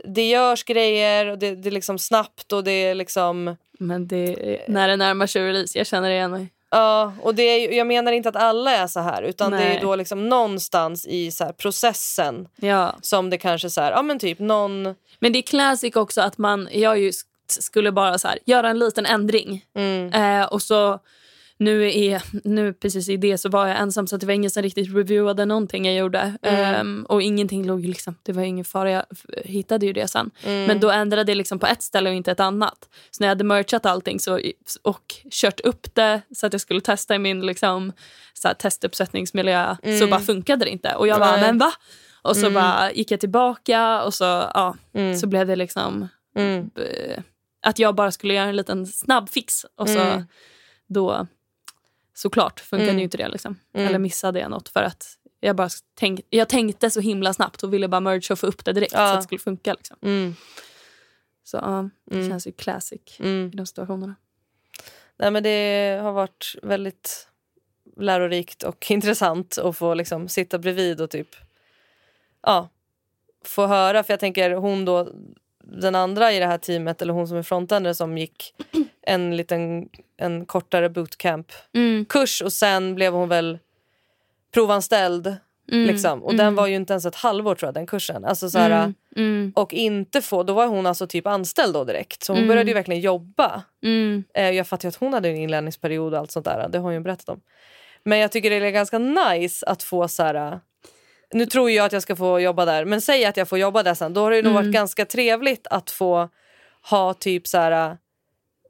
det 0.04 0.28
görs 0.28 0.64
grejer 0.64 1.26
och 1.26 1.38
det, 1.38 1.54
det 1.54 1.68
är 1.68 1.70
liksom 1.70 1.98
snabbt 1.98 2.52
och 2.52 2.64
det 2.64 2.70
är 2.70 2.94
liksom 2.94 3.56
Men 3.78 4.08
det 4.08 4.54
är, 4.54 4.64
när 4.68 4.88
det 4.88 4.96
närmar 4.96 5.26
sig 5.26 5.42
release, 5.42 5.78
jag 5.78 5.86
känner 5.86 6.10
igen 6.10 6.30
mig. 6.30 6.52
Ja, 6.70 7.12
och 7.22 7.34
det 7.34 7.42
är, 7.42 7.58
ju- 7.70 7.76
jag 7.76 7.86
menar 7.86 8.12
inte 8.12 8.28
att 8.28 8.36
alla 8.36 8.70
är 8.76 8.86
så 8.86 9.00
här 9.00 9.22
utan 9.22 9.50
det 9.50 9.56
Nej. 9.58 9.76
är 9.76 9.80
då 9.80 9.96
liksom 9.96 10.28
någonstans 10.28 11.06
i 11.06 11.30
så 11.30 11.44
här 11.44 11.52
processen 11.52 12.48
Ja. 12.56 12.94
som 13.02 13.30
det 13.30 13.38
kanske 13.38 13.70
så 13.70 13.80
här, 13.80 13.90
ja 13.92 14.02
men 14.02 14.18
typ 14.18 14.38
någon... 14.38 14.82
Men 15.18 15.32
det 15.32 15.38
är 15.38 15.42
classic 15.42 15.96
också 15.96 16.20
att 16.20 16.38
man, 16.38 16.68
jag 16.72 16.98
just 16.98 17.26
skulle 17.62 17.92
bara 17.92 18.18
så 18.18 18.28
här, 18.28 18.38
göra 18.46 18.68
en 18.70 18.78
liten 18.78 19.06
ändring. 19.06 19.64
Mm, 19.74 20.12
Eh, 20.12 20.46
och 20.46 20.62
så 20.62 20.98
nu, 21.58 21.98
är, 21.98 22.22
nu 22.48 22.72
precis 22.72 23.08
i 23.08 23.16
det 23.16 23.38
så 23.38 23.48
var 23.48 23.66
jag 23.66 23.78
ensam 23.78 24.06
så 24.06 24.16
det 24.16 24.26
var 24.26 24.32
ingen 24.34 24.50
som 24.50 24.62
riktigt 24.62 24.94
reviewade 24.96 25.44
någonting 25.44 25.86
jag 25.86 25.94
gjorde. 25.94 26.34
Mm. 26.42 26.74
Ehm, 26.74 27.06
och 27.08 27.22
ingenting 27.22 27.66
låg 27.66 27.84
liksom, 27.84 28.14
det 28.22 28.32
var 28.32 28.42
ingen 28.42 28.64
fara, 28.64 28.90
jag 28.90 29.04
hittade 29.44 29.86
ju 29.86 29.92
det 29.92 30.08
sen. 30.08 30.30
mm, 30.44 30.64
Men 30.64 30.80
då 30.80 30.90
ändrade 30.90 31.24
det 31.24 31.34
liksom 31.34 31.58
på 31.58 31.66
ett 31.66 31.82
ställe 31.82 32.10
och 32.10 32.16
inte 32.16 32.32
ett 32.32 32.40
annat. 32.40 32.88
Så 33.10 33.22
när 33.22 33.26
jag 33.26 33.30
hade 33.30 33.44
merchat 33.44 33.86
allting 33.86 34.20
så, 34.20 34.40
och 34.82 35.14
kört 35.30 35.60
upp 35.60 35.94
det 35.94 36.20
så 36.34 36.46
att 36.46 36.52
jag 36.52 36.60
skulle 36.60 36.80
testa 36.80 37.14
i 37.14 37.18
min 37.18 37.46
liksom, 37.46 37.92
så 38.34 38.48
här, 38.48 38.54
testuppsättningsmiljö 38.54 39.76
så 39.82 39.88
Mm. 39.88 40.10
bara 40.10 40.20
funkade 40.20 40.64
det 40.64 40.70
inte. 40.70 40.94
Och 40.94 41.08
jag 41.08 41.18
bara, 41.20 41.36
men 41.40 41.58
va? 41.58 41.72
Och 42.22 42.36
så 42.36 42.46
Mm. 42.46 42.54
bara 42.54 42.92
gick 42.92 43.10
jag 43.10 43.20
tillbaka 43.20 44.02
och 44.02 44.14
så, 44.14 44.24
ja, 44.24 44.76
mm, 44.94 45.16
så 45.16 45.26
blev 45.26 45.46
det 45.46 45.56
liksom 45.56 46.08
mm, 46.36 46.70
eh, 46.76 47.22
att 47.66 47.78
jag 47.78 47.94
bara 47.94 48.10
skulle 48.10 48.34
göra 48.34 48.48
en 48.48 48.56
liten 48.56 48.86
snabb 48.86 49.28
fix. 49.28 49.66
Och 49.76 49.88
så 49.88 49.98
då 50.88 51.26
såklart 52.18 52.60
funkade 52.60 52.90
Mm. 52.90 52.98
ju 52.98 53.04
inte 53.04 53.16
det. 53.16 53.28
Liksom. 53.28 53.58
Mm. 53.74 53.86
Eller 53.88 53.98
missade 53.98 54.40
jag 54.40 54.50
något 54.50 54.68
för 54.68 54.82
att 54.82 55.06
jag 55.40 55.56
bara 55.56 55.68
tänk, 55.94 56.20
jag 56.30 56.48
tänkte 56.48 56.90
så 56.90 57.00
himla 57.00 57.32
snabbt 57.32 57.62
och 57.62 57.72
ville 57.74 57.88
bara 57.88 58.00
merge 58.00 58.32
och 58.32 58.38
få 58.38 58.46
upp 58.46 58.64
det 58.64 58.72
direkt 58.72 58.92
Ja. 58.92 58.98
så 58.98 59.04
att 59.04 59.18
det 59.18 59.22
skulle 59.22 59.38
funka. 59.38 59.74
Liksom. 59.74 59.96
mm, 60.02 60.34
Så 61.44 61.56
ja, 61.56 61.90
det 62.10 62.16
Mm. 62.16 62.28
känns 62.30 62.46
ju 62.46 62.52
classic 62.52 63.00
mm. 63.18 63.50
i 63.52 63.56
de 63.56 63.66
situationerna. 63.66 64.14
Nej, 65.18 65.30
men 65.30 65.42
det 65.42 65.98
har 66.02 66.12
varit 66.12 66.54
väldigt 66.62 67.28
lärorikt 67.96 68.62
och 68.62 68.86
intressant 68.90 69.58
att 69.58 69.76
få 69.76 69.94
liksom 69.94 70.28
sitta 70.28 70.58
bredvid 70.58 71.00
och 71.00 71.10
typ 71.10 71.28
ja, 72.42 72.68
få 73.44 73.66
höra. 73.66 74.02
För 74.02 74.12
jag 74.12 74.20
tänker 74.20 74.50
hon 74.54 74.84
då, 74.84 75.08
den 75.64 75.94
andra 75.94 76.32
i 76.32 76.38
det 76.38 76.46
här 76.46 76.58
teamet 76.58 77.02
eller 77.02 77.12
hon 77.12 77.28
som 77.28 77.36
är 77.36 77.42
frontender 77.42 77.92
som 77.92 78.18
gick 78.18 78.54
en 79.08 79.36
liten 79.36 79.88
en 80.16 80.46
kortare 80.46 80.88
bootcamp-kurs 80.88 82.42
och 82.42 82.52
sen 82.52 82.94
blev 82.94 83.12
hon 83.12 83.28
väl 83.28 83.58
provanställd. 84.54 85.36
Mm. 85.72 85.86
Liksom. 85.86 86.22
Och 86.24 86.34
den 86.34 86.54
var 86.54 86.66
ju 86.66 86.74
inte 86.74 86.92
ens 86.92 87.06
ett 87.06 87.14
halvår 87.14 87.54
tror 87.54 87.66
jag 87.66 87.74
den 87.74 87.86
kursen. 87.86 88.24
Alltså, 88.24 88.50
så 88.50 88.58
här, 88.58 88.70
Mm. 88.70 88.94
Mm. 89.16 89.52
Och 89.56 89.74
inte 89.74 90.22
få, 90.22 90.42
då 90.42 90.52
var 90.52 90.66
hon 90.66 90.86
alltså 90.86 91.06
typ 91.06 91.26
anställd 91.26 91.74
då 91.74 91.84
direkt. 91.84 92.22
Så 92.22 92.32
hon 92.32 92.38
Mm. 92.38 92.48
började 92.48 92.70
ju 92.70 92.74
verkligen 92.74 93.00
jobba. 93.00 93.62
Mm. 93.82 94.24
Eh, 94.34 94.50
jag 94.50 94.66
fattar 94.66 94.84
ju 94.84 94.88
att 94.88 94.96
hon 94.96 95.12
hade 95.12 95.28
en 95.28 95.36
inlärningsperiod 95.36 96.12
och 96.14 96.18
allt 96.20 96.30
sånt 96.30 96.44
där. 96.44 96.68
Det 96.68 96.78
har 96.78 96.82
hon 96.82 96.94
ju 96.94 97.00
berättat 97.00 97.28
om. 97.28 97.40
Men 98.04 98.18
jag 98.18 98.32
tycker 98.32 98.50
det 98.50 98.56
är 98.56 98.70
ganska 98.70 98.98
nice 98.98 99.66
att 99.66 99.82
få 99.82 100.08
så 100.08 100.22
här... 100.22 100.60
Nu 101.32 101.46
tror 101.46 101.70
jag 101.70 101.86
att 101.86 101.92
jag 101.92 102.02
ska 102.02 102.16
få 102.16 102.40
jobba 102.40 102.64
där, 102.64 102.84
men 102.84 103.00
säg 103.00 103.24
att 103.24 103.36
jag 103.36 103.48
får 103.48 103.58
jobba 103.58 103.82
där 103.82 103.94
sen. 103.94 104.14
Då 104.14 104.20
har 104.20 104.30
det 104.30 104.36
nog 104.42 104.52
Mm. 104.52 104.64
varit 104.64 104.74
ganska 104.74 105.04
trevligt 105.04 105.66
att 105.70 105.90
få 105.90 106.28
ha 106.90 107.14
typ 107.14 107.46
så 107.46 107.58
här... 107.58 107.96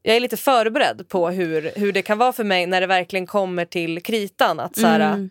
Jag 0.03 0.17
är 0.17 0.21
lite 0.21 0.37
förberedd 0.37 1.09
på 1.09 1.31
hur, 1.31 1.71
hur 1.77 1.93
det 1.93 2.03
kan 2.03 2.19
vara 2.19 2.33
för 2.33 2.45
mig 2.45 2.67
när 2.67 2.81
det 2.81 2.87
verkligen 2.87 3.27
kommer 3.27 3.65
till 3.65 4.03
kritan. 4.03 4.61
Att 4.61 4.77
så 4.77 4.87
här, 4.87 5.01
Mm. 5.01 5.31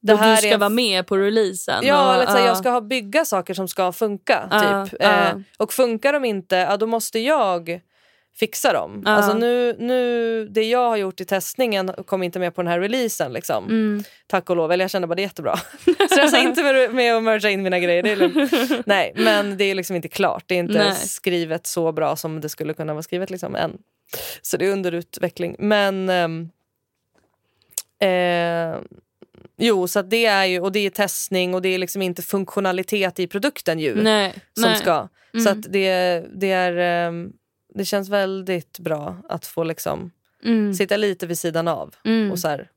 det 0.00 0.14
här 0.16 0.36
du 0.36 0.36
ska 0.36 0.48
är 0.48 0.58
vara 0.58 0.70
med 0.70 1.06
på 1.06 1.16
releasen. 1.16 1.86
Ja, 1.86 2.08
och, 2.08 2.14
eller 2.14 2.26
så 2.26 2.32
här, 2.32 2.40
ja. 2.40 2.46
jag 2.46 2.56
ska 2.56 2.70
ha 2.70 2.80
bygga 2.80 3.24
saker 3.24 3.54
som 3.54 3.68
ska 3.68 3.92
funka. 3.92 4.48
Ja, 4.50 4.86
typ. 4.86 5.00
ja. 5.00 5.28
Eh, 5.28 5.34
och 5.58 5.72
funkar 5.72 6.12
de 6.12 6.24
inte, 6.24 6.56
ja, 6.56 6.76
då 6.76 6.86
måste 6.86 7.18
jag 7.18 7.80
fixa 8.36 8.72
dem. 8.72 9.02
Alltså 9.06 9.34
nu, 9.34 9.76
nu, 9.78 10.46
det 10.48 10.62
jag 10.62 10.88
har 10.88 10.96
gjort 10.96 11.20
i 11.20 11.24
testningen 11.24 11.92
kom 12.06 12.22
inte 12.22 12.38
med 12.38 12.54
på 12.54 12.62
den 12.62 12.70
här 12.70 12.80
releasen. 12.80 13.32
Liksom. 13.32 13.64
Mm. 13.64 14.04
Tack 14.26 14.50
och 14.50 14.56
lov. 14.56 14.72
Eller 14.72 14.84
jag 14.84 14.90
kände 14.90 15.08
bara 15.08 15.14
det 15.14 15.22
är 15.22 15.24
jättebra. 15.24 15.56
Stressa 16.10 16.38
inte 16.38 16.62
med, 16.62 16.94
med 16.94 17.16
att 17.16 17.22
merga 17.22 17.50
in 17.50 17.62
mina 17.62 17.78
grejer. 17.78 18.02
Det 18.02 18.10
är. 18.12 18.82
Nej, 18.88 19.12
men 19.16 19.56
det 19.56 19.64
är 19.64 19.74
liksom 19.74 19.96
inte 19.96 20.08
klart. 20.08 20.44
Det 20.46 20.54
är 20.54 20.58
inte 20.58 20.78
Nej. 20.78 20.94
skrivet 20.94 21.66
så 21.66 21.92
bra 21.92 22.16
som 22.16 22.40
det 22.40 22.48
skulle 22.48 22.74
kunna 22.74 22.92
vara 22.92 23.02
skrivet 23.02 23.30
liksom, 23.30 23.54
än. 23.54 23.78
Så 24.42 24.56
det 24.56 24.66
är 24.66 24.72
under 24.72 24.92
utveckling. 24.92 25.56
Men... 25.58 26.08
ehm, 26.08 26.50
eh, 27.98 28.80
Jo, 29.56 29.88
så 29.88 30.02
det 30.02 30.26
är 30.26 30.44
ju, 30.44 30.60
och 30.60 30.72
det 30.72 30.78
är 30.80 30.90
testning 30.90 31.54
och 31.54 31.62
det 31.62 31.68
är 31.68 31.78
liksom 31.78 32.02
inte 32.02 32.22
funktionalitet 32.22 33.18
i 33.18 33.26
produkten 33.26 33.78
ju 33.78 34.02
Nej, 34.02 34.34
som 34.54 34.62
nej. 34.70 34.76
ska. 34.78 35.08
Så 35.32 35.38
Mm. 35.48 35.52
att 35.58 35.72
det, 35.72 36.24
det 36.34 36.50
är 36.52 36.76
ehm, 36.76 37.32
det 37.74 37.84
känns 37.84 38.08
väldigt 38.08 38.78
bra 38.78 39.16
att 39.28 39.46
få 39.46 39.64
liksom 39.64 40.10
Mm. 40.44 40.74
sitta 40.74 40.96
lite 40.96 41.26
vid 41.26 41.38
sidan 41.38 41.68
av 41.68 41.94
Mm. 42.04 42.32
och 42.32 42.38
så 42.38 42.48
här, 42.48 42.70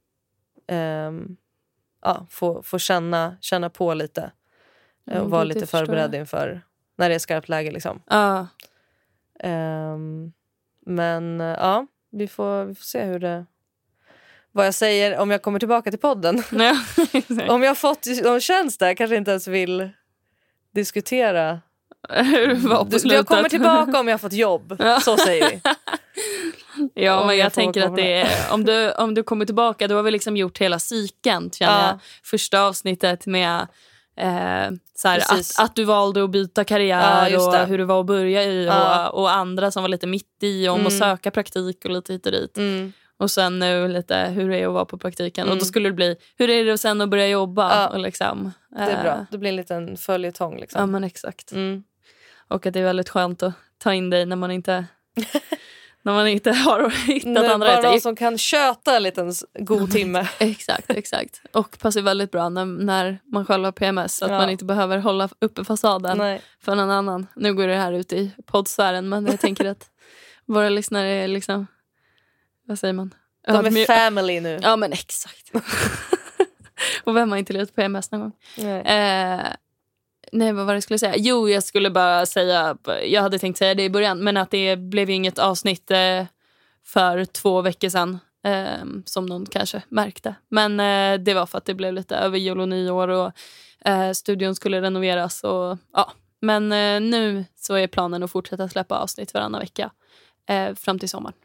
ehm, 0.67 1.37
ja, 2.01 2.27
få, 2.29 2.63
få 2.63 2.79
känna, 2.79 3.37
känna 3.41 3.69
på 3.69 3.93
lite 3.93 4.21
eh, 5.07 5.13
och 5.13 5.15
Mm, 5.17 5.29
vara 5.29 5.43
lite 5.43 5.65
förberedd 5.67 6.15
inför 6.15 6.61
när 6.95 7.09
det 7.09 7.15
är 7.15 7.19
skarpt 7.19 7.49
läge. 7.49 7.71
Liksom. 7.71 8.01
Ja. 8.09 8.47
Ehm, 9.39 10.33
men 10.85 11.41
eh, 11.41 11.47
ja, 11.47 11.87
vi 12.11 12.27
får, 12.27 12.65
vi 12.65 12.75
får 12.75 12.83
se 12.83 13.03
hur 13.03 13.19
det... 13.19 13.45
Vad 14.51 14.65
jag 14.65 14.73
säger 14.73 15.17
om 15.17 15.31
jag 15.31 15.41
kommer 15.41 15.59
tillbaka 15.59 15.91
till 15.91 15.99
podden. 15.99 16.43
Om 17.49 17.63
jag 17.63 17.69
har 17.69 17.75
fått 17.75 18.07
någon 18.23 18.41
tjänst 18.41 18.79
där 18.79 18.93
kanske 18.93 19.15
inte 19.15 19.31
ens 19.31 19.47
vill 19.47 19.89
diskutera. 20.73 21.61
På 22.69 22.87
Du, 22.89 23.13
jag 23.13 23.27
kommer 23.27 23.49
tillbaka 23.49 23.99
om 23.99 24.07
jag 24.07 24.13
har 24.13 24.17
fått 24.17 24.33
jobb. 24.33 24.75
Ja. 24.79 24.99
Så 24.99 25.17
säger 25.17 25.49
vi. 25.49 25.61
Ja, 26.93 27.19
Om 27.19 27.27
men 27.27 27.37
jag 27.37 27.45
jag 27.45 27.53
tänker 27.53 27.81
att 27.81 27.95
det 27.95 28.13
är, 28.13 28.53
om, 28.53 28.65
du, 28.65 28.91
om 28.91 29.13
du 29.13 29.23
kommer 29.23 29.45
tillbaka, 29.45 29.87
då 29.87 29.95
har 29.95 30.03
vi 30.03 30.11
liksom 30.11 30.37
gjort 30.37 30.57
hela 30.57 30.79
cykeln. 30.79 31.51
Ja. 31.59 31.99
Första 32.23 32.61
avsnittet 32.61 33.25
med 33.25 33.67
eh, 34.17 34.71
så 34.95 35.07
här, 35.07 35.19
Precis. 35.19 35.59
att, 35.59 35.65
att 35.65 35.75
du 35.75 35.83
valde 35.83 36.23
att 36.23 36.29
byta 36.29 36.61
Ja, 36.61 36.65
karriär 36.65 37.27
just 37.29 37.47
och 37.47 37.55
hur 37.55 37.77
det 37.77 37.85
var 37.85 37.99
att 37.99 38.05
börja 38.05 38.43
i 38.43 38.65
Ja. 38.65 39.09
och, 39.09 39.21
och 39.21 39.31
andra 39.31 39.71
som 39.71 39.83
var 39.83 39.89
lite 39.89 40.07
mitt 40.07 40.43
i 40.43 40.67
om 40.67 40.75
Mm. 40.75 40.87
att 40.87 40.97
söka 40.97 41.31
praktik 41.31 41.85
och 41.85 41.91
lite 41.91 42.13
hit 42.13 42.25
och 42.25 42.31
dit. 42.31 42.57
Mm. 42.57 42.93
Och 43.17 43.31
sen 43.31 43.59
nu 43.59 43.87
lite 43.87 44.15
hur 44.17 44.49
det 44.49 44.57
är 44.57 44.67
att 44.67 44.73
vara 44.73 44.85
på 44.85 44.97
praktiken. 44.97 45.43
Och 45.43 45.51
Mm. 45.51 45.59
då 45.59 45.65
skulle 45.65 45.89
det 45.89 45.93
bli 45.95 46.15
hur 46.37 46.49
är 46.49 46.65
det 46.65 46.77
sen 46.77 47.01
att 47.01 47.09
börja 47.09 47.27
jobba. 47.27 47.75
Ja. 47.81 47.87
Och 47.89 47.99
liksom, 47.99 48.51
Det 48.69 48.79
är 48.81 48.97
eh, 48.97 49.01
bra. 49.03 49.25
Det 49.31 49.37
blir 49.37 49.49
en 49.49 49.55
liten 49.55 49.97
följetong. 49.97 50.57
Liksom. 50.59 50.79
Ja 50.79 50.85
men 50.85 51.03
exakt. 51.03 51.51
Mm. 51.51 51.83
Och 52.47 52.65
att 52.65 52.73
det 52.73 52.79
är 52.79 52.83
väldigt 52.83 53.09
skönt 53.09 53.43
att 53.43 53.53
ta 53.77 53.93
in 53.93 54.09
dig 54.09 54.25
när 54.25 54.35
man 54.35 54.51
inte, 54.51 54.85
när 56.05 56.13
man 56.13 56.27
inte 56.27 56.51
har 56.51 56.89
hittat 57.07 57.31
Nu, 57.31 57.39
andra 57.45 57.57
bara 57.57 57.81
någon 57.91 58.01
som 58.01 58.15
kan 58.15 58.37
köta 58.37 58.95
en 58.95 59.03
liten 59.03 59.33
god 59.59 59.91
timme. 59.91 60.27
Exakt, 60.39 60.89
exakt. 60.89 61.41
Och 61.51 61.79
passar 61.79 62.01
väldigt 62.01 62.31
bra 62.31 62.49
när, 62.49 62.65
när 62.65 63.19
man 63.31 63.45
själv 63.45 63.65
har 63.65 63.71
PMS 63.71 64.15
så 64.15 64.25
att 64.25 64.31
Ja. 64.31 64.37
man 64.37 64.49
inte 64.49 64.65
behöver 64.65 64.97
hålla 64.97 65.29
uppe 65.39 65.63
fasaden 65.63 66.17
Nej. 66.17 66.41
för 66.61 66.75
någon 66.75 66.89
annan. 66.91 67.27
Nu 67.35 67.53
går 67.53 67.67
det 67.67 67.75
här 67.75 67.93
ut 67.93 68.13
i 68.13 68.31
poddsfären 68.45 69.09
men 69.09 69.25
jag 69.25 69.39
tänker 69.39 69.65
att 69.65 69.89
våra 70.45 70.69
lyssnare 70.69 71.07
är 71.07 71.27
liksom, 71.27 71.67
vad 72.67 72.79
säger 72.79 72.93
man? 72.93 73.13
De 73.47 73.65
är 73.65 73.85
family 73.85 74.39
nu. 74.39 74.59
Ja 74.61 74.75
men 74.75 74.93
exakt. 74.93 75.51
Och 77.03 77.15
vem 77.15 77.31
har 77.31 77.37
inte 77.37 77.53
lidit 77.53 77.75
PMS 77.75 78.11
någon 78.11 78.21
gång? 78.21 78.31
Nej. 78.57 78.81
Eh, 78.81 79.45
nej, 80.31 80.53
vad 80.53 80.65
var 80.65 80.73
det 80.73 80.77
jag 80.77 80.83
skulle 80.83 80.99
säga? 80.99 81.15
Jo, 81.17 81.49
jag 81.49 81.63
skulle 81.63 81.89
bara 81.89 82.25
säga, 82.25 82.77
jag 83.05 83.21
hade 83.21 83.39
tänkt 83.39 83.57
säga 83.57 83.75
det 83.75 83.83
i 83.83 83.89
början, 83.89 84.23
men 84.23 84.37
att 84.37 84.51
det 84.51 84.75
blev 84.75 85.09
inget 85.09 85.39
avsnitt 85.39 85.91
eh, 85.91 86.25
för 86.85 87.25
två 87.25 87.61
veckor 87.61 87.89
sedan. 87.89 88.19
Eh, 88.43 88.85
som 89.05 89.25
någon 89.25 89.45
kanske 89.45 89.81
märkte. 89.89 90.35
Men 90.49 90.79
eh, 90.79 91.23
det 91.23 91.33
var 91.33 91.45
för 91.45 91.57
att 91.57 91.65
det 91.65 91.73
blev 91.73 91.93
lite 91.93 92.15
över 92.15 92.37
jul 92.37 92.59
och 92.59 92.69
nyår 92.69 93.07
och 93.07 93.31
eh, 93.85 94.11
studion 94.11 94.55
skulle 94.55 94.81
renoveras. 94.81 95.43
Och, 95.43 95.77
ja. 95.93 96.11
Men 96.39 96.71
eh, 96.71 97.01
nu 97.01 97.45
så 97.55 97.75
är 97.75 97.87
planen 97.87 98.23
att 98.23 98.31
fortsätta 98.31 98.69
släppa 98.69 98.97
avsnitt 98.97 99.33
varannan 99.33 99.61
vecka 99.61 99.91
eh, 100.49 100.75
fram 100.75 100.99
till 100.99 101.09
sommaren. 101.09 101.35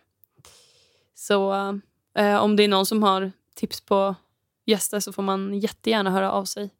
Så 1.14 1.52
eh, 2.14 2.36
om 2.36 2.56
det 2.56 2.62
är 2.62 2.68
någon 2.68 2.86
som 2.86 3.02
har 3.02 3.32
tips 3.54 3.80
på 3.80 4.14
gäster 4.66 5.00
så 5.00 5.12
får 5.12 5.22
man 5.22 5.58
jättegärna 5.58 6.10
höra 6.10 6.32
av 6.32 6.44
sig. 6.44 6.70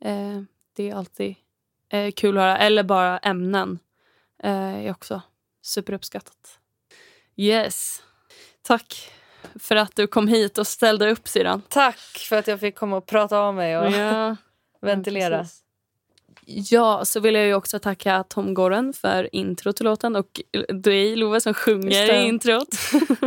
Eh, 0.00 0.42
det 0.72 0.90
är 0.90 0.94
alltid 0.94 1.34
eh, 1.92 2.10
kul 2.12 2.38
att 2.38 2.42
höra. 2.42 2.58
Eller 2.58 2.82
bara 2.82 3.18
ämnen. 3.18 3.78
Eh, 4.42 4.86
är 4.86 4.90
också 4.90 5.22
superuppskattat. 5.62 6.58
Yes. 7.36 8.02
Tack 8.62 9.12
för 9.58 9.76
att 9.76 9.96
du 9.96 10.06
kom 10.06 10.28
hit 10.28 10.58
och 10.58 10.66
ställde 10.66 11.10
upp 11.10 11.28
Syrran. 11.28 11.62
Tack 11.68 11.98
för 12.28 12.36
att 12.36 12.46
jag 12.46 12.60
fick 12.60 12.74
komma 12.76 12.96
och 12.96 13.06
prata 13.06 13.38
av 13.38 13.54
mig 13.54 13.78
och 13.78 13.90
Ja. 13.92 14.36
ventilera. 14.80 15.38
precis. 15.38 15.62
Ja, 16.46 17.04
så 17.04 17.20
vill 17.20 17.34
jag 17.34 17.46
ju 17.46 17.54
också 17.54 17.78
tacka 17.78 18.24
Tom 18.28 18.54
Goren 18.54 18.92
för 18.92 19.34
intro 19.34 19.72
till 19.72 19.84
låten 19.84 20.16
och 20.16 20.40
dig 20.68 21.16
Love 21.16 21.40
som 21.40 21.54
sjunger 21.54 22.14
i 22.14 22.28
introt. 22.28 22.68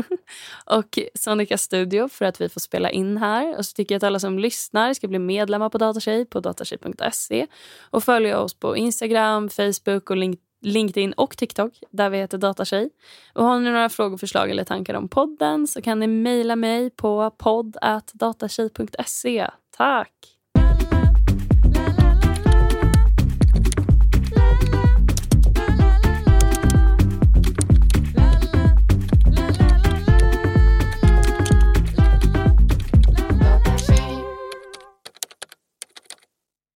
och 0.66 1.00
Sonica 1.16 1.58
Studio 1.58 2.10
för 2.10 2.26
att 2.26 2.42
vi 2.42 2.50
får 2.50 2.60
spela 2.60 2.92
in 2.92 3.18
här. 3.18 3.58
Och 3.58 3.66
så 3.66 3.74
tycker 3.74 3.96
jag 3.96 3.98
att 3.98 4.04
alla 4.04 4.20
som 4.20 4.40
lyssnar 4.40 4.94
ska 4.94 5.08
bli 5.08 5.20
medlemmar 5.20 5.70
på 5.70 5.78
Datatjej 5.78 6.26
på 6.26 6.40
datatjej.se 6.40 7.48
och 7.82 8.04
följa 8.04 8.40
oss 8.40 8.54
på 8.54 8.78
Instagram, 8.78 9.50
Facebook 9.50 10.10
och 10.10 10.18
Link- 10.18 10.40
LinkedIn 10.64 11.14
och 11.14 11.38
TikTok 11.38 11.74
där 11.90 12.10
vi 12.10 12.18
heter 12.18 12.38
Datatjej. 12.38 12.90
Och 13.34 13.46
har 13.46 13.60
ni 13.60 13.70
några 13.70 13.90
frågor, 13.90 14.18
förslag 14.18 14.50
eller 14.50 14.64
tankar 14.64 14.94
om 14.94 15.08
podden 15.08 15.68
så 15.68 15.82
kan 15.82 16.00
ni 16.00 16.08
mejla 16.08 16.56
mig 16.56 16.90
på 16.90 17.32
podd.datatjej.se. 17.38 19.50
Tack! 19.78 20.33